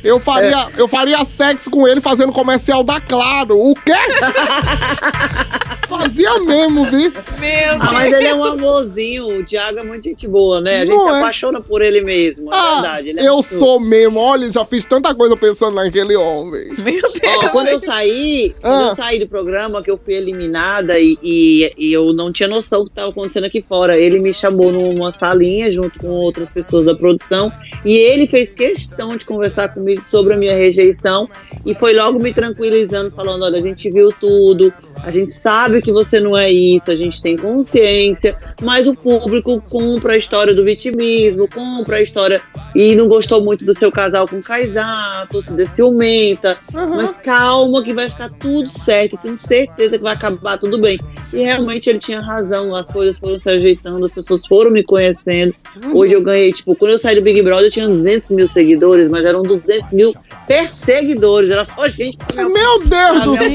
Eu 0.02 0.18
faria, 0.18 0.68
eu 0.76 0.88
faria 0.88 1.24
sexo 1.24 1.70
com 1.70 1.86
ele 1.86 2.00
fazendo 2.00 2.32
comercial 2.32 2.82
da 2.82 3.00
Claro. 3.00 3.58
O 3.58 3.74
quê? 3.74 3.92
Fazia 5.88 6.32
mesmo, 6.44 6.84
viu? 6.90 7.10
Meu 7.38 7.72
Ah, 7.80 7.92
mas 7.92 8.12
ele 8.12 8.26
é 8.26 8.34
um 8.34 8.44
amorzinho. 8.44 9.38
O 9.40 9.44
Thiago 9.44 9.78
é 9.80 9.82
muito 9.82 10.04
gente 10.04 10.28
boa, 10.28 10.60
né? 10.60 10.82
A 10.82 10.84
gente 10.84 10.94
Não 10.94 11.08
se 11.08 11.14
é. 11.14 11.18
apaixona 11.18 11.60
por 11.60 11.82
ele 11.82 12.00
mesmo, 12.00 12.52
é 12.52 12.56
Ah, 12.56 12.74
verdade. 12.74 13.08
Ele 13.08 13.20
é 13.20 13.28
eu 13.28 13.34
muito- 13.34 13.58
sou 13.58 13.80
mesmo. 13.80 14.20
Olha, 14.20 14.50
já 14.50 14.64
fiz 14.64 14.84
tanta 14.84 15.12
coisa 15.14 15.36
pensando 15.36 15.74
naquele 15.74 16.14
homem. 16.16 16.68
Meu 16.78 17.12
Deus. 17.12 17.44
Ó, 17.44 17.48
quando 17.48 17.68
eu 17.68 17.78
saí, 17.80 18.54
quando 18.60 18.72
Ah. 18.74 18.88
eu 18.90 18.96
saí 18.96 19.18
do 19.18 19.26
programa, 19.28 19.82
que 19.82 19.90
eu 19.90 19.98
fui 19.98 20.14
eliminada 20.14 20.98
e, 21.00 21.18
e- 21.22 21.72
e 21.76 21.92
eu 21.92 22.12
não 22.12 22.32
tinha 22.32 22.48
noção 22.48 22.80
do 22.80 22.86
que 22.86 22.92
estava 22.92 23.10
acontecendo 23.10 23.44
aqui 23.44 23.64
fora. 23.68 23.98
Ele 23.98 24.20
me 24.20 24.32
chamou 24.32 24.70
numa 24.70 25.12
salinha 25.12 25.72
junto 25.72 25.98
com 25.98 26.08
outras 26.08 26.52
pessoas 26.52 26.86
da 26.86 26.94
produção 26.94 27.50
e 27.84 27.96
ele 27.96 28.26
fez 28.28 28.52
questão 28.52 29.16
de 29.16 29.24
conversar 29.26 29.68
comigo 29.70 29.89
sobre 30.04 30.34
a 30.34 30.36
minha 30.36 30.54
rejeição 30.54 31.28
e 31.64 31.74
foi 31.74 31.92
logo 31.94 32.18
me 32.18 32.32
tranquilizando, 32.32 33.10
falando: 33.10 33.44
olha, 33.44 33.58
a 33.58 33.64
gente 33.64 33.90
viu 33.90 34.12
tudo, 34.12 34.72
a 35.02 35.10
gente 35.10 35.32
sabe 35.32 35.82
que 35.82 35.92
você 35.92 36.20
não 36.20 36.36
é 36.36 36.50
isso, 36.50 36.90
a 36.90 36.96
gente 36.96 37.22
tem 37.22 37.36
consciência, 37.36 38.36
mas 38.62 38.86
o 38.86 38.94
público 38.94 39.62
compra 39.68 40.14
a 40.14 40.16
história 40.16 40.54
do 40.54 40.64
vitimismo, 40.64 41.48
compra 41.48 41.96
a 41.96 42.02
história 42.02 42.40
e 42.74 42.94
não 42.94 43.08
gostou 43.08 43.42
muito 43.44 43.64
do 43.64 43.76
seu 43.76 43.90
casal 43.90 44.26
com 44.26 44.40
Kaysar, 44.40 45.28
torcida 45.28 45.66
ciumenta, 45.66 46.56
mas 46.72 47.16
calma 47.16 47.82
que 47.82 47.92
vai 47.92 48.08
ficar 48.08 48.30
tudo 48.30 48.68
certo, 48.68 49.18
tenho 49.18 49.36
certeza 49.36 49.96
que 49.96 50.02
vai 50.02 50.14
acabar 50.14 50.58
tudo 50.58 50.78
bem. 50.78 50.98
E 51.32 51.38
realmente 51.38 51.88
ele 51.88 51.98
tinha 51.98 52.20
razão, 52.20 52.74
as 52.74 52.90
coisas 52.90 53.18
foram 53.18 53.38
se 53.38 53.48
ajeitando, 53.48 54.04
as 54.04 54.12
pessoas 54.12 54.46
foram 54.46 54.70
me 54.70 54.82
conhecendo. 54.82 55.54
Hoje 55.94 56.14
eu 56.14 56.22
ganhei, 56.22 56.52
tipo, 56.52 56.74
quando 56.74 56.92
eu 56.92 56.98
saí 56.98 57.14
do 57.14 57.22
Big 57.22 57.40
Brother 57.42 57.66
eu 57.66 57.70
tinha 57.70 57.86
200 57.86 58.30
mil 58.30 58.48
seguidores, 58.48 59.08
mas 59.08 59.24
eram 59.24 59.42
200 59.42 59.79
mil 59.92 60.14
perseguidores, 60.46 61.50
era 61.50 61.64
só 61.64 61.88
gente 61.88 62.16
pra 62.16 62.48
Meu 62.48 62.80
Deus 62.84 63.24
do 63.24 63.36
céu. 63.36 63.46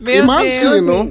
Imagino. 0.00 1.10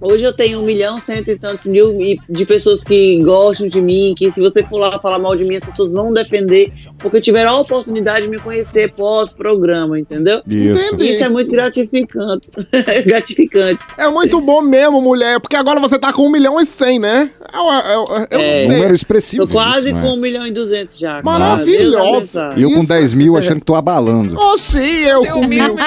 Hoje 0.00 0.24
eu 0.24 0.32
tenho 0.32 0.60
um 0.60 0.64
milhão, 0.64 1.00
cento 1.00 1.30
e 1.30 1.38
tantos 1.38 1.66
mil 1.66 1.96
de 2.28 2.46
pessoas 2.46 2.82
que 2.84 3.20
gostam 3.22 3.68
de 3.68 3.80
mim, 3.82 4.14
que 4.16 4.30
se 4.30 4.40
você 4.40 4.62
for 4.64 4.78
lá 4.78 4.98
falar 5.00 5.18
mal 5.18 5.34
de 5.36 5.44
mim, 5.44 5.56
as 5.56 5.64
pessoas 5.64 5.92
vão 5.92 6.12
defender, 6.12 6.72
porque 6.98 7.20
tiveram 7.20 7.52
a 7.52 7.60
oportunidade 7.60 8.22
de 8.22 8.28
me 8.30 8.38
conhecer 8.38 8.92
pós-programa, 8.94 9.98
entendeu? 9.98 10.40
Isso. 10.48 10.94
Entendi. 10.94 11.12
Isso 11.12 11.24
é 11.24 11.28
muito 11.28 11.50
gratificante. 11.50 12.48
gratificante. 13.06 13.80
É 13.98 14.08
muito 14.08 14.40
bom 14.40 14.62
mesmo, 14.62 15.00
mulher, 15.00 15.40
porque 15.40 15.56
agora 15.56 15.80
você 15.80 15.98
tá 15.98 16.12
com 16.12 16.26
um 16.26 16.30
milhão 16.30 16.60
e 16.60 16.66
cem, 16.66 16.98
né? 16.98 17.30
Eu, 17.52 17.60
eu, 17.62 18.06
eu, 18.08 18.26
eu 18.30 18.40
É. 18.40 18.62
não 18.62 18.68
sei. 18.68 18.68
Número 18.68 18.94
expressivo. 18.94 19.46
Tô 19.46 19.52
quase 19.52 19.86
isso, 19.90 20.00
com 20.00 20.08
um 20.14 20.16
milhão 20.16 20.46
e 20.46 20.50
duzentos 20.50 20.98
já. 20.98 21.22
Maravilhosa. 21.22 22.44
Abençoe. 22.46 22.60
E 22.60 22.62
eu 22.62 22.70
com. 22.72 22.86
10 22.86 23.14
mil 23.14 23.36
achando 23.36 23.58
que 23.60 23.66
tô 23.66 23.74
abalando. 23.74 24.36
Oh, 24.38 24.56
sim, 24.56 25.00
eu 25.02 25.22
Teu 25.22 25.32
com 25.34 25.46
mil. 25.46 25.74
mil. 25.74 25.76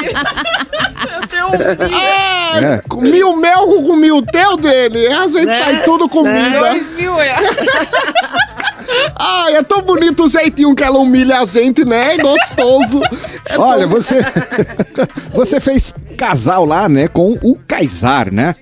Eu 1.15 1.27
tenho 1.27 1.47
um 1.47 1.49
mil. 1.51 1.97
É, 1.97 2.73
É. 2.75 2.81
com 2.87 3.01
mil 3.01 3.35
meu 3.35 3.65
com 3.83 3.95
mil 3.99 4.25
teu 4.25 4.57
dele. 4.57 5.07
A 5.07 5.25
gente 5.27 5.45
Né? 5.45 5.61
sai 5.63 5.83
tudo 5.83 6.07
comida. 6.09 6.59
Dois 6.59 6.89
mil, 6.95 7.19
é. 7.19 7.35
Ai, 9.15 9.55
é 9.55 9.63
tão 9.63 9.81
bonito 9.81 10.25
o 10.25 10.29
jeitinho 10.29 10.73
que 10.73 10.83
ela 10.83 10.97
humilha 10.97 11.39
a 11.39 11.45
gente, 11.45 11.85
né? 11.85 12.15
É 12.15 12.17
gostoso. 12.17 13.01
É 13.45 13.57
Olha, 13.57 13.81
tão- 13.81 13.89
você 13.89 14.15
você 15.33 15.59
fez 15.59 15.93
casal 16.17 16.65
lá, 16.65 16.89
né, 16.89 17.07
com 17.07 17.33
o 17.43 17.55
Kaysar, 17.67 18.33
né? 18.33 18.55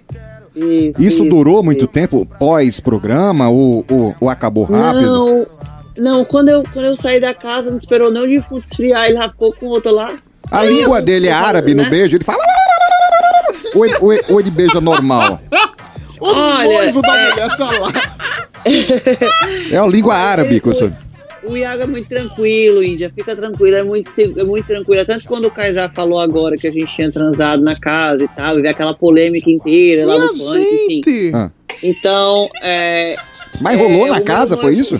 Isso, 0.56 1.02
Isso 1.04 1.24
durou 1.26 1.62
muito 1.64 1.86
isso. 1.86 1.94
tempo 1.94 2.28
pós-programa 2.40 3.48
ou, 3.48 3.86
ou, 3.92 4.16
ou 4.20 4.30
acabou 4.30 4.64
rápido? 4.66 5.02
Não, 5.02 5.46
não 5.98 6.26
quando, 6.26 6.50
eu, 6.50 6.64
quando 6.74 6.86
eu 6.86 6.96
saí 6.96 7.22
da 7.22 7.34
casa, 7.34 7.70
não 7.70 7.78
esperou 7.78 8.12
nem 8.12 8.24
o 8.24 8.28
defunto 8.28 8.66
esfriar, 8.68 9.06
ele 9.08 9.22
ficou 9.22 9.54
com 9.54 9.68
outra 9.68 9.92
lá. 9.92 10.12
A 10.52 10.60
Aí 10.60 10.70
língua 10.70 10.98
eu- 10.98 11.04
dele 11.06 11.28
é 11.28 11.32
árabe 11.32 11.76
no 11.76 11.84
né? 11.84 11.90
beijo, 11.90 12.18
ele 12.18 12.24
fala. 12.24 12.40
Ou 13.78 13.86
ele, 13.86 13.96
ou 14.02 14.14
ele- 14.14 14.24
ou 14.30 14.40
ele 14.40 14.52
beija 14.52 14.82
normal? 14.82 15.40
O 16.20 16.26
Olha, 16.26 16.64
noivo 16.66 17.02
da 17.02 17.10
mulher 17.12 17.58
tá 17.58 17.66
lá. 17.72 17.92
É 19.72 19.78
a 19.78 19.86
língua 19.86 20.16
árabe 20.16 20.62
sou. 20.74 20.92
O 21.44 21.56
Iago 21.56 21.84
é 21.84 21.88
muito 21.88 22.10
tranquilo, 22.10 22.84
Índia. 22.84 23.10
Fica 23.16 23.34
tranquilo, 23.36 23.78
é 23.78 23.84
muito, 23.84 24.10
é 24.20 24.44
muito 24.44 24.66
tranquilo. 24.66 25.06
Tanto 25.06 25.22
que 25.22 25.28
quando 25.28 25.46
o 25.46 25.52
Kaysar 25.52 25.94
falou 25.94 26.20
agora 26.20 26.58
que 26.58 26.68
a 26.68 26.72
gente 26.72 26.94
tinha 26.94 27.10
transado 27.12 27.62
na 27.64 27.80
casa 27.80 28.26
e 28.26 28.28
tal, 28.30 28.58
e 28.58 28.62
veio 28.62 28.74
aquela 28.74 28.94
polêmica 28.94 29.50
inteira 29.50 30.06
lá 30.06 30.16
Minha 30.18 30.32
no 30.32 30.38
pânico, 30.38 30.92
enfim. 31.10 31.32
Ah. 31.34 31.52
Então, 31.82 32.50
é, 32.62 33.16
Mas 33.62 33.78
É, 33.78 33.82
rolou 33.82 34.04
o 34.06 34.08
na 34.08 34.20
casa, 34.20 34.58
foi 34.58 34.76
isso? 34.76 35.00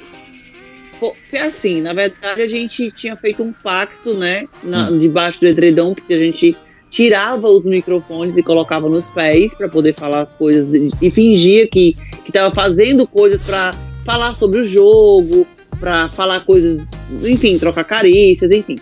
Fo- 1.00 1.16
Foi 1.30 1.40
assim, 1.40 1.82
na 1.82 1.94
verdade 1.94 2.42
a 2.42 2.48
gente 2.48 2.92
tinha 2.92 3.16
feito 3.18 3.44
um 3.44 3.52
pacto, 3.52 4.14
né, 4.14 4.46
na- 4.64 4.90
debaixo 4.92 5.40
do 5.42 5.48
edredom, 5.48 5.94
porque 5.94 6.14
a 6.14 6.18
gente 6.20 6.56
tirava 6.90 7.48
os 7.48 7.66
microfones 7.66 8.38
e 8.38 8.44
colocava 8.44 8.90
nos 8.90 9.12
pés 9.12 9.56
para 9.56 9.68
poder 9.68 9.94
falar 9.94 10.22
as 10.22 10.36
coisas 10.36 10.68
e- 11.02 11.12
fingia 11.12 11.68
que 11.68 11.96
que 12.26 12.32
tava 12.32 12.54
fazendo 12.54 13.08
coisas 13.08 13.42
para 13.42 13.74
falar 14.06 14.36
sobre 14.36 14.62
o 14.62 14.68
jogo, 14.68 15.46
para 15.80 16.10
falar 16.12 16.42
coisas, 16.46 16.90
enfim, 17.24 17.58
trocar 17.58 17.84
carícias, 17.84 18.52
enfim. 18.52 18.78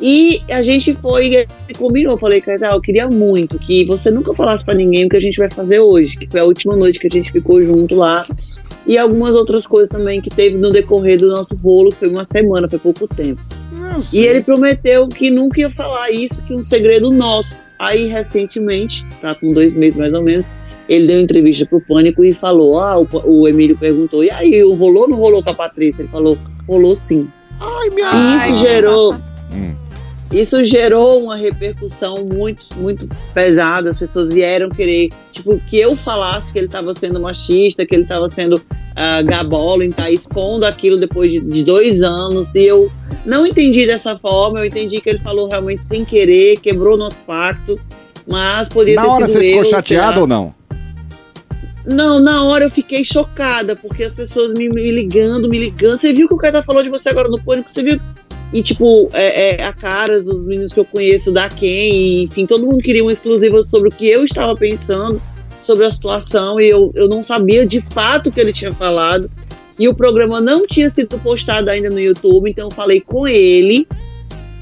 E 0.00 0.42
a 0.50 0.62
gente 0.62 0.94
foi 0.96 1.46
e 1.68 1.74
combinou, 1.74 2.18
falei, 2.18 2.40
cara, 2.40 2.72
eu 2.72 2.80
queria 2.80 3.06
muito 3.08 3.58
que 3.58 3.84
você 3.84 4.10
nunca 4.10 4.34
falasse 4.34 4.64
para 4.64 4.74
ninguém 4.74 5.06
o 5.06 5.08
que 5.08 5.16
a 5.16 5.20
gente 5.20 5.38
vai 5.38 5.48
fazer 5.48 5.80
hoje, 5.80 6.16
que 6.16 6.26
foi 6.26 6.40
a 6.40 6.44
última 6.44 6.76
noite 6.76 6.98
que 6.98 7.06
a 7.06 7.10
gente 7.10 7.30
ficou 7.30 7.62
junto 7.62 7.94
lá 7.94 8.26
e 8.86 8.98
algumas 8.98 9.34
outras 9.34 9.66
coisas 9.66 9.88
também 9.88 10.20
que 10.20 10.30
teve 10.30 10.56
no 10.56 10.70
decorrer 10.70 11.18
do 11.18 11.28
nosso 11.28 11.56
rolo, 11.56 11.90
que 11.90 11.96
foi 12.00 12.08
uma 12.10 12.24
semana, 12.24 12.68
foi 12.68 12.78
pouco 12.78 13.06
tempo. 13.06 13.40
E 14.12 14.22
ele 14.22 14.42
prometeu 14.42 15.08
que 15.08 15.30
nunca 15.30 15.60
ia 15.60 15.70
falar 15.70 16.10
isso, 16.10 16.40
que 16.42 16.54
um 16.54 16.62
segredo 16.62 17.10
nosso. 17.10 17.58
Aí, 17.78 18.08
recentemente, 18.08 19.04
tá 19.20 19.34
com 19.34 19.52
dois 19.52 19.74
meses 19.74 19.98
mais 19.98 20.12
ou 20.12 20.22
menos, 20.22 20.50
ele 20.88 21.06
deu 21.06 21.20
entrevista 21.20 21.66
pro 21.66 21.84
Pânico 21.86 22.24
e 22.24 22.32
falou: 22.32 22.78
Ah, 22.78 22.98
o, 22.98 23.08
o 23.24 23.48
Emílio 23.48 23.76
perguntou, 23.76 24.22
e 24.22 24.30
aí, 24.30 24.62
rolou 24.62 25.02
ou 25.02 25.08
não 25.08 25.16
rolou 25.16 25.42
com 25.42 25.50
a 25.50 25.54
Patrícia? 25.54 26.02
Ele 26.02 26.08
falou, 26.08 26.36
rolou 26.68 26.96
sim. 26.96 27.30
Ai, 27.60 27.90
minha. 27.90 28.10
E 28.12 28.36
isso 28.36 28.50
Ai, 28.52 28.56
gerou. 28.56 29.16
Hum. 29.54 29.72
Isso 30.32 30.64
gerou 30.64 31.22
uma 31.22 31.36
repercussão 31.36 32.26
muito, 32.30 32.66
muito 32.76 33.08
pesada. 33.32 33.90
As 33.90 33.98
pessoas 33.98 34.30
vieram 34.30 34.68
querer, 34.68 35.10
tipo, 35.32 35.60
que 35.68 35.78
eu 35.78 35.94
falasse 35.96 36.52
que 36.52 36.58
ele 36.58 36.66
estava 36.66 36.94
sendo 36.94 37.20
machista, 37.20 37.86
que 37.86 37.94
ele 37.94 38.02
estava 38.02 38.28
sendo 38.30 38.56
uh, 38.56 39.24
gabola, 39.24 39.88
tá 39.90 40.10
expondo 40.10 40.64
aquilo 40.64 40.98
depois 40.98 41.30
de, 41.30 41.40
de 41.40 41.64
dois 41.64 42.02
anos. 42.02 42.54
E 42.54 42.64
eu 42.64 42.90
não 43.24 43.46
entendi 43.46 43.86
dessa 43.86 44.18
forma. 44.18 44.60
Eu 44.60 44.64
entendi 44.64 45.00
que 45.00 45.08
ele 45.08 45.20
falou 45.20 45.48
realmente 45.48 45.86
sem 45.86 46.04
querer, 46.04 46.58
quebrou 46.58 46.96
nosso 46.96 47.18
pacto. 47.20 47.78
Mas 48.26 48.68
poderia 48.68 48.96
Na 48.96 49.06
hora 49.06 49.26
você 49.26 49.38
ficou 49.38 49.60
eu, 49.60 49.64
chateado 49.64 50.22
ou 50.22 50.26
não? 50.26 50.52
Não, 51.86 52.18
na 52.18 52.42
hora 52.44 52.64
eu 52.64 52.70
fiquei 52.70 53.04
chocada, 53.04 53.76
porque 53.76 54.04
as 54.04 54.14
pessoas 54.14 54.54
me, 54.54 54.70
me 54.70 54.90
ligando, 54.90 55.48
me 55.50 55.58
ligando. 55.58 56.00
Você 56.00 56.14
viu 56.14 56.26
que 56.26 56.34
o 56.34 56.38
cara 56.38 56.62
falou 56.62 56.82
de 56.82 56.88
você 56.88 57.10
agora 57.10 57.28
no 57.28 57.40
pânico? 57.42 57.70
Você 57.70 57.82
viu? 57.82 58.00
E, 58.54 58.62
tipo, 58.62 59.10
é, 59.12 59.56
é, 59.56 59.64
a 59.64 59.72
caras 59.72 60.26
dos 60.26 60.46
meninos 60.46 60.72
que 60.72 60.78
eu 60.78 60.84
conheço, 60.84 61.32
da 61.32 61.50
e, 61.60 62.22
enfim, 62.22 62.46
todo 62.46 62.64
mundo 62.64 62.78
queria 62.78 63.02
uma 63.02 63.12
exclusiva 63.12 63.64
sobre 63.64 63.88
o 63.88 63.90
que 63.90 64.08
eu 64.08 64.24
estava 64.24 64.54
pensando 64.54 65.20
sobre 65.60 65.84
a 65.84 65.90
situação, 65.90 66.60
e 66.60 66.68
eu, 66.68 66.92
eu 66.94 67.08
não 67.08 67.24
sabia 67.24 67.66
de 67.66 67.82
fato 67.82 68.28
o 68.28 68.32
que 68.32 68.38
ele 68.38 68.52
tinha 68.52 68.72
falado. 68.72 69.28
E 69.80 69.88
o 69.88 69.94
programa 69.94 70.40
não 70.40 70.66
tinha 70.68 70.88
sido 70.88 71.18
postado 71.18 71.68
ainda 71.68 71.90
no 71.90 71.98
YouTube, 71.98 72.48
então 72.48 72.68
eu 72.68 72.70
falei 72.70 73.00
com 73.00 73.26
ele, 73.26 73.88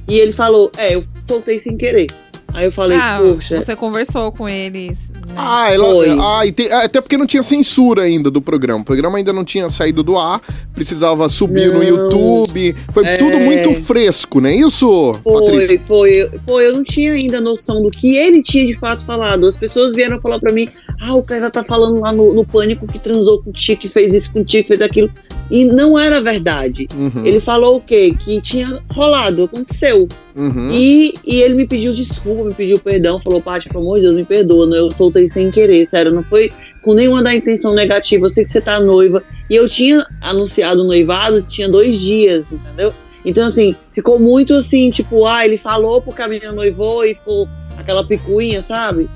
e 0.09 0.19
ele 0.19 0.33
falou: 0.33 0.73
É, 0.79 0.95
eu 0.95 1.05
soltei 1.23 1.59
sem 1.59 1.77
querer. 1.77 2.07
Aí 2.55 2.67
eu 2.67 2.73
falei: 2.73 2.99
Ah, 3.01 3.19
Poxa. 3.23 3.61
você 3.61 3.75
conversou 3.75 4.31
com 4.33 4.49
eles. 4.49 5.11
né? 5.11 5.21
Ah, 5.37 5.73
ela, 5.73 5.85
Foi. 5.91 6.09
ah, 6.21 6.47
e 6.47 6.53
tem- 6.53 6.71
até 6.73 7.01
porque 7.01 7.17
não 7.17 7.27
tinha 7.27 7.43
censura 7.43 8.03
ainda 8.03 8.31
do 8.31 8.43
programa. 8.43 8.81
O 8.81 8.85
programa 8.85 9.17
ainda 9.19 9.33
não 9.33 9.45
tinha 9.45 9.71
saído 9.71 10.03
do 10.03 10.19
ar, 10.19 10.41
precisava 10.75 11.29
subir 11.29 11.69
no 11.73 11.79
Não. 11.79 11.83
YouTube. 11.83 12.75
Foi 12.93 13.05
É. 13.07 13.15
tudo 13.15 13.39
muito 13.41 13.73
fresco, 13.83 14.41
não 14.41 14.49
é 14.51 14.57
isso, 14.57 15.19
Patrícia? 15.25 15.81
Foi, 15.87 16.13
foi, 16.29 16.41
foi. 16.47 16.67
Eu 16.67 16.73
não 16.75 16.85
tinha 16.85 17.13
ainda 17.15 17.41
noção 17.41 17.83
do 17.83 17.91
que 17.91 18.17
ele 18.17 18.43
tinha 18.43 18.67
de 18.67 18.75
fato 18.79 19.05
falado. 19.05 19.47
As 19.47 19.57
pessoas 19.57 19.95
vieram 19.95 20.21
falar 20.21 20.39
pra 20.39 20.53
mim: 20.53 20.69
ah, 21.01 21.15
o 21.15 21.23
cara 21.23 21.51
tá 21.51 21.63
falando 21.63 22.01
lá 22.01 22.13
no, 22.13 22.35
no 22.35 22.45
pânico 22.45 22.87
que 22.87 22.99
transou 22.99 23.43
contigo, 23.43 23.81
que 23.81 23.89
fez 23.89 24.13
isso 24.13 24.33
contigo, 24.33 24.67
fez 24.69 24.83
aquilo. 24.83 25.11
E 25.53 25.67
não 25.67 25.99
era 25.99 26.19
verdade. 26.19 26.89
Uhum, 26.97 27.27
Ele 27.27 27.39
falou 27.39 27.77
o 27.77 27.81
quê? 27.81 28.17
Que 28.19 28.41
tinha 28.41 28.75
rolado, 28.91 29.45
aconteceu. 29.45 30.09
uhum. 30.35 30.71
E, 30.73 31.15
e 31.27 31.43
ele 31.43 31.53
me 31.53 31.67
pediu 31.67 31.93
desculpa, 31.93 32.43
me 32.45 32.55
pediu 32.55 32.79
perdão, 32.79 33.21
falou, 33.23 33.39
Paty, 33.39 33.69
pelo 33.69 33.85
amor 33.85 33.97
de 33.97 34.07
Deus, 34.07 34.15
me 34.15 34.25
perdoa, 34.25 34.67
né? 34.67 34.79
eu 34.79 34.91
soltei 34.91 35.29
sem 35.29 35.51
querer, 35.51 35.87
sério, 35.87 36.11
não 36.11 36.23
foi 36.23 36.51
com 36.81 36.95
nenhuma 36.95 37.23
da 37.23 37.35
intenção 37.35 37.75
negativa, 37.75 38.25
eu 38.25 38.31
sei 38.31 38.45
que 38.45 38.51
você 38.51 38.63
tá 38.63 38.81
noiva. 38.81 39.23
E 39.51 39.55
eu 39.55 39.69
tinha 39.69 40.03
anunciado 40.23 40.81
o 40.81 40.87
noivado, 40.87 41.43
tinha 41.43 41.69
dois 41.69 42.01
dias, 42.01 42.47
entendeu? 42.51 42.91
Então, 43.23 43.47
assim, 43.47 43.77
ficou 43.93 44.19
muito 44.19 44.55
assim, 44.55 44.91
tipo, 44.91 45.27
ah, 45.27 45.45
ele 45.45 45.59
falou 45.59 46.01
porque 46.01 46.23
a 46.23 46.29
menina 46.29 46.51
noivou 46.51 47.05
e 47.05 47.15
ficou 47.15 47.47
aquela 47.77 48.03
picuinha, 48.03 48.63
sabe? 48.63 49.07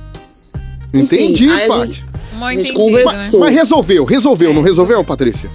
Entendi, 0.93 1.49
a 1.49 1.67
Paty. 1.67 2.05
Gente 2.57 2.75
conversou. 2.75 3.41
Mas 3.41 3.55
resolveu, 3.55 4.05
resolveu, 4.05 4.53
não 4.53 4.61
resolveu, 4.61 5.03
Patrícia? 5.03 5.49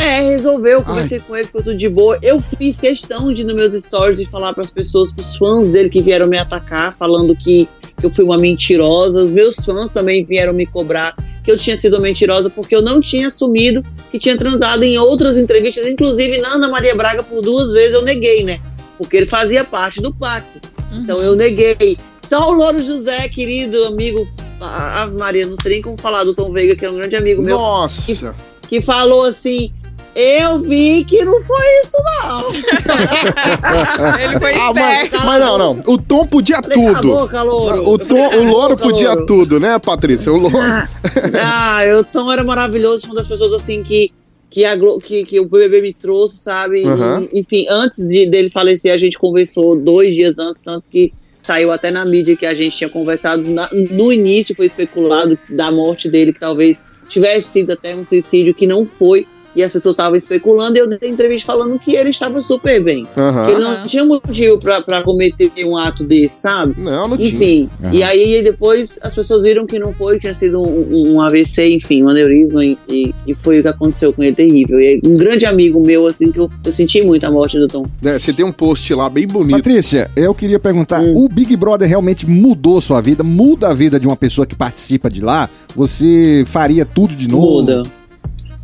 É, 0.00 0.30
resolveu, 0.30 0.78
eu 0.78 0.82
conversei 0.82 1.20
com 1.20 1.36
ele, 1.36 1.46
ficou 1.46 1.62
tudo 1.62 1.76
de 1.76 1.88
boa. 1.88 2.18
Eu 2.22 2.40
fiz 2.40 2.80
questão 2.80 3.32
de, 3.32 3.44
nos 3.44 3.54
meus 3.54 3.84
stories, 3.84 4.18
de 4.18 4.26
falar 4.26 4.54
para 4.54 4.64
as 4.64 4.70
pessoas, 4.70 5.14
pros 5.14 5.36
fãs 5.36 5.70
dele 5.70 5.90
que 5.90 6.00
vieram 6.00 6.26
me 6.26 6.38
atacar, 6.38 6.96
falando 6.96 7.36
que, 7.36 7.68
que 7.98 8.06
eu 8.06 8.10
fui 8.10 8.24
uma 8.24 8.38
mentirosa. 8.38 9.24
Os 9.24 9.30
meus 9.30 9.56
fãs 9.56 9.92
também 9.92 10.24
vieram 10.24 10.54
me 10.54 10.64
cobrar 10.64 11.14
que 11.44 11.50
eu 11.50 11.58
tinha 11.58 11.76
sido 11.76 12.00
mentirosa, 12.00 12.48
porque 12.48 12.74
eu 12.74 12.80
não 12.80 13.00
tinha 13.00 13.28
assumido 13.28 13.84
que 14.10 14.18
tinha 14.18 14.38
transado 14.38 14.82
em 14.82 14.96
outras 14.98 15.36
entrevistas, 15.36 15.86
inclusive 15.86 16.38
na 16.38 16.54
Ana 16.54 16.68
Maria 16.68 16.94
Braga, 16.94 17.22
por 17.22 17.42
duas 17.42 17.72
vezes 17.72 17.94
eu 17.94 18.02
neguei, 18.02 18.42
né? 18.42 18.58
Porque 18.96 19.18
ele 19.18 19.26
fazia 19.26 19.64
parte 19.64 20.00
do 20.00 20.14
pacto. 20.14 20.60
Uhum. 20.90 21.02
Então 21.02 21.22
eu 21.22 21.36
neguei. 21.36 21.98
Só 22.26 22.50
o 22.50 22.52
Louro 22.52 22.82
José, 22.84 23.28
querido 23.28 23.84
amigo, 23.84 24.26
a, 24.60 25.02
a 25.02 25.06
Maria, 25.06 25.46
não 25.46 25.56
sei 25.62 25.72
nem 25.72 25.82
como 25.82 26.00
falar 26.00 26.24
do 26.24 26.34
Tom 26.34 26.52
Veiga, 26.52 26.74
que 26.74 26.86
é 26.86 26.90
um 26.90 26.94
grande 26.94 27.16
amigo 27.16 27.42
meu, 27.42 27.56
Nossa. 27.56 28.34
que 28.68 28.80
falou 28.80 29.24
assim: 29.24 29.72
Eu 30.14 30.58
vi 30.60 31.04
que 31.04 31.24
não 31.24 31.40
foi 31.42 31.64
isso, 31.84 31.96
não. 32.22 32.46
Ele 34.22 34.38
foi 34.38 34.52
Ah, 34.54 34.72
mas, 34.74 35.10
mas 35.24 35.40
não, 35.40 35.58
não. 35.58 35.82
O 35.86 35.96
Tom 35.98 36.26
podia 36.26 36.60
Falei, 36.62 36.76
"Cala 36.76 36.90
a 36.90 36.94
tudo. 37.00 37.08
boca, 37.14 37.42
louro." 37.42 37.88
O, 37.90 37.98
Tom, 37.98 38.36
o 38.36 38.44
Louro 38.44 38.76
podia 38.76 39.24
tudo, 39.26 39.60
né, 39.60 39.78
Patrícia? 39.78 40.32
O 40.32 40.36
Louro. 40.36 40.56
Ah, 41.42 41.84
eu 41.86 42.04
Tom 42.04 42.30
era 42.32 42.42
maravilhoso, 42.44 43.06
uma 43.06 43.14
das 43.16 43.28
pessoas 43.28 43.52
assim 43.52 43.82
que. 43.82 44.12
Que, 44.52 44.64
a 44.64 44.74
Glo- 44.74 44.98
que, 44.98 45.22
que 45.24 45.38
o 45.38 45.44
BBB 45.44 45.80
me 45.80 45.94
trouxe, 45.94 46.38
sabe? 46.38 46.84
Aham. 46.84 47.28
E, 47.32 47.38
enfim, 47.38 47.66
antes 47.70 48.04
de, 48.04 48.26
dele 48.28 48.50
falecer, 48.50 48.92
a 48.92 48.98
gente 48.98 49.16
conversou 49.16 49.76
dois 49.76 50.12
dias 50.12 50.40
antes, 50.40 50.60
tanto 50.60 50.82
que 50.90 51.12
saiu 51.40 51.70
até 51.70 51.92
na 51.92 52.04
mídia 52.04 52.34
que 52.36 52.44
a 52.44 52.52
gente 52.52 52.76
tinha 52.76 52.90
conversado. 52.90 53.48
Na- 53.48 53.68
no 53.72 54.12
início 54.12 54.52
foi 54.56 54.66
especulado 54.66 55.38
da 55.48 55.70
morte 55.70 56.10
dele, 56.10 56.32
que 56.32 56.40
talvez 56.40 56.82
tivesse 57.08 57.52
sido 57.52 57.70
até 57.74 57.94
um 57.94 58.04
suicídio, 58.04 58.52
que 58.52 58.66
não 58.66 58.84
foi. 58.88 59.24
E 59.54 59.62
as 59.62 59.72
pessoas 59.72 59.94
estavam 59.94 60.16
especulando, 60.16 60.76
e 60.76 60.80
eu 60.80 60.88
dei 60.88 61.08
entrevista 61.08 61.52
falando 61.52 61.78
que 61.78 61.94
ele 61.94 62.10
estava 62.10 62.40
super 62.40 62.82
bem. 62.82 63.04
Aham. 63.16 63.44
Que 63.44 63.50
ele 63.52 63.60
não 63.60 63.82
tinha 63.82 64.04
motivo 64.04 64.60
pra, 64.60 64.80
pra 64.80 65.02
cometer 65.02 65.50
um 65.64 65.76
ato 65.76 66.04
desse, 66.04 66.42
sabe? 66.42 66.74
Não, 66.78 67.08
não 67.08 67.16
tinha. 67.16 67.28
Enfim, 67.28 67.70
Aham. 67.82 67.94
e 67.94 68.02
aí 68.02 68.42
depois 68.42 68.98
as 69.02 69.14
pessoas 69.14 69.42
viram 69.44 69.66
que 69.66 69.78
não 69.78 69.92
foi, 69.92 70.14
que 70.14 70.20
tinha 70.20 70.34
sido 70.34 70.60
um, 70.62 71.14
um 71.14 71.20
AVC, 71.20 71.68
enfim, 71.74 72.02
um 72.04 72.08
aneurisma, 72.08 72.64
e, 72.64 72.78
e, 72.88 73.14
e 73.26 73.34
foi 73.34 73.58
o 73.60 73.62
que 73.62 73.68
aconteceu 73.68 74.12
com 74.12 74.22
ele, 74.22 74.34
terrível. 74.34 74.80
E 74.80 75.00
um 75.04 75.14
grande 75.14 75.46
amigo 75.46 75.84
meu, 75.84 76.06
assim, 76.06 76.30
que 76.30 76.38
eu, 76.38 76.50
eu 76.64 76.72
senti 76.72 77.02
muito 77.02 77.24
a 77.24 77.30
morte 77.30 77.58
do 77.58 77.66
Tom. 77.66 77.86
É, 78.04 78.18
você 78.18 78.32
tem 78.32 78.44
um 78.44 78.52
post 78.52 78.92
lá 78.94 79.08
bem 79.08 79.26
bonito. 79.26 79.56
Patrícia, 79.56 80.10
eu 80.14 80.34
queria 80.34 80.58
perguntar: 80.58 81.00
Hum. 81.00 81.24
o 81.24 81.28
Big 81.28 81.56
Brother 81.56 81.88
realmente 81.88 82.28
mudou 82.28 82.80
sua 82.80 83.00
vida? 83.00 83.22
Muda 83.22 83.68
a 83.68 83.74
vida 83.74 83.98
de 83.98 84.06
uma 84.06 84.16
pessoa 84.16 84.46
que 84.46 84.54
participa 84.54 85.08
de 85.10 85.20
lá? 85.20 85.48
Você 85.74 86.44
faria 86.46 86.84
tudo 86.84 87.14
de 87.14 87.28
novo? 87.28 87.60
Muda. 87.62 87.99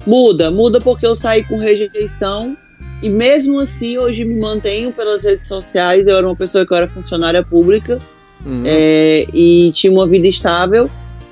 Muda, 0.07 0.51
muda 0.51 0.81
porque 0.81 1.07
eu 1.07 1.15
saí 1.17 1.43
com 1.45 1.59
rejeição. 1.59 2.57
E 3.03 3.09
mesmo 3.11 3.61
assim, 3.61 3.99
hoje 3.99 4.25
me 4.25 4.39
mantenho 4.41 4.93
pelas 4.93 5.25
redes 5.25 5.49
sociais. 5.49 6.07
Eu 6.07 6.17
era 6.17 6.27
uma 6.27 6.37
pessoa 6.37 6.65
que 6.67 6.73
eu 6.73 6.77
era 6.77 6.89
funcionária 6.89 7.43
pública. 7.45 7.99
Uhum. 8.45 8.63
é, 8.65 9.27
e 9.35 9.73
tinha 9.73 9.93
uma 9.93 10.07
vida 10.07 10.29
estável. 10.29 10.89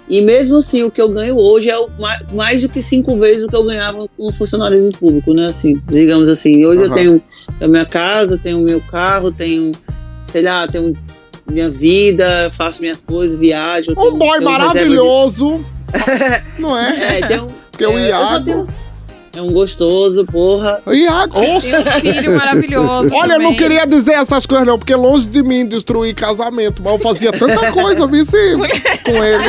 E 0.09 0.21
mesmo 0.21 0.57
assim, 0.57 0.83
o 0.83 0.91
que 0.91 1.01
eu 1.01 1.09
ganho 1.09 1.37
hoje 1.39 1.71
é 1.71 1.77
mais, 2.33 2.61
do 2.63 2.69
que 2.69 2.83
cinco 2.83 3.17
vezes 3.17 3.45
o 3.45 3.49
que 3.49 3.55
eu 3.55 3.63
ganhava 3.65 4.09
com 4.17 4.29
o 4.29 4.33
funcionalismo 4.33 4.91
público, 4.91 5.33
né? 5.33 5.47
Assim, 5.47 5.81
digamos 5.91 6.29
assim. 6.29 6.65
Hoje 6.67 6.81
eu 6.81 6.87
Aham. 6.87 6.95
tenho 6.95 7.23
a 7.61 7.69
minha 7.69 7.87
casa, 7.87 8.37
tenho 8.37 8.59
o 8.59 8.63
meu 8.63 8.81
carro, 8.81 9.31
tenho, 9.31 9.71
sei 10.27 10.43
lá, 10.43 10.67
tenho 10.67 10.95
minha 11.49 11.71
vida, 11.71 12.53
faço 12.57 12.81
minhas 12.81 13.01
coisas, 13.01 13.39
viajo. 13.39 13.93
Um 13.93 13.95
tenho- 13.95 14.17
boy 14.17 14.39
tenho 14.39 14.51
maravilhoso. 14.51 15.65
não 16.59 16.71
de- 16.75 17.01
é? 17.03 17.21
É, 17.21 17.27
tenho, 17.29 17.47
Porque 17.77 17.87
o 17.87 17.99
é, 17.99 18.11
só 18.11 18.31
Iago. 18.33 18.45
tenho- 18.45 18.69
é 19.37 19.43
um 19.43 19.53
gostoso, 19.53 20.25
porra. 20.27 20.81
O 20.87 20.93
Iago. 20.93 21.35
Tem 21.35 21.51
um 21.51 21.55
Nossa. 21.55 22.01
filho 22.01 22.31
maravilhoso. 22.39 23.13
Olha, 23.15 23.33
eu 23.33 23.39
não 23.41 23.47
também. 23.53 23.57
queria 23.57 23.85
dizer 23.85 24.13
essas 24.13 24.47
coisas, 24.47 24.65
não, 24.67 24.79
porque 24.79 24.95
longe 24.95 25.27
de 25.29 25.43
mim 25.43 25.67
destruir 25.67 26.15
casamento, 26.15 26.81
mas 26.83 26.93
eu 26.93 26.99
fazia 27.01 27.33
tanta 27.33 27.71
coisa, 27.73 28.07
sim, 28.07 29.03
com 29.05 29.25
ele. 29.25 29.45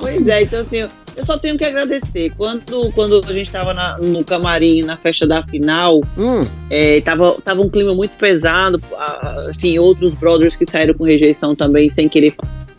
Pois 0.00 0.28
é, 0.28 0.42
então 0.42 0.60
assim, 0.60 0.76
eu- 0.78 0.90
só 1.24 1.36
tenho 1.36 1.56
que 1.58 1.64
agradecer. 1.64 2.30
Quando, 2.36 2.92
quando 2.92 3.20
a 3.26 3.32
gente 3.32 3.50
tava 3.50 3.74
na- 3.74 3.98
no 3.98 4.22
camarim, 4.22 4.82
na 4.82 4.96
festa 4.96 5.26
da 5.26 5.42
final, 5.42 6.00
Hum, 6.16 6.44
É, 6.70 7.00
tava, 7.00 7.36
tava 7.42 7.60
um 7.62 7.68
clima 7.70 7.92
muito 7.94 8.16
pesado, 8.18 8.80
enfim, 9.50 9.78
outros 9.78 10.14
brothers 10.14 10.54
que 10.54 10.70
saíram 10.70 10.92
com 10.94 11.02
rejeição 11.04 11.56
também, 11.56 11.88
sem 11.90 12.08
querer 12.08 12.34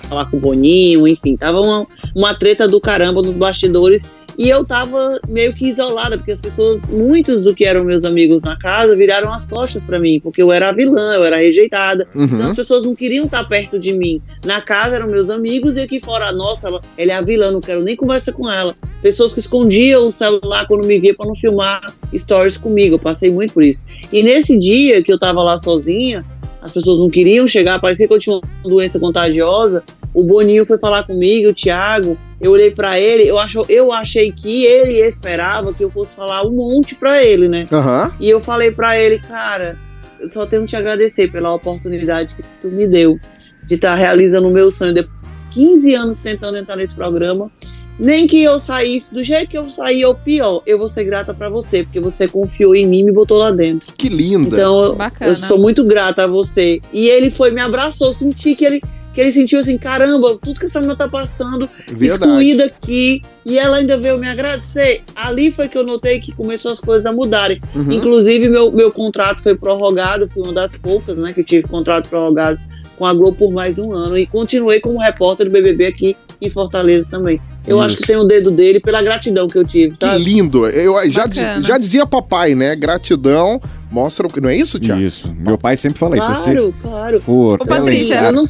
falar 0.09 0.29
com 0.29 0.37
o 0.37 0.39
Boninho, 0.39 1.07
enfim, 1.07 1.37
tava 1.37 1.61
uma, 1.61 1.87
uma 2.15 2.33
treta 2.33 2.67
do 2.67 2.81
caramba 2.81 3.21
nos 3.21 3.37
bastidores. 3.37 4.09
E 4.37 4.49
eu 4.49 4.63
tava 4.63 5.19
meio 5.27 5.53
que 5.53 5.67
isolada, 5.67 6.17
porque 6.17 6.31
as 6.31 6.39
pessoas, 6.39 6.89
muitos 6.89 7.43
do 7.43 7.53
que 7.53 7.65
eram 7.65 7.83
meus 7.83 8.05
amigos 8.05 8.41
na 8.41 8.57
casa, 8.57 8.95
viraram 8.95 9.33
as 9.33 9.45
costas 9.45 9.85
pra 9.85 9.99
mim, 9.99 10.21
porque 10.21 10.41
eu 10.41 10.49
era 10.49 10.69
a 10.69 10.71
vilã, 10.71 11.15
eu 11.15 11.25
era 11.25 11.35
rejeitada. 11.35 12.07
Então 12.15 12.39
uhum. 12.39 12.47
as 12.47 12.55
pessoas 12.55 12.83
não 12.83 12.95
queriam 12.95 13.25
estar 13.25 13.43
perto 13.49 13.77
de 13.77 13.91
mim. 13.91 14.21
Na 14.45 14.61
casa 14.61 14.95
eram 14.95 15.07
meus 15.07 15.29
amigos 15.29 15.75
e 15.75 15.81
aqui 15.81 15.99
fora, 15.99 16.31
nossa, 16.31 16.69
ela, 16.69 16.79
ela 16.97 17.11
é 17.11 17.15
a 17.15 17.21
vilã, 17.21 17.51
não 17.51 17.59
quero 17.59 17.81
nem 17.81 17.97
conversa 17.97 18.31
com 18.31 18.49
ela. 18.49 18.73
Pessoas 19.01 19.33
que 19.33 19.41
escondiam 19.41 20.07
o 20.07 20.11
celular 20.11 20.65
quando 20.67 20.87
me 20.87 20.97
via 20.97 21.13
para 21.13 21.27
não 21.27 21.35
filmar 21.35 21.93
stories 22.15 22.55
comigo. 22.55 22.95
Eu 22.95 22.99
passei 22.99 23.29
muito 23.29 23.53
por 23.53 23.63
isso. 23.63 23.83
E 24.09 24.23
nesse 24.23 24.57
dia 24.57 25.03
que 25.03 25.11
eu 25.11 25.19
tava 25.19 25.43
lá 25.43 25.57
sozinha, 25.57 26.23
as 26.61 26.71
pessoas 26.71 26.99
não 26.99 27.09
queriam 27.09 27.47
chegar, 27.47 27.79
parecia 27.79 28.07
que 28.07 28.13
eu 28.13 28.19
tinha 28.19 28.37
uma 28.37 28.43
doença 28.63 28.99
contagiosa. 28.99 29.83
O 30.13 30.23
Boninho 30.23 30.65
foi 30.65 30.77
falar 30.79 31.03
comigo, 31.03 31.49
o 31.49 31.53
Thiago. 31.53 32.17
Eu 32.41 32.51
olhei 32.51 32.71
pra 32.71 32.99
ele, 32.99 33.27
eu, 33.27 33.37
acho, 33.37 33.65
eu 33.67 33.91
achei 33.91 34.31
que 34.31 34.65
ele 34.65 35.05
esperava 35.05 35.73
que 35.73 35.83
eu 35.83 35.91
fosse 35.91 36.15
falar 36.15 36.45
um 36.45 36.51
monte 36.51 36.95
pra 36.95 37.21
ele, 37.21 37.49
né? 37.49 37.67
Aham. 37.71 38.13
E 38.19 38.29
eu 38.29 38.39
falei 38.39 38.71
pra 38.71 38.97
ele, 38.97 39.19
cara, 39.19 39.77
eu 40.19 40.31
só 40.31 40.45
tenho 40.45 40.63
que 40.63 40.69
te 40.69 40.75
agradecer 40.75 41.29
pela 41.31 41.53
oportunidade 41.53 42.35
que 42.35 42.43
tu 42.61 42.69
me 42.69 42.87
deu 42.87 43.19
de 43.65 43.75
estar 43.75 43.95
realizando 43.95 44.47
o 44.47 44.51
meu 44.51 44.71
sonho 44.71 45.07
15 45.51 45.95
anos 45.95 46.19
tentando 46.19 46.57
entrar 46.57 46.75
nesse 46.75 46.95
programa. 46.95 47.51
Nem 47.99 48.25
que 48.27 48.41
eu 48.41 48.57
saísse 48.61 49.13
do 49.13 49.25
jeito 49.25 49.49
que 49.49 49.57
eu 49.57 49.73
saí 49.73 50.05
ou 50.05 50.15
pior, 50.15 50.63
eu 50.65 50.77
vou 50.77 50.87
ser 50.87 51.03
grata 51.03 51.33
pra 51.33 51.49
você, 51.49 51.83
porque 51.83 51.99
você 51.99 52.29
confiou 52.29 52.73
em 52.73 52.87
mim 52.87 52.99
e 52.99 53.03
me 53.03 53.11
botou 53.11 53.37
lá 53.37 53.51
dentro. 53.51 53.91
Que 53.97 54.07
linda. 54.07 54.55
Então, 54.55 54.95
Bacana. 54.95 55.31
eu 55.31 55.35
sou 55.35 55.59
muito 55.59 55.83
grata 55.85 56.23
a 56.23 56.27
você. 56.27 56.79
E 56.93 57.09
ele 57.09 57.29
foi, 57.29 57.51
me 57.51 57.59
abraçou, 57.59 58.13
senti 58.13 58.55
que 58.55 58.63
ele, 58.63 58.81
que 59.19 59.23
ele 59.23 59.33
sentiu 59.33 59.59
assim, 59.59 59.77
caramba, 59.77 60.37
tudo 60.41 60.57
que 60.59 60.65
essa 60.67 60.79
menina 60.79 60.95
tá 60.95 61.09
passando, 61.09 61.69
Verdade. 61.91 62.23
excluída 62.23 62.65
aqui, 62.65 63.21
e 63.45 63.59
ela 63.59 63.75
ainda 63.77 63.97
veio 63.97 64.17
me 64.17 64.29
agradecer. 64.29 65.01
Ali 65.13 65.51
foi 65.51 65.67
que 65.67 65.77
eu 65.77 65.83
notei 65.83 66.21
que 66.21 66.31
começou 66.31 66.71
as 66.71 66.79
coisas 66.79 67.05
a 67.05 67.11
mudarem. 67.11 67.61
Uhum. 67.75 67.91
Inclusive, 67.91 68.47
meu, 68.47 68.71
meu 68.71 68.89
contrato 68.91 69.43
foi 69.43 69.57
prorrogado, 69.57 70.29
fui 70.29 70.41
uma 70.43 70.53
das 70.53 70.77
poucas, 70.77 71.17
né, 71.17 71.33
que 71.33 71.43
tive 71.43 71.67
contrato 71.67 72.07
prorrogado 72.07 72.57
com 72.97 73.05
a 73.05 73.13
Globo 73.13 73.35
por 73.37 73.51
mais 73.51 73.77
um 73.77 73.91
ano, 73.91 74.17
e 74.17 74.25
continuei 74.25 74.79
como 74.79 74.99
repórter 74.99 75.47
do 75.47 75.51
BBB 75.51 75.87
aqui 75.87 76.15
em 76.41 76.49
Fortaleza 76.49 77.05
também. 77.11 77.41
Eu 77.67 77.77
Isso. 77.77 77.85
acho 77.87 77.97
que 77.97 78.07
tem 78.07 78.15
o 78.15 78.23
dedo 78.23 78.49
dele 78.51 78.79
pela 78.79 79.01
gratidão 79.01 79.47
que 79.47 79.57
eu 79.57 79.65
tive, 79.65 79.91
Que 79.95 79.99
sabe? 79.99 80.23
lindo. 80.23 80.65
Eu 80.65 81.09
já, 81.09 81.27
Bacana. 81.27 81.61
já 81.61 81.77
dizia 81.77 82.05
papai, 82.07 82.55
né? 82.55 82.73
Gratidão 82.75 83.61
mostra 83.91 84.25
o 84.25 84.29
que. 84.31 84.39
Não 84.39 84.47
é 84.49 84.55
isso, 84.55 84.79
Tiago? 84.79 85.01
Isso. 85.01 85.35
Meu 85.37 85.57
pai 85.57 85.75
sempre 85.75 85.99
fala 85.99 86.17
isso. 86.17 86.33
Se 86.35 86.43
Claro, 86.53 86.75
claro. 86.81 87.19
for 87.19 87.61
Ô, 87.61 87.65
Patrícia, 87.65 88.15
Eu 88.23 88.31
não 88.31 88.45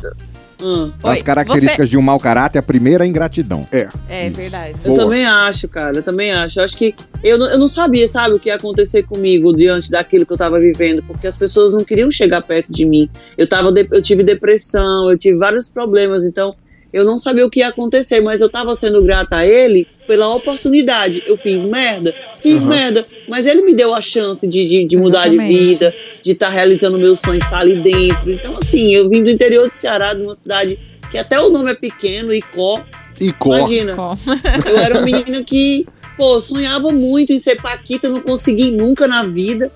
Ah. 0.62 0.90
as 1.04 1.20
Oi, 1.20 1.24
características 1.24 1.90
de 1.90 1.98
um 1.98 2.02
mau 2.02 2.20
caráter, 2.20 2.60
a 2.60 2.64
primeira 2.64 3.04
é 3.04 3.06
a 3.06 3.10
ingratidão. 3.10 3.68
É. 3.72 3.88
É 4.10 4.30
verdade. 4.30 4.76
Eu 4.84 4.94
Boa. 4.94 5.04
também 5.06 5.26
acho, 5.26 5.68
cara. 5.68 5.98
Eu 5.98 6.04
também 6.04 6.32
acho. 6.32 6.60
Eu 6.60 6.64
acho 6.66 6.78
que 6.78 6.94
eu 7.24 7.38
não, 7.38 7.50
eu 7.50 7.58
não 7.58 7.68
sabia, 7.68 8.08
sabe, 8.10 8.36
o 8.36 8.40
que 8.40 8.50
ia 8.50 8.56
acontecer 8.56 9.04
comigo 9.04 9.56
diante 9.56 9.90
daquilo 9.92 10.26
que 10.26 10.34
eu 10.34 10.38
tava 10.38 10.60
vivendo, 10.60 11.04
porque 11.04 11.28
as 11.28 11.38
pessoas 11.38 11.74
não 11.74 11.84
queriam 11.84 12.12
chegar 12.12 12.42
perto 12.42 12.72
de 12.72 12.86
mim. 12.86 13.10
Eu, 13.38 13.48
tava 13.48 13.72
de- 13.72 13.88
eu 13.92 14.02
tive 14.02 14.24
depressão, 14.24 15.10
eu 15.12 15.18
tive 15.18 15.38
vários 15.38 15.70
problemas, 15.72 16.24
então 16.24 16.54
eu 16.92 17.06
não 17.06 17.20
sabia 17.20 17.46
o 17.46 17.50
que 17.50 17.60
ia 17.60 17.68
acontecer, 17.68 18.20
mas 18.22 18.42
eu 18.42 18.50
tava 18.50 18.76
sendo 18.76 19.02
grata 19.04 19.38
a 19.38 19.46
ele 19.46 19.88
pela 20.08 20.34
oportunidade. 20.34 21.22
Eu 21.26 21.38
fiz 21.38 21.64
merda, 21.64 22.14
fiz 22.42 22.64
Aham. 22.64 22.70
merda, 22.70 23.06
mas 23.28 23.46
ele 23.46 23.62
me 23.62 23.76
deu 23.76 23.94
a 23.94 24.02
chance 24.02 24.48
de, 24.48 24.68
de, 24.68 24.86
de 24.86 24.98
mudar 24.98 25.28
de 25.28 25.38
vida, 25.38 25.94
de 26.24 26.32
estar 26.32 26.50
realizando 26.50 26.98
meu 26.98 27.16
sonho, 27.16 27.40
de 27.40 27.46
estar 27.46 27.60
ali 27.60 27.76
dentro. 27.76 28.32
Então, 28.32 28.58
assim, 28.58 28.94
eu 28.94 29.08
vim 29.08 29.24
do 29.24 29.30
interior 29.30 29.72
de 29.72 29.80
Ceará, 29.80 30.14
de 30.14 30.24
uma 30.24 30.34
cidade 30.34 30.80
que 31.12 31.18
até 31.18 31.40
o 31.40 31.50
nome 31.50 31.72
é 31.72 31.76
pequeno, 31.76 32.34
Icó. 32.34 32.84
E 33.22 33.32
corre. 33.34 33.82
Imagina, 33.82 33.96
Bom, 33.96 34.18
eu 34.66 34.78
era 34.78 35.00
um 35.00 35.04
menino 35.04 35.44
que, 35.44 35.86
pô, 36.18 36.42
sonhava 36.42 36.92
muito 36.92 37.34
em 37.34 37.40
ser 37.40 37.62
Paquita, 37.62 38.10
não 38.10 38.22
consegui 38.22 38.72
nunca 38.72 39.08
na 39.08 39.24
vida. 39.24 39.72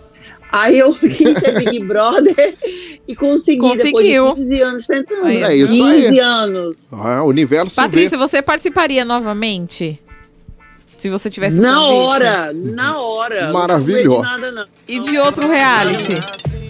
Aí 0.55 0.77
eu 0.77 0.93
quis 0.93 1.17
ser 1.39 1.57
Big 1.57 1.83
Brother 1.83 2.55
e 3.07 3.15
consegui 3.15 3.57
Conseguiu. 3.57 4.27
depois 4.35 4.35
de 4.49 4.55
15 4.57 4.61
anos 4.61 4.85
tentando. 4.85 5.25
Aí, 5.25 5.41
É 5.43 5.55
isso 5.55 5.73
15 5.73 6.07
aí. 6.09 6.19
anos. 6.19 6.87
Ah, 6.91 7.23
o 7.23 7.27
universo 7.27 7.75
Patrícia, 7.75 8.15
você 8.19 8.39
participaria 8.39 9.03
novamente? 9.03 9.99
Se 10.95 11.09
você 11.09 11.27
tivesse 11.27 11.59
Na 11.59 11.73
convite? 11.75 11.97
hora, 11.97 12.53
na 12.53 12.99
hora. 12.99 13.51
Maravilhoso. 13.51 14.21
Não 14.21 14.51
nada, 14.51 14.69
E 14.87 14.99
de 14.99 15.17
outro 15.17 15.47
reality 15.49 16.13
não. 16.13 16.62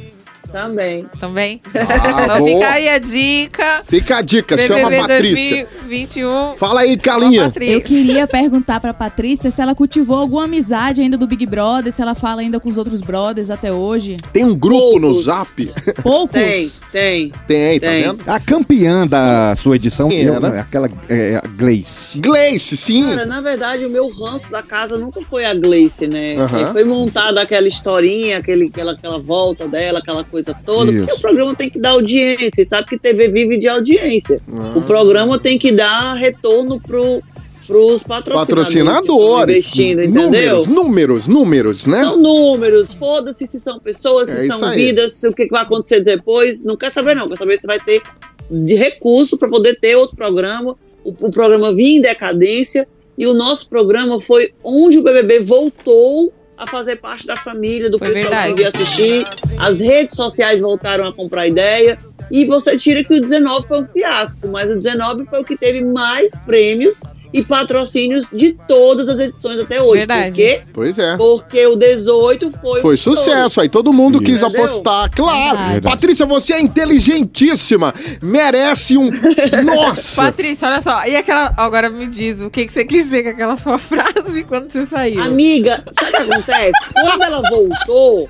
Também. 0.53 1.05
também? 1.19 1.59
Ah, 1.73 2.23
então 2.23 2.37
boa. 2.37 2.47
fica 2.47 2.69
aí 2.69 2.89
a 2.89 2.99
dica. 2.99 3.83
Fica 3.87 4.17
a 4.17 4.21
dica, 4.21 4.55
chama 4.57 4.81
a 4.81 4.89
BBB 4.89 5.01
Patrícia. 5.01 5.67
2021. 5.87 6.53
Fala 6.57 6.81
aí, 6.81 6.95
Calinha. 6.95 7.51
Eu 7.59 7.81
queria 7.81 8.27
perguntar 8.27 8.79
pra 8.79 8.93
Patrícia 8.93 9.49
se 9.49 9.59
ela 9.59 9.73
cultivou 9.73 10.15
alguma 10.17 10.43
amizade 10.43 11.01
ainda 11.01 11.17
do 11.17 11.25
Big 11.25 11.45
Brother, 11.47 11.91
se 11.91 12.01
ela 12.03 12.13
fala 12.13 12.41
ainda 12.41 12.59
com 12.59 12.69
os 12.69 12.77
outros 12.77 13.01
brothers 13.01 13.49
até 13.49 13.73
hoje. 13.73 14.17
Tem 14.31 14.45
um 14.45 14.55
grupo 14.55 14.99
no 14.99 15.07
Poucos. 15.07 15.25
Zap? 15.25 15.73
Poucos? 16.03 16.31
Tem, 16.33 16.69
tem. 16.91 17.31
Tem, 17.47 17.79
tá 17.79 17.87
Tem. 17.87 18.03
vendo? 18.03 18.23
A 18.27 18.39
campeã 18.39 19.07
da 19.07 19.55
sua 19.55 19.75
edição 19.75 20.09
Quem 20.09 20.21
eu, 20.21 20.39
né, 20.39 20.59
aquela 20.59 20.89
é, 21.09 21.37
a 21.37 21.47
Gleice. 21.47 22.19
Gleice, 22.19 22.77
sim. 22.77 23.03
Cara, 23.03 23.25
na 23.25 23.41
verdade, 23.41 23.85
o 23.85 23.89
meu 23.89 24.09
ranço 24.09 24.51
da 24.51 24.61
casa 24.61 24.97
nunca 24.97 25.21
foi 25.21 25.45
a 25.45 25.53
Gleice, 25.53 26.05
né? 26.07 26.35
Aham. 26.35 26.71
Foi 26.71 26.83
montada 26.83 27.41
aquela 27.41 27.67
historinha, 27.67 28.37
aquele, 28.37 28.65
aquela, 28.65 28.91
aquela 28.93 29.17
volta 29.17 29.67
dela, 29.67 29.99
aquela 29.99 30.23
coisa 30.23 30.42
toda. 30.51 30.91
Isso. 30.91 31.05
Porque 31.05 31.13
o 31.13 31.21
programa 31.21 31.55
tem 31.55 31.69
que 31.69 31.79
dar 31.79 31.91
audiência. 31.91 32.65
Sabe 32.65 32.87
que 32.87 32.97
TV 32.97 33.29
vive 33.29 33.59
de 33.59 33.67
audiência. 33.67 34.41
Ah. 34.51 34.73
O 34.75 34.81
programa 34.81 35.39
tem 35.39 35.59
que 35.59 35.71
dar 35.71 36.15
retorno 36.15 36.81
pro, 36.81 37.21
pros 37.67 38.03
patrocinadores. 38.03 38.47
Patrocinadores. 38.47 39.57
Investindo, 39.57 40.01
entendeu? 40.03 40.23
números, 40.23 40.67
números, 40.67 41.27
números, 41.27 41.85
né? 41.85 42.01
São 42.01 42.17
números, 42.17 42.95
foda-se 42.95 43.45
se 43.45 43.59
são 43.59 43.79
pessoas, 43.79 44.29
É 44.29 44.37
se 44.37 44.47
isso 44.47 44.57
são 44.57 44.71
vidas, 44.71 45.13
se 45.13 45.27
o 45.27 45.33
que 45.33 45.45
que 45.45 45.51
vai 45.51 45.61
acontecer 45.61 46.01
depois. 46.01 46.63
Não 46.63 46.75
quer 46.75 46.91
saber, 46.91 47.15
não. 47.15 47.27
Quer 47.27 47.37
saber 47.37 47.59
se 47.59 47.67
vai 47.67 47.79
ter 47.79 48.01
de 48.49 48.73
recurso 48.73 49.37
para 49.37 49.49
poder 49.49 49.79
ter 49.79 49.95
outro 49.95 50.15
programa. 50.15 50.75
O, 51.03 51.09
o 51.09 51.31
programa 51.31 51.73
vinha 51.73 51.99
em 51.99 52.01
decadência 52.01 52.87
e 53.17 53.27
o 53.27 53.33
nosso 53.33 53.69
programa 53.69 54.19
foi 54.19 54.53
onde 54.63 54.97
o 54.97 55.03
BBB 55.03 55.41
voltou 55.41 56.33
a 56.63 56.67
fazer 56.67 56.97
parte 56.97 57.25
da 57.25 57.35
família, 57.35 57.89
do 57.89 57.97
Foi 57.97 58.11
pessoal 58.11 58.31
que 58.31 58.53
verdade. 58.53 58.61
ia 58.61 58.69
assistir. 58.69 59.25
As 59.57 59.79
redes 59.79 60.15
sociais 60.15 60.59
voltaram 60.59 61.07
a 61.07 61.13
comprar 61.13 61.47
ideia. 61.47 61.97
E 62.31 62.45
você 62.45 62.77
tira 62.77 63.03
que 63.03 63.15
o 63.15 63.21
19 63.21 63.67
foi 63.67 63.81
um 63.81 63.87
fiasco, 63.87 64.47
mas 64.47 64.71
o 64.71 64.75
19 64.75 65.25
foi 65.25 65.41
o 65.41 65.43
que 65.43 65.57
teve 65.57 65.83
mais 65.83 66.29
prêmios 66.45 67.01
e 67.33 67.43
patrocínios 67.43 68.27
de 68.31 68.55
todas 68.67 69.09
as 69.09 69.19
edições 69.19 69.59
até 69.59 69.81
hoje. 69.81 69.99
Verdade. 69.99 70.29
Por 70.29 70.35
quê? 70.35 70.61
Pois 70.71 70.99
é. 70.99 71.17
Porque 71.17 71.65
o 71.65 71.75
18 71.75 72.53
foi. 72.61 72.81
Foi 72.81 72.97
sucesso, 72.97 73.59
aí 73.59 73.67
todo 73.67 73.91
mundo 73.91 74.15
Isso. 74.15 74.25
quis 74.25 74.41
Entendeu? 74.41 74.65
apostar. 74.65 75.09
Claro. 75.09 75.57
Verdade. 75.57 75.81
Patrícia, 75.81 76.25
você 76.25 76.53
é 76.53 76.61
inteligentíssima. 76.61 77.93
Merece 78.21 78.97
um. 78.97 79.09
Nossa! 79.65 80.21
Patrícia, 80.21 80.67
olha 80.67 80.81
só. 80.81 81.05
E 81.05 81.15
aquela. 81.15 81.51
Agora 81.57 81.89
me 81.89 82.05
diz, 82.07 82.41
o 82.41 82.49
que, 82.49 82.65
que 82.65 82.71
você 82.71 82.85
quis 82.85 83.05
dizer 83.05 83.23
com 83.23 83.29
aquela 83.29 83.57
sua 83.57 83.77
frase 83.79 84.43
quando 84.43 84.69
você 84.69 84.85
saiu? 84.85 85.21
Amiga, 85.21 85.83
sabe 85.99 86.11
o 86.11 86.11
que 86.11 86.31
acontece? 86.33 86.71
Quando 86.93 87.23
ela 87.23 87.41
voltou, 87.49 88.29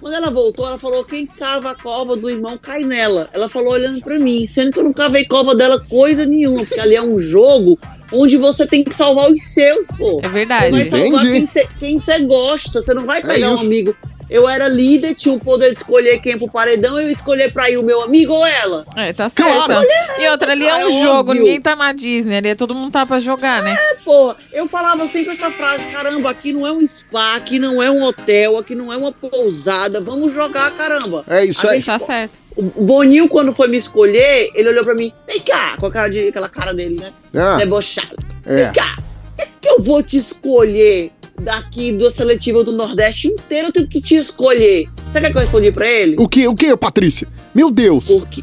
quando 0.00 0.14
ela 0.14 0.30
voltou, 0.30 0.66
ela 0.66 0.78
falou: 0.78 1.04
quem 1.04 1.26
cava 1.26 1.70
a 1.70 1.74
cova 1.74 2.16
do 2.16 2.30
irmão 2.30 2.58
cai 2.58 2.82
nela. 2.82 3.28
Ela 3.32 3.48
falou 3.48 3.72
olhando 3.72 4.00
pra 4.00 4.18
mim, 4.18 4.46
sendo 4.46 4.72
que 4.72 4.78
eu 4.78 4.84
não 4.84 4.92
cavei 4.92 5.24
cova 5.24 5.54
dela 5.54 5.78
coisa 5.88 6.26
nenhuma, 6.26 6.64
porque 6.64 6.80
ali 6.80 6.94
é 6.94 7.02
um 7.02 7.18
jogo 7.18 7.78
onde 8.12 8.36
você 8.36 8.66
tem 8.66 8.82
que 8.82 8.94
salvar 8.94 9.30
os 9.30 9.42
seus, 9.42 9.88
pô. 9.88 10.20
É 10.22 10.28
Você 10.28 10.32
verdade. 10.34 10.70
vai 10.70 10.86
salvar 10.86 11.24
Entendi. 11.26 11.68
quem 11.78 12.00
você 12.00 12.08
você 12.08 12.20
gosta. 12.24 12.82
Você 12.82 12.94
não 12.94 13.04
vai 13.04 13.22
pegar 13.22 13.50
um 13.50 13.54
isso. 13.54 13.64
amigo. 13.64 13.96
Eu 14.30 14.48
era 14.48 14.68
líder, 14.68 15.14
tinha 15.14 15.34
o 15.34 15.40
poder 15.40 15.70
de 15.70 15.76
escolher 15.78 16.18
quem 16.20 16.32
ia 16.32 16.38
pro 16.38 16.50
paredão, 16.50 17.00
eu 17.00 17.08
ia 17.08 17.12
escolher 17.14 17.52
pra 17.52 17.70
ir 17.70 17.78
o 17.78 17.82
meu 17.82 18.02
amigo 18.02 18.32
ou 18.34 18.44
ela. 18.46 18.86
É, 18.94 19.12
tá 19.12 19.28
certo. 19.28 19.72
E 20.18 20.28
outra, 20.28 20.52
ali 20.52 20.66
é 20.66 20.80
É 20.82 20.86
um 20.86 21.02
jogo, 21.02 21.30
óbvio. 21.30 21.42
ninguém 21.44 21.60
tá 21.60 21.74
na 21.74 21.92
Disney, 21.92 22.36
ali 22.36 22.48
é 22.50 22.54
todo 22.54 22.74
mundo 22.74 22.92
tá 22.92 23.06
pra 23.06 23.18
jogar, 23.18 23.62
né? 23.62 23.76
Porra, 24.04 24.36
eu 24.52 24.66
falava 24.68 25.08
sempre 25.08 25.32
essa 25.32 25.50
frase: 25.50 25.84
caramba, 25.86 26.30
aqui 26.30 26.52
não 26.52 26.66
é 26.66 26.72
um 26.72 26.86
spa, 26.86 27.36
aqui 27.36 27.58
não 27.58 27.82
é 27.82 27.90
um 27.90 28.02
hotel, 28.02 28.58
aqui 28.58 28.74
não 28.74 28.92
é 28.92 28.96
uma 28.96 29.12
pousada, 29.12 30.00
vamos 30.00 30.32
jogar, 30.32 30.70
caramba. 30.72 31.24
É 31.26 31.44
isso 31.44 31.66
aí. 31.66 31.76
gente- 31.76 31.86
Tá 31.86 31.98
certo. 31.98 32.38
O 32.56 32.62
Boninho, 32.84 33.28
quando 33.28 33.54
foi 33.54 33.68
me 33.68 33.78
escolher, 33.78 34.50
ele 34.54 34.68
olhou 34.68 34.84
pra 34.84 34.94
mim, 34.94 35.12
vem 35.26 35.40
cá, 35.40 35.76
com 35.78 35.86
a 35.86 35.90
cara 35.92 36.08
de, 36.08 36.28
aquela 36.28 36.48
cara 36.48 36.74
dele, 36.74 36.98
né? 37.00 37.12
Ah, 37.34 37.56
Debochado. 37.56 38.16
é. 38.44 38.64
Vem 38.64 38.72
cá, 38.72 38.98
é 39.38 39.46
que 39.60 39.68
eu 39.68 39.80
vou 39.82 40.02
te 40.02 40.16
escolher 40.18 41.12
daqui 41.40 41.92
do 41.92 42.10
seletivo 42.10 42.64
do 42.64 42.72
Nordeste 42.72 43.28
inteiro, 43.28 43.68
eu 43.68 43.72
tenho 43.72 43.88
que 43.88 44.00
te 44.00 44.16
escolher. 44.16 44.88
Sabe 45.12 45.28
o 45.28 45.30
que 45.30 45.36
eu 45.36 45.42
respondi 45.42 45.72
pra 45.72 45.88
ele? 45.88 46.16
O 46.18 46.28
que, 46.28 46.46
o 46.46 46.54
que, 46.54 46.76
Patrícia? 46.76 47.28
Meu 47.54 47.70
Deus. 47.70 48.06
Porque 48.06 48.42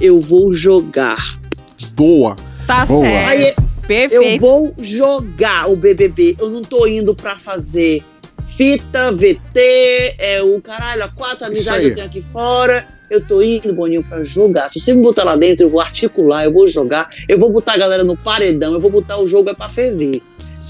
eu 0.00 0.20
vou 0.20 0.52
jogar. 0.52 1.38
Boa. 1.94 2.36
Tá 2.66 2.86
Boa. 2.86 3.04
certo. 3.04 3.28
Aí 3.28 3.48
eu 3.48 3.54
Perfeito. 3.86 4.40
vou 4.40 4.74
jogar 4.78 5.68
o 5.70 5.76
BBB. 5.76 6.36
Eu 6.38 6.50
não 6.50 6.62
tô 6.62 6.86
indo 6.86 7.14
pra 7.14 7.38
fazer 7.38 8.02
fita, 8.46 9.12
VT, 9.12 10.16
é 10.18 10.42
o 10.42 10.60
caralho, 10.60 11.04
a 11.04 11.08
quatro 11.08 11.46
amizades 11.46 11.86
que 11.86 11.92
eu 11.92 11.94
tenho 11.94 12.06
aqui 12.06 12.24
fora. 12.32 12.97
Eu 13.10 13.20
tô 13.24 13.40
indo, 13.42 13.72
Boninho, 13.72 14.02
pra 14.04 14.22
jogar. 14.22 14.68
Se 14.68 14.78
você 14.78 14.92
me 14.92 15.02
botar 15.02 15.24
lá 15.24 15.34
dentro, 15.36 15.64
eu 15.64 15.70
vou 15.70 15.80
articular, 15.80 16.44
eu 16.44 16.52
vou 16.52 16.68
jogar, 16.68 17.08
eu 17.28 17.38
vou 17.38 17.50
botar 17.50 17.72
a 17.72 17.78
galera 17.78 18.04
no 18.04 18.16
paredão, 18.16 18.74
eu 18.74 18.80
vou 18.80 18.90
botar 18.90 19.18
o 19.18 19.26
jogo 19.26 19.48
é 19.50 19.54
pra 19.54 19.68
ferver. 19.68 20.20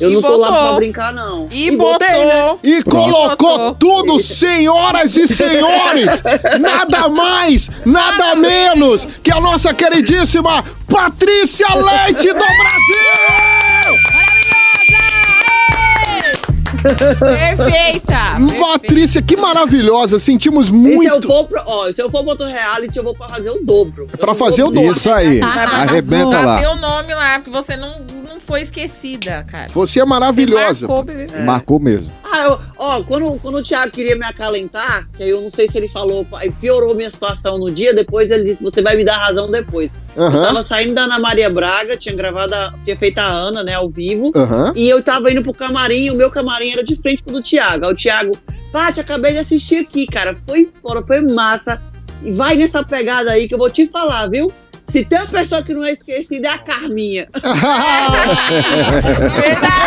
Eu 0.01 0.11
E 0.11 0.15
não 0.15 0.23
tô 0.23 0.37
lá 0.37 0.49
botou. 0.49 0.65
pra 0.69 0.75
brincar, 0.77 1.13
não. 1.13 1.49
E, 1.51 1.71
botei, 1.77 2.09
botou. 2.09 2.27
né? 2.53 2.59
E 2.63 2.83
colocou 2.85 3.59
Botou. 3.59 3.75
tudo, 3.75 4.19
senhoras 4.21 5.17
e 5.17 5.27
senhores! 5.27 6.23
Nada 6.61 7.09
mais, 7.09 7.69
nada 7.85 8.37
menos 8.37 9.05
que 9.23 9.33
a 9.33 9.41
nossa 9.41 9.75
queridíssima 9.75 10.63
Patrícia 10.89 11.67
Leite 11.75 12.29
do 12.29 12.35
Brasil! 12.35 13.99
Perfeita. 16.83 18.19
Patrícia, 18.61 19.21
que 19.23 19.37
maravilhosa! 19.37 20.19
Sentimos 20.19 20.69
E 20.69 20.71
se 20.71 20.77
eu 20.77 21.13
muito. 21.13 21.29
for 21.29 21.45
pro, 21.47 21.63
ó, 21.67 21.93
se 21.93 22.03
eu 22.03 22.11
for 22.11 22.23
botar 22.23 22.47
reality, 22.47 22.97
eu 22.99 23.05
vou 23.05 23.15
pra 23.15 23.29
fazer 23.29 23.51
o 23.51 23.65
dobro. 23.65 24.09
É 24.13 24.17
pra 24.17 24.35
fazer 24.35 24.63
o 24.63 24.71
dobro. 24.71 24.91
Isso 24.93 25.11
aí. 25.11 25.41
Arrebenta 25.43 26.41
lá. 26.41 26.73
o 26.73 26.77
nome 26.77 27.15
lá, 27.15 27.39
porque 27.39 27.51
você 27.51 27.77
não, 27.77 27.95
não 28.29 28.41
foi 28.41 28.63
esquecida, 28.63 29.45
cara. 29.51 29.69
Você 29.69 30.01
é 30.01 30.05
maravilhosa. 30.05 30.87
Marcou, 30.87 31.05
bebê. 31.05 31.39
Marcou 31.41 31.81
mesmo. 31.81 32.13
Ah, 32.31 32.45
eu, 32.45 32.61
ó, 32.77 33.03
quando, 33.03 33.39
quando 33.41 33.57
o 33.57 33.63
Thiago 33.63 33.91
queria 33.91 34.15
me 34.15 34.25
acalentar, 34.25 35.09
que 35.15 35.23
aí 35.23 35.31
eu 35.31 35.41
não 35.41 35.51
sei 35.51 35.69
se 35.69 35.79
ele 35.79 35.89
falou, 35.89 36.27
piorou 36.61 36.95
minha 36.95 37.11
situação 37.11 37.59
no 37.59 37.71
dia, 37.71 37.95
depois 37.95 38.31
ele 38.31 38.45
disse, 38.45 38.63
você 38.63 38.83
vai 38.83 38.97
me 38.97 39.05
dar 39.05 39.17
razão 39.17 39.51
depois. 39.51 39.97
Eu 40.15 40.25
Aham. 40.25 40.43
tava 40.43 40.63
saindo 40.63 40.95
da 40.95 41.05
Ana 41.05 41.19
Maria 41.19 41.49
Braga, 41.49 41.97
tinha 41.97 42.15
gravado, 42.15 42.55
a, 42.55 42.75
tinha 42.85 42.97
feito 42.97 43.19
a 43.19 43.27
Ana, 43.27 43.63
né, 43.63 43.75
ao 43.75 43.89
vivo. 43.89 44.31
Aham. 44.37 44.73
E 44.77 44.89
eu 44.89 45.03
tava 45.03 45.31
indo 45.33 45.43
pro 45.43 45.55
camarim, 45.55 46.05
e 46.05 46.11
o 46.11 46.15
meu 46.15 46.31
camarim 46.31 46.73
era 46.73 46.85
de 46.85 46.95
frente 47.01 47.23
pro 47.23 47.33
do 47.33 47.43
Thiago. 47.43 47.87
Aí 47.87 47.93
o 47.93 47.97
Thiago, 47.97 48.33
Paty, 48.73 49.01
acabei 49.01 49.33
de 49.33 49.39
assistir 49.39 49.77
aqui, 49.77 50.07
cara. 50.07 50.39
Foi 50.47 50.71
fora, 50.83 51.03
foi 51.07 51.23
massa. 51.23 51.81
E 52.23 52.33
vai 52.33 52.57
nessa 52.57 52.85
pegada 52.85 53.31
aí 53.31 53.49
que 53.49 53.55
eu 53.55 53.59
vou 53.59 53.71
te 53.71 53.87
falar, 53.89 54.29
viu? 54.29 54.53
Se 54.89 55.05
tem 55.05 55.19
uma 55.19 55.27
pessoa 55.29 55.63
que 55.63 55.75
não 55.75 55.85
é 55.85 55.93
esquecida, 55.93 56.49
é 56.49 56.51
a 56.53 56.59
Carminha. 56.59 57.29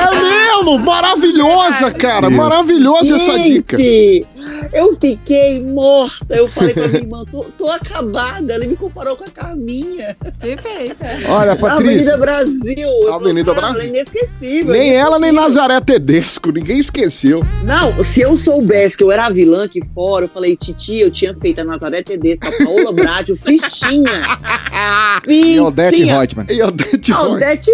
É 0.01 0.11
mesmo! 0.11 0.77
Maravilhosa, 0.79 1.91
cara! 1.91 2.27
Isso. 2.27 2.37
Maravilhosa 2.37 3.15
essa 3.15 3.39
dica. 3.39 3.77
Gente, 3.77 4.27
eu 4.73 4.95
fiquei 4.95 5.61
morta. 5.61 6.35
Eu 6.35 6.47
falei 6.47 6.73
pra 6.73 6.87
minha 6.87 7.01
irmã, 7.01 7.23
tô, 7.29 7.43
tô 7.57 7.69
acabada. 7.69 8.53
Ela 8.53 8.65
me 8.65 8.75
comparou 8.75 9.15
com 9.15 9.23
a 9.23 9.27
Carminha. 9.27 10.15
Perfeita. 10.39 11.05
Olha, 11.27 11.51
A 11.51 11.53
Avenida 11.53 11.57
Patrícia. 11.57 12.17
Brasil. 12.17 13.13
Avenida 13.13 13.55
falei, 13.55 13.71
Brasil. 13.71 13.81
Ela 13.81 13.83
é 13.83 13.87
inesquecível. 13.87 14.71
Nem 14.73 14.95
ela, 14.95 15.19
nem. 15.19 15.31
Nazaré 15.31 15.79
Tedesco, 15.79 16.51
ninguém 16.51 16.77
esqueceu. 16.77 17.41
Não, 17.63 18.03
se 18.03 18.21
eu 18.21 18.37
soubesse 18.37 18.97
que 18.97 19.03
eu 19.03 19.11
era 19.11 19.27
a 19.27 19.29
vilã 19.29 19.63
aqui 19.63 19.81
fora, 19.95 20.25
eu 20.25 20.29
falei, 20.29 20.55
Titi, 20.57 20.99
eu 20.99 21.09
tinha 21.09 21.33
feito 21.39 21.61
a 21.61 21.63
Nazaré 21.63 22.03
Tedesco, 22.03 22.47
a 22.47 22.51
Paola 22.65 22.91
Bradio, 22.91 23.35
Fichinha. 23.35 24.11
E 25.27 25.59
Odete. 25.59 26.03
Reutemann. 26.03 26.45
E 26.49 26.61
o 26.61 26.71
Dente 26.71 27.11
A 27.11 27.15
Roy. 27.17 27.31
Odete 27.33 27.71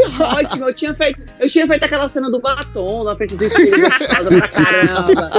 eu 0.59 0.73
tinha 0.73 0.93
feito, 0.93 1.21
eu 1.39 1.49
tinha 1.49 1.67
feito 1.67 1.83
aquela 1.83 2.09
cena 2.09 2.29
do 2.29 2.39
batom 2.39 3.03
na 3.03 3.15
frente 3.15 3.35
do 3.35 3.43
espelho 3.43 3.81
gostosa 3.81 4.27
pra 4.29 4.47
caramba. 4.47 5.31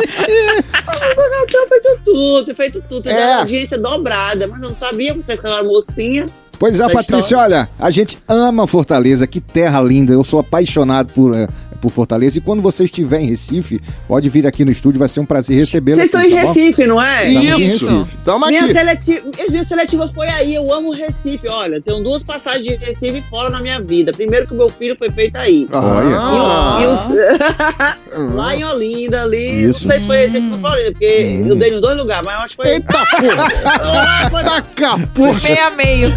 Eu 1.39 1.47
tinha 1.47 1.69
feito 1.69 2.01
tudo, 2.05 2.45
tinha 2.45 2.57
feito 2.57 2.83
tudo, 2.89 3.09
É. 3.09 3.13
é. 3.13 3.35
audiência 3.35 3.79
dobrada, 3.79 4.47
mas 4.47 4.63
eu 4.63 4.69
não 4.69 4.75
sabia 4.75 5.15
que 5.15 5.23
você 5.23 5.33
era 5.33 5.41
aquela 5.41 5.63
mocinha. 5.65 6.25
Pois 6.59 6.81
é, 6.81 6.93
Patrícia, 6.93 7.39
olha, 7.39 7.69
a 7.79 7.89
gente 7.91 8.19
ama 8.27 8.67
Fortaleza, 8.67 9.27
que 9.29 9.41
terra 9.41 9.81
linda. 9.81 10.13
Eu 10.13 10.25
sou 10.25 10.41
apaixonado 10.41 11.13
por, 11.13 11.33
por 11.81 11.91
Fortaleza. 11.91 12.39
E 12.39 12.41
quando 12.41 12.61
você 12.63 12.85
estiver 12.85 13.21
em 13.21 13.27
Recife, 13.27 13.81
pode 14.07 14.29
vir 14.29 14.47
aqui 14.47 14.65
no 14.65 14.71
estúdio, 14.71 14.99
vai 14.99 15.09
ser 15.09 15.21
um 15.21 15.27
prazer 15.27 15.57
recebê-lo. 15.59 15.99
Vocês 15.99 16.15
aqui, 16.15 16.27
estão 16.27 16.39
em 16.39 16.41
tá 16.43 16.47
bom? 16.49 16.53
Recife, 16.53 16.87
não 16.87 17.03
é? 17.03 17.29
Estamos 17.29 17.45
em 17.49 17.59
Isso! 17.75 17.99
Recife. 18.01 18.17
Tamo 18.25 18.47
Minha 18.47 18.65
aqui. 18.65 18.73
seletiva, 18.73 19.27
minha 19.51 19.65
seletiva 19.65 20.09
foi 20.15 20.29
aí, 20.29 20.55
eu 20.55 20.73
amo 20.73 20.91
Recife, 20.93 21.49
olha, 21.49 21.81
tenho 21.81 22.01
duas 22.03 22.23
passagens 22.23 22.65
de 22.79 22.85
Recife 22.85 23.23
fora 23.31 23.51
na 23.51 23.61
minha 23.61 23.81
vida. 23.81 24.13
Primeiro 24.13 24.47
que 24.47 24.55
o 24.55 24.57
meu 24.57 24.69
filho 24.69 24.97
foi 24.99 25.11
feito 25.11 25.37
aí. 25.37 25.69
Ah. 25.73 26.81
E 26.81 26.85
o- 26.87 26.91
e 26.91 26.95
os- 26.95 28.35
lá 28.35 28.55
em 28.57 28.65
Olinda, 28.65 29.23
ali, 29.23 29.69
Isso. 29.69 29.87
não 29.87 29.91
sei 29.93 30.01
se 30.01 30.07
foi 30.07 30.17
Recife 30.27 30.51
ou 30.53 30.59
Florida, 30.59 30.91
porque 30.93 31.43
eu 31.47 31.57
dei 31.57 31.71
nos 31.73 31.81
dois 31.81 31.97
lugares, 31.97 32.25
mas 32.27 32.35
eu 32.35 32.41
acho 32.43 32.57
que 32.57 32.63
foi... 32.63 32.73
Eita 32.73 32.93
porra! 32.93 34.43
Taca 34.45 34.93
a 34.93 35.07
porra! 35.09 35.41
Meio 35.43 35.63
a 35.67 35.71
meio. 35.71 36.15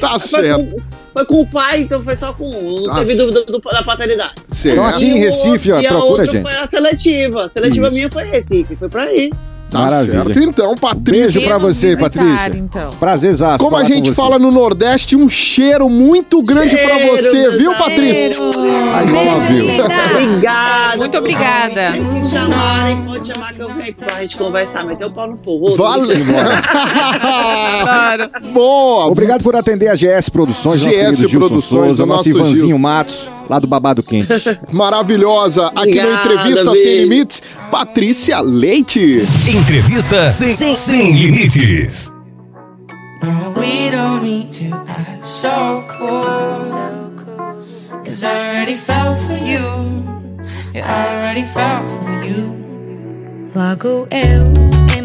Tá 0.00 0.18
certo. 0.18 0.82
Foi 1.16 1.24
com 1.24 1.40
o 1.40 1.46
pai, 1.46 1.80
então 1.80 2.02
foi 2.02 2.14
só 2.14 2.32
com 2.34 2.44
um, 2.46 2.82
não 2.86 2.94
teve 2.96 3.14
dúvida 3.14 3.42
do- 3.44 3.58
da 3.58 3.82
paternidade. 3.82 4.34
Então 4.66 4.84
aqui 4.84 5.04
E 5.04 5.10
em 5.12 5.18
Recife, 5.18 5.72
ó, 5.72 5.80
procura 5.80 5.98
a 5.98 6.04
outra 6.04 6.26
gente. 6.26 6.42
foi 6.42 6.56
a 6.56 6.68
seletiva. 6.68 7.46
A 7.46 7.50
seletiva 7.50 7.86
Isso. 7.86 7.94
minha 7.96 8.10
foi 8.10 8.24
Recife, 8.24 8.76
foi 8.76 8.88
pra 8.90 9.02
aí. 9.04 9.30
Tá 9.70 9.80
Maravilha. 9.80 10.24
certo. 10.24 10.38
Então, 10.38 10.66
Beijo 10.68 10.80
Patrícia. 10.80 11.40
pra 11.42 11.58
nos 11.58 11.76
você, 11.76 11.86
visitar, 11.96 12.10
Patrícia. 12.10 12.56
então. 12.56 12.90
Prazerzaço. 13.00 13.64
Como 13.64 13.76
a 13.76 13.82
gente 13.82 14.10
você. 14.10 14.14
fala 14.14 14.38
no 14.38 14.50
Nordeste, 14.52 15.16
um 15.16 15.28
cheiro 15.28 15.88
muito 15.88 16.40
grande 16.42 16.76
pra 16.76 16.98
Cheiro, 16.98 17.16
você, 17.16 17.50
viu, 17.50 17.70
Deus. 17.70 17.76
Patrícia? 17.76 18.30
I 18.36 19.10
love 19.10 19.54
you. 19.58 19.66
Obrigada. 20.30 20.96
Muito 20.96 21.18
obrigada. 21.18 21.92
Se 22.22 22.30
chamarem, 22.30 23.02
pode 23.02 23.32
chamar 23.32 23.52
que 23.54 23.60
eu 23.62 23.74
venho 23.74 23.94
pra 23.94 24.22
gente 24.22 24.36
conversar, 24.36 24.84
meter 24.86 25.04
o 25.06 25.10
pau 25.10 25.28
no 25.28 25.36
povo. 25.36 25.76
Valeu! 25.76 26.06
Claro. 27.82 28.30
Boa! 28.52 29.06
Obrigado 29.06 29.42
por 29.42 29.56
atender 29.56 29.88
a 29.88 29.94
GS 29.94 30.28
Produções, 30.30 30.80
nosso 30.82 30.90
GS 30.96 30.96
querido 31.04 31.28
Gilson 31.28 31.38
Produções, 31.38 31.86
Souza, 31.88 32.02
o 32.02 32.06
nosso 32.06 32.28
nosso 32.28 32.38
Ivanzinho 32.38 32.66
Gilson. 32.68 32.78
Matos, 32.78 33.30
lá 33.48 33.58
do 33.58 33.66
Babado 33.66 34.02
Quente. 34.02 34.28
Maravilhosa! 34.72 35.66
Aqui 35.68 35.76
no 35.76 35.84
Obrigada, 35.84 36.34
Entrevista 36.34 36.70
beijo. 36.70 36.82
Sem 36.82 36.98
Limites, 36.98 37.42
Patrícia 37.70 38.40
Leite. 38.40 39.22
Entrevista 39.48 40.28
sem, 40.28 40.74
sem 40.74 41.12
limites. 41.12 42.12
We 43.56 43.90
don't 43.90 44.22
need 44.22 44.52
to 44.52 44.74
act 44.88 45.24
so 45.26 45.82
cool. 45.98 46.36
Cause 48.04 48.22
I 48.22 48.50
already 48.50 48.76
fell 48.76 49.16
for 49.16 49.36
you. 49.36 49.60
Yeah, 50.72 50.86
I 50.86 51.16
already 51.16 51.42
fell 51.42 51.84
for 51.86 52.24
you. 52.24 52.56
Logo 53.54 54.06
eu, 54.10 54.52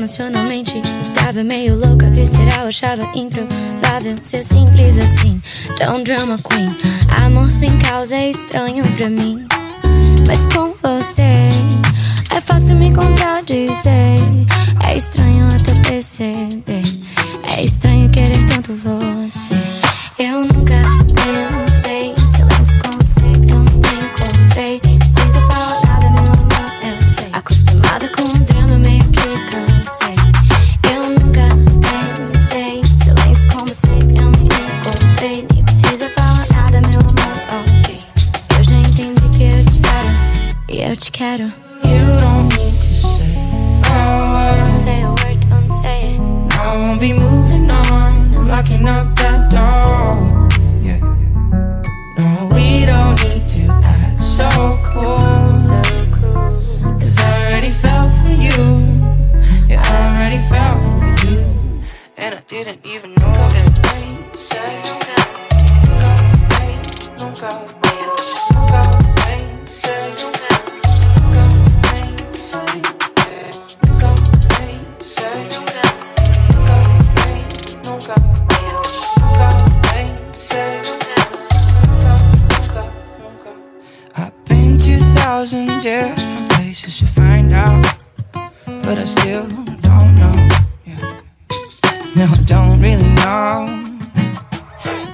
emocionalmente, 0.02 0.82
estava 1.00 1.44
meio 1.44 1.76
louca, 1.76 2.10
visceral, 2.10 2.66
achava 2.66 3.04
improvável 3.16 4.18
ser 4.20 4.44
simples 4.44 4.98
assim. 4.98 5.40
Tão 5.78 6.02
drama 6.02 6.40
queen, 6.40 6.68
amor 7.24 7.52
sem 7.52 7.70
causa 7.78 8.16
é 8.16 8.32
estranho 8.32 8.84
pra 8.98 9.08
mim. 9.12 9.46
Mas 10.28 10.40
com 10.48 10.74
você, 10.82 11.50
é 12.36 12.42
fácil 12.42 12.76
me 12.78 12.92
contradizer. 12.92 14.18
É 14.84 14.98
estranho 14.98 15.46
até 15.46 15.72
perceber. 15.88 16.82
É 17.56 17.64
estranho 17.64 18.10
querer 18.10 18.48
tanto 18.48 18.74
você. 18.74 19.54
Eu 20.18 20.46
nunca 20.46 20.82
pensei, 21.14 21.71
te 41.02 41.10
quero. 41.12 41.46
You 41.84 42.06
don't 42.22 42.48
need 42.58 42.80
to 42.80 42.94
say 42.94 43.34
a 43.34 43.82
Don't 43.82 44.68
word. 44.70 44.78
say 44.78 45.02
a 45.02 45.10
word, 45.10 45.40
don't 45.50 45.72
say 45.72 46.14
it. 46.16 46.20
I 46.60 46.76
won't 46.76 47.00
be 47.00 47.12
moving 47.14 47.70
on. 47.72 48.36
I'm 48.36 48.48
locking 48.48 48.88
up 48.88 49.16
that 49.16 49.50
door. 49.50 50.50
Yeah. 50.84 51.00
No, 52.18 52.50
we 52.54 52.86
don't 52.86 53.18
need 53.24 53.48
to 53.48 53.62
act 53.84 54.22
so 54.22 54.48
cool. 54.94 55.50
So 55.50 55.82
cool. 56.18 57.00
Cause 57.00 57.18
I 57.18 57.46
already 57.48 57.72
fell 57.72 58.08
for 58.22 58.30
you. 58.30 58.60
Yeah, 59.68 59.82
I 59.84 59.90
already 60.14 60.40
fell 60.50 60.78
for 60.82 61.28
you. 61.28 61.40
And 62.18 62.36
I 62.36 62.42
didn't 62.48 62.86
even 62.86 63.16
know 63.16 63.50
that. 63.50 63.72
Say, 64.36 64.82
nunca, 64.86 65.18
nunca, 67.18 67.81
thousand 85.82 86.16
different 86.16 86.52
places 86.52 87.00
to 87.00 87.08
find 87.08 87.54
out, 87.54 87.96
but 88.66 88.98
I 88.98 89.06
still 89.06 89.48
don't 89.82 90.16
know. 90.16 90.34
Yeah. 90.86 91.22
No, 92.16 92.26
I 92.26 92.38
don't 92.46 92.80
really 92.82 93.10
know. 93.16 93.68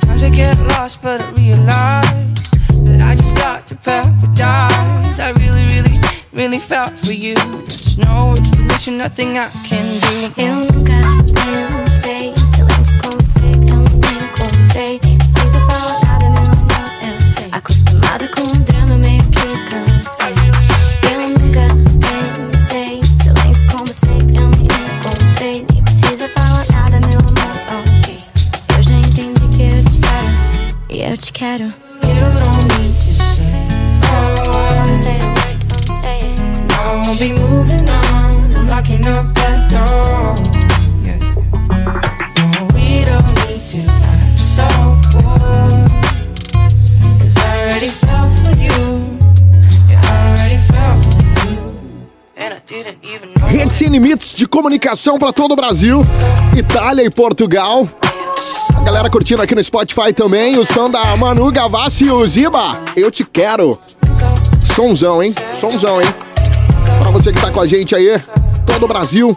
Sometimes 0.01 0.23
I 0.23 0.29
get 0.29 0.57
lost, 0.67 1.01
but 1.01 1.21
I 1.21 1.31
realize 1.39 2.51
that 2.83 3.01
I 3.01 3.15
just 3.15 3.35
got 3.37 3.67
to 3.67 3.75
paradise. 3.75 5.19
I 5.19 5.31
really, 5.39 5.65
really, 5.67 5.97
really 6.33 6.59
felt 6.59 6.91
for 6.99 7.13
you. 7.13 7.35
There's 7.35 7.97
no 7.97 8.33
explanation, 8.33 8.97
nothing 8.97 9.37
I 9.37 9.49
can 9.63 9.85
do. 10.01 10.41
Eu 10.41 10.55
nunca 10.55 11.01
pensei, 11.33 12.33
e 31.37 31.86
de 54.37 54.47
comunicação 54.47 55.17
para 55.17 55.33
todo 55.33 55.53
o 55.53 55.55
Brasil, 55.55 56.01
Itália 56.55 57.03
e 57.03 57.09
Portugal. 57.09 57.87
A 58.75 58.83
galera 58.83 59.09
curtindo 59.09 59.41
aqui 59.41 59.55
no 59.55 59.63
Spotify 59.63 60.13
também, 60.13 60.59
o 60.59 60.63
som 60.63 60.91
da 60.91 61.15
Manu 61.15 61.51
Gavassi 61.51 62.05
e 62.05 62.11
o 62.11 62.25
Ziba. 62.27 62.79
Eu 62.95 63.09
te 63.09 63.25
quero. 63.25 63.79
Sonzão, 64.63 65.23
hein? 65.23 65.33
Sonzão, 65.59 65.99
hein? 65.99 66.07
Pra 67.01 67.09
você 67.09 67.31
que 67.31 67.41
tá 67.41 67.49
com 67.49 67.59
a 67.59 67.67
gente 67.67 67.95
aí, 67.95 68.21
todo 68.63 68.83
o 68.83 68.87
Brasil, 68.87 69.35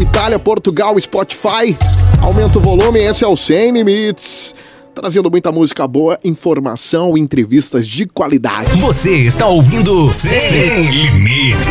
Itália, 0.00 0.38
Portugal, 0.38 0.98
Spotify. 0.98 1.76
Aumenta 2.22 2.58
o 2.58 2.62
volume, 2.62 3.00
esse 3.00 3.22
é 3.22 3.28
o 3.28 3.36
Sem 3.36 3.70
Limites. 3.72 4.54
Trazendo 4.94 5.30
muita 5.30 5.52
música 5.52 5.86
boa, 5.86 6.18
informação 6.24 7.18
entrevistas 7.18 7.86
de 7.86 8.06
qualidade. 8.06 8.80
Você 8.80 9.10
está 9.10 9.46
ouvindo 9.46 10.10
Sem 10.10 10.90
Limites. 10.90 11.68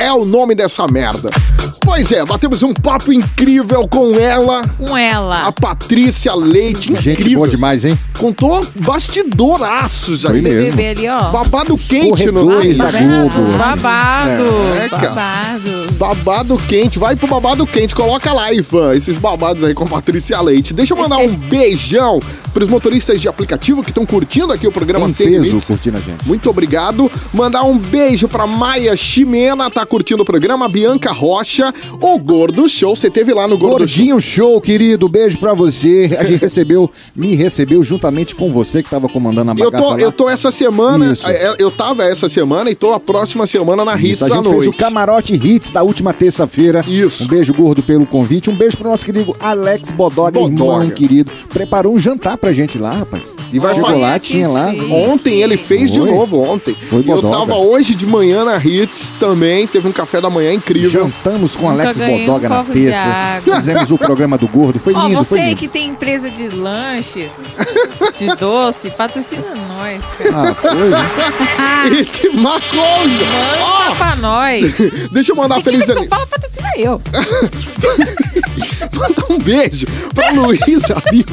É 0.00 0.10
o 0.14 0.24
nome 0.24 0.54
dessa 0.54 0.86
merda. 0.86 1.28
Pois 1.82 2.10
é, 2.10 2.24
batemos 2.24 2.62
um 2.62 2.72
papo 2.72 3.12
incrível 3.12 3.86
com 3.86 4.18
ela, 4.18 4.62
Com 4.78 4.96
ela. 4.96 5.42
a 5.42 5.52
Patrícia 5.52 6.34
Leite. 6.34 6.94
Gente 6.94 7.10
incrível. 7.10 7.38
boa 7.40 7.48
demais, 7.48 7.84
hein? 7.84 7.98
Contou 8.16 8.64
bastidoraços 8.76 10.24
aí. 10.24 10.40
mesmo. 10.40 10.74
Bebê 10.74 10.88
ali, 10.88 11.08
ó. 11.08 11.30
Babado 11.30 11.76
quente 11.76 12.26
no 12.30 12.46
da 12.76 12.90
Globo. 12.90 13.58
Babado. 13.58 14.42
É, 14.82 14.88
cara. 14.88 15.08
babado. 15.10 15.92
Babado 15.98 16.56
quente, 16.66 16.98
vai 16.98 17.14
pro 17.14 17.26
babado 17.26 17.66
quente, 17.66 17.94
coloca 17.94 18.32
lá, 18.32 18.50
Ivan, 18.54 18.94
esses 18.94 19.18
babados 19.18 19.62
aí 19.64 19.74
com 19.74 19.84
a 19.84 19.88
Patrícia 19.88 20.40
Leite. 20.40 20.72
Deixa 20.72 20.94
eu 20.94 20.98
mandar 20.98 21.18
um 21.18 21.28
beijão 21.28 22.22
pros 22.52 22.68
motoristas 22.68 23.20
de 23.20 23.28
aplicativo 23.28 23.82
que 23.82 23.90
estão 23.90 24.04
curtindo 24.04 24.52
aqui 24.52 24.66
o 24.66 24.72
programa 24.72 25.08
Em 25.08 25.12
Sem 25.12 25.28
peso 25.28 25.42
Limites. 25.44 25.66
curtindo 25.66 25.96
a 25.96 26.00
gente. 26.00 26.26
Muito 26.26 26.48
obrigado. 26.50 27.10
Mandar 27.32 27.62
um 27.64 27.76
beijo 27.78 28.28
pra 28.28 28.46
Maia 28.46 28.96
Ximena, 28.96 29.70
tá 29.70 29.84
curtindo 29.86 30.22
o 30.22 30.26
programa. 30.26 30.68
Bianca 30.68 31.12
Rocha, 31.12 31.72
o 32.00 32.18
Gordo 32.18 32.68
Show. 32.68 32.94
Você 32.96 33.10
teve 33.10 33.32
lá 33.32 33.46
no 33.46 33.56
Gordo 33.58 33.86
Show. 33.88 33.98
Gordinho 33.98 34.20
Show, 34.20 34.60
querido. 34.60 35.08
Beijo 35.08 35.38
pra 35.38 35.54
você. 35.54 36.16
A 36.18 36.24
gente 36.24 36.40
recebeu, 36.42 36.90
me 37.14 37.34
recebeu 37.34 37.82
juntamente 37.82 38.34
com 38.34 38.50
você 38.50 38.82
que 38.82 38.90
tava 38.90 39.08
comandando 39.08 39.50
a 39.50 39.54
Eu 39.54 39.70
bagaça 39.70 39.84
tô, 39.84 39.90
lá. 39.94 40.00
eu 40.00 40.12
tô 40.12 40.28
essa 40.28 40.50
semana, 40.50 41.12
Isso. 41.12 41.26
é, 41.28 41.54
eu 41.58 41.70
tava 41.70 42.02
essa 42.04 42.28
semana 42.28 42.70
e 42.70 42.74
tô 42.74 42.92
a 42.92 43.00
próxima 43.00 43.46
semana 43.46 43.84
na 43.84 43.96
Hits 43.96 44.10
Isso, 44.10 44.24
a 44.24 44.28
da 44.28 44.34
gente 44.36 44.44
noite. 44.44 44.60
fez 44.62 44.74
o 44.74 44.76
Camarote 44.76 45.34
Hits 45.34 45.70
da 45.70 45.82
última 45.82 46.12
terça-feira. 46.12 46.84
Isso. 46.86 47.24
Um 47.24 47.26
beijo 47.26 47.52
gordo 47.54 47.82
pelo 47.82 48.06
convite. 48.06 48.50
Um 48.50 48.56
beijo 48.56 48.76
pro 48.76 48.88
nosso 48.88 49.04
querido 49.04 49.34
Alex 49.40 49.90
Bodoga, 49.90 50.32
Bodoga. 50.40 50.52
irmão 50.52 50.90
querido. 50.90 51.30
Preparou 51.48 51.94
um 51.94 51.98
jantar 51.98 52.36
pra 52.40 52.52
gente 52.52 52.78
lá, 52.78 52.92
rapaz. 52.92 53.34
E 53.52 53.58
vai 53.58 53.74
Chegou 53.74 53.88
fazer- 53.90 54.00
lá, 54.00 54.18
tinha 54.18 54.48
lá. 54.48 54.68
Ontem 54.90 55.42
ele 55.42 55.56
fez 55.56 55.90
de 55.90 55.98
Foi. 56.00 56.10
novo, 56.10 56.40
ontem. 56.40 56.74
Foi 56.88 57.00
e 57.00 57.08
eu 57.08 57.16
Bodoga. 57.16 57.36
tava 57.38 57.56
hoje 57.56 57.94
de 57.94 58.06
manhã 58.06 58.44
na 58.44 58.56
Hits 58.56 59.12
também, 59.20 59.66
teve 59.66 59.88
um 59.88 59.92
café 59.92 60.20
da 60.20 60.30
manhã 60.30 60.52
incrível. 60.52 60.88
Jantamos 60.88 61.56
com 61.56 61.68
Alex 61.68 61.96
ganhei 61.98 62.22
um 62.22 62.26
Bodoga 62.26 62.48
na 62.48 62.62
de 62.62 62.72
terça. 62.72 63.42
Fizemos 63.44 63.90
o 63.92 63.98
programa 63.98 64.38
do 64.38 64.46
gordo. 64.48 64.78
Foi 64.78 64.94
Ó, 64.94 65.06
lindo, 65.08 65.24
foi 65.24 65.38
você 65.38 65.44
lindo. 65.46 65.56
que 65.56 65.68
tem 65.68 65.88
empresa 65.88 66.30
de 66.30 66.48
lanches, 66.48 67.32
de 68.16 68.34
doce, 68.36 68.90
patrocina 68.90 69.42
nós, 69.68 70.02
cara. 70.18 70.50
Ah, 70.50 70.54
foi. 70.54 70.70
E 72.30 72.36
macosa! 72.36 72.70
Manda 73.60 73.94
pra 73.96 74.16
nós. 74.16 74.76
Deixa 75.10 75.32
eu 75.32 75.36
mandar 75.36 75.60
feliz 75.62 75.84
Só 75.84 75.92
ani- 75.92 76.06
fala 76.08 76.26
patrocina 76.26 76.68
eu. 76.76 77.00
mandar 78.94 79.24
um 79.30 79.38
beijo 79.38 79.86
pra 80.14 80.30
Luísa 80.30 80.94
Lima. 81.10 81.24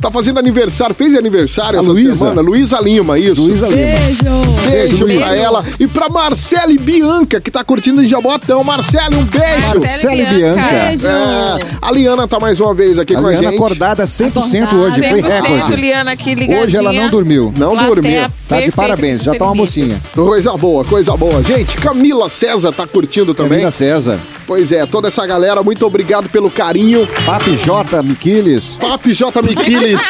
Tá 0.00 0.10
fazendo 0.10 0.38
aniversário, 0.38 0.94
fez 0.94 1.14
aniversário 1.14 1.78
A 1.78 1.82
essa 1.82 1.90
Luísa? 1.90 2.14
semana. 2.14 2.40
Luísa 2.40 2.80
Lima, 2.80 3.18
isso. 3.18 3.42
Luísa 3.42 3.68
Lima. 3.68 3.80
Beijo! 3.82 4.70
Beijo, 4.70 5.06
Beijo, 5.06 5.20
pra 5.24 5.34
ela. 5.36 5.64
E 5.78 5.86
pra 5.86 6.08
Marcele 6.08 6.78
Bianca, 6.78 7.40
que 7.40 7.50
tá 7.50 7.62
curtindo 7.64 8.02
em 8.02 8.08
Jabotão. 8.08 8.62
Marcele, 8.64 9.16
um 9.16 9.24
beijo. 9.24 9.66
Marcele 9.68 10.26
Bianca. 10.26 10.62
Beijo! 10.62 11.06
É, 11.06 11.58
a 11.82 11.92
Liana 11.92 12.28
tá 12.28 12.38
mais 12.38 12.60
uma 12.60 12.74
vez 12.74 12.98
aqui 12.98 13.14
A 13.14 13.20
com 13.20 13.26
a 13.26 13.30
Liana 13.30 13.44
gente. 13.50 13.54
acordada 13.56 14.04
100% 14.04 14.62
Acordada. 14.64 14.76
hoje, 14.76 15.02
foi 15.02 15.22
100% 15.22 15.42
recorde. 15.42 15.76
Liana 15.80 16.10
aqui 16.12 16.34
ligadinha. 16.34 16.64
Hoje 16.64 16.76
ela 16.76 16.92
não 16.92 17.08
dormiu. 17.08 17.52
Não 17.56 17.70
Plateia 17.70 17.94
dormiu. 17.94 18.22
Tá 18.48 18.60
de 18.60 18.72
parabéns, 18.72 19.22
já 19.22 19.34
tá 19.34 19.44
uma 19.44 19.54
mocinha. 19.54 20.00
Coisa 20.14 20.56
boa, 20.56 20.84
coisa 20.84 21.16
boa. 21.16 21.42
Gente, 21.42 21.76
Camila 21.76 22.28
César 22.28 22.72
tá 22.72 22.86
curtindo 22.86 23.32
também. 23.34 23.50
Camila 23.58 23.70
César. 23.70 24.18
Pois 24.50 24.72
é, 24.72 24.84
toda 24.84 25.06
essa 25.06 25.24
galera, 25.24 25.62
muito 25.62 25.86
obrigado 25.86 26.28
pelo 26.28 26.50
carinho. 26.50 27.06
Papi 27.24 27.54
J. 27.54 28.02
Miquiles. 28.02 28.70
Papi 28.80 29.14
J. 29.14 29.40
Miquiles. 29.42 30.00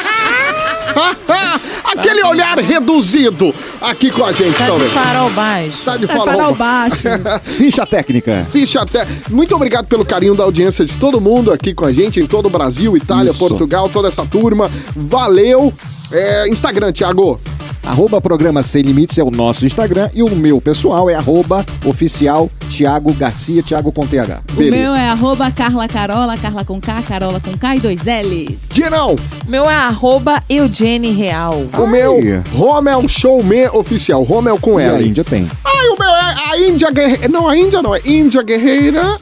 Aquele 1.85 2.23
olhar 2.25 2.57
reduzido 2.59 3.55
aqui 3.83 4.11
com 4.11 4.25
a 4.25 4.33
gente 4.33 4.57
Tá 4.57 4.65
de 4.65 4.71
também. 4.71 4.89
farol 4.89 5.29
baixo. 5.29 5.83
Tá 5.85 5.97
de 5.99 6.07
para 6.07 6.23
o 6.23 6.25
farol. 6.25 6.55
baixo. 6.55 7.03
Ficha 7.45 7.85
técnica. 7.85 8.43
Ficha 8.51 8.81
até. 8.81 9.07
Muito 9.29 9.55
obrigado 9.55 9.85
pelo 9.89 10.07
carinho 10.07 10.35
da 10.35 10.43
audiência 10.45 10.87
de 10.87 10.97
todo 10.97 11.21
mundo 11.21 11.53
aqui 11.53 11.75
com 11.75 11.85
a 11.85 11.93
gente, 11.93 12.19
em 12.19 12.27
todo 12.27 12.47
o 12.47 12.51
Brasil, 12.51 12.97
Itália, 12.97 13.33
Isso. 13.33 13.39
Portugal, 13.39 13.91
toda 13.91 14.09
essa 14.09 14.25
turma. 14.25 14.71
Valeu. 14.97 15.71
É, 16.11 16.49
Instagram, 16.49 16.93
Thiago. 16.93 17.39
Arroba 17.85 18.23
programa 18.23 18.63
Sem 18.63 18.81
Limites 18.81 19.19
é 19.19 19.23
o 19.23 19.31
nosso 19.31 19.67
Instagram 19.67 20.09
e 20.15 20.23
o 20.23 20.31
meu 20.35 20.63
pessoal 20.63 21.11
é 21.11 21.15
arroba 21.15 21.65
oficial 21.85 22.51
Thiago 22.71 23.13
Garcia, 23.15 23.63
Thiago 23.65 23.91
com 23.91 24.07
TH. 24.07 24.41
O 24.57 24.61
meu 24.61 24.95
é 24.95 25.09
arroba 25.09 25.51
Carla 25.51 25.89
Carola, 25.89 26.37
Carla 26.39 26.65
com 26.65 26.81
K, 26.81 27.03
Carola 27.03 27.41
com 27.41 27.57
K 27.59 27.77
e 27.77 27.81
dois 27.81 28.01
L's. 28.05 28.69
Dirão. 28.73 29.17
O 29.47 29.51
meu 29.51 29.69
é 29.69 29.75
arroba 29.75 30.41
Eugene 30.49 31.11
Real. 31.11 31.67
O 31.77 31.87
meu, 31.89 32.17
Romel 32.55 33.09
Showman 33.09 33.69
Oficial. 33.73 34.23
Romel 34.23 34.57
com 34.59 34.79
E 34.79 34.85
a 34.85 34.87
ela. 34.87 35.03
Índia 35.03 35.25
tem. 35.25 35.51
Ai, 35.65 35.89
o 35.89 35.97
meu 35.99 36.09
é 36.09 36.35
a 36.53 36.59
Índia 36.69 36.91
Guerreira. 36.93 37.29
Não, 37.29 37.49
a 37.49 37.57
Índia 37.57 37.83
não, 37.83 37.95
é 37.95 38.01
Índia 38.05 38.43
Guerreira 38.43 39.19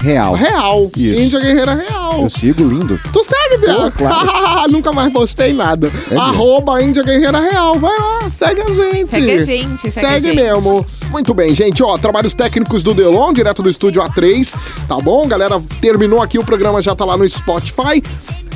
Real. 0.00 0.34
Real. 0.34 0.90
Isso. 0.96 1.20
Índia 1.20 1.38
Guerreira 1.40 1.74
Real. 1.74 2.22
Eu 2.22 2.30
sigo, 2.30 2.62
lindo. 2.68 3.00
Tu 3.12 3.22
segue, 3.24 3.60
Bia? 3.64 3.74
Pô, 3.74 3.90
claro. 3.92 4.68
Nunca 4.72 4.92
mais 4.92 5.12
postei 5.12 5.52
nada. 5.52 5.86
É 5.86 6.14
mesmo. 6.14 6.20
Arroba 6.20 6.82
Índia 6.82 7.04
Guerreira 7.04 7.38
Real. 7.38 7.78
Vai 7.78 7.96
lá, 7.96 8.30
segue 8.36 8.60
a 8.62 8.74
gente. 8.74 9.06
Segue 9.08 9.30
a 9.30 9.44
gente, 9.44 9.90
segue 9.90 10.06
a 10.06 10.10
Segue 10.10 10.28
gente. 10.28 10.36
mesmo. 10.42 10.84
Muito 11.10 11.32
bem, 11.32 11.54
gente. 11.54 11.80
Ó, 11.82 11.96
trabalhos 11.96 12.34
técnicos 12.34 12.82
do 12.82 12.87
Delon, 12.94 13.32
direto 13.32 13.62
do 13.62 13.68
estúdio 13.70 14.02
A3. 14.02 14.54
Tá 14.86 14.96
bom? 14.98 15.26
Galera, 15.26 15.60
terminou 15.80 16.20
aqui. 16.22 16.38
O 16.38 16.44
programa 16.44 16.80
já 16.82 16.94
tá 16.94 17.04
lá 17.04 17.16
no 17.16 17.28
Spotify. 17.28 18.02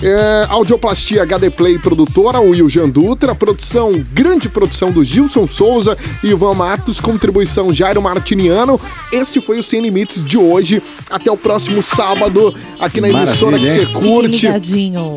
É, 0.05 0.47
Audioplastia 0.49 1.22
HD 1.22 1.49
Play 1.49 1.78
produtora, 1.78 2.41
o 2.41 2.49
Wiljan 2.51 2.89
Dutra, 2.89 3.37
produção, 3.37 4.05
grande 4.12 4.49
produção 4.49 4.91
do 4.91 5.05
Gilson 5.05 5.47
Souza 5.47 5.97
e 6.24 6.30
Ivan 6.30 6.55
Matos, 6.55 7.01
contribuição 7.01 7.72
Jairo 7.72 8.03
Martiniano. 8.03 8.80
Esse 9.12 9.41
foi 9.41 9.61
o 9.61 9.62
Sem 9.62 9.80
Limites 9.80 10.24
de 10.24 10.37
hoje. 10.37 10.83
Até 11.09 11.30
o 11.30 11.37
próximo 11.37 11.80
sábado, 11.85 12.53
aqui 12.80 13.01
na 13.01 13.11
emissora 13.11 13.57
que 13.57 13.64
Maravilha, 13.64 13.87
você 13.87 13.93
curte. 13.93 14.49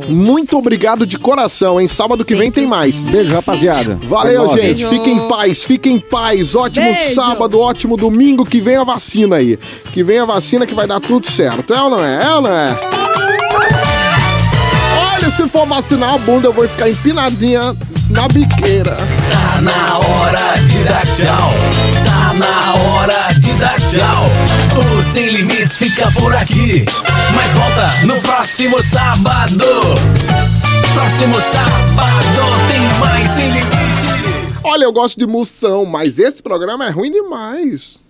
Muito 0.08 0.56
obrigado 0.56 1.08
de 1.08 1.18
coração, 1.18 1.82
hein? 1.82 1.88
Sábado 1.88 2.24
que 2.24 2.36
vem 2.36 2.52
tem 2.52 2.68
mais. 2.68 3.02
Beijo, 3.02 3.34
rapaziada. 3.34 3.98
Valeu, 4.08 4.52
É 4.52 4.62
gente. 4.62 4.88
Fiquem 4.88 5.16
em 5.18 5.28
paz, 5.28 5.64
fiquem 5.64 5.96
em 5.96 6.00
paz. 6.00 6.54
Ótimo 6.54 6.86
Beijo. 6.86 7.16
sábado, 7.16 7.60
ótimo 7.60 7.98
domingo. 7.98 8.46
Que 8.46 8.62
vem 8.62 8.76
a 8.76 8.84
vacina 9.06 9.36
aí. 9.36 9.58
Que 9.94 10.04
vem 10.04 10.20
a 10.20 10.26
vacina 10.26 10.66
que 10.66 10.74
vai 10.74 10.88
dar 10.88 11.00
tudo 11.00 11.30
certo. 11.30 11.74
É 11.74 11.82
ou 11.82 11.90
não 11.90 12.04
é? 12.04 12.24
É 12.24 12.34
ou 12.34 12.42
não 12.42 12.52
é? 12.52 12.80
Olha, 15.14 15.30
se 15.36 15.48
for 15.48 15.68
vacinar 15.68 16.16
a 16.16 16.18
bunda, 16.18 16.48
eu 16.48 16.54
vou 16.54 16.68
ficar 16.68 16.90
empinadinha 16.90 17.76
na 18.10 18.28
biqueira. 18.28 18.98
Tá 19.32 19.62
na 19.62 20.00
hora 20.00 20.60
de 20.68 20.84
dar 20.84 21.06
tchau. 21.06 21.54
Tá 22.04 22.34
na 22.34 22.74
hora 22.76 23.34
de 23.40 23.54
dar 23.54 23.80
tchau. 23.90 24.26
O 24.98 25.04
Sem 25.04 25.30
Limites 25.30 25.78
fica 25.78 26.12
por 26.12 26.36
aqui. 26.36 26.86
Mas 27.36 27.52
volta 27.54 28.06
no 28.06 28.20
próximo 28.22 28.82
sábado. 28.82 29.66
Próximo 30.94 31.40
sábado 31.42 32.42
tem 32.70 32.82
mais 33.00 33.32
Sem 33.32 33.50
Limites. 33.50 34.64
Olha, 34.64 34.86
eu 34.86 34.92
gosto 34.92 35.20
de 35.20 35.28
moção, 35.28 35.86
mas 35.86 36.18
esse 36.18 36.42
programa 36.42 36.88
é 36.88 36.90
ruim 36.90 37.12
demais. 37.12 38.05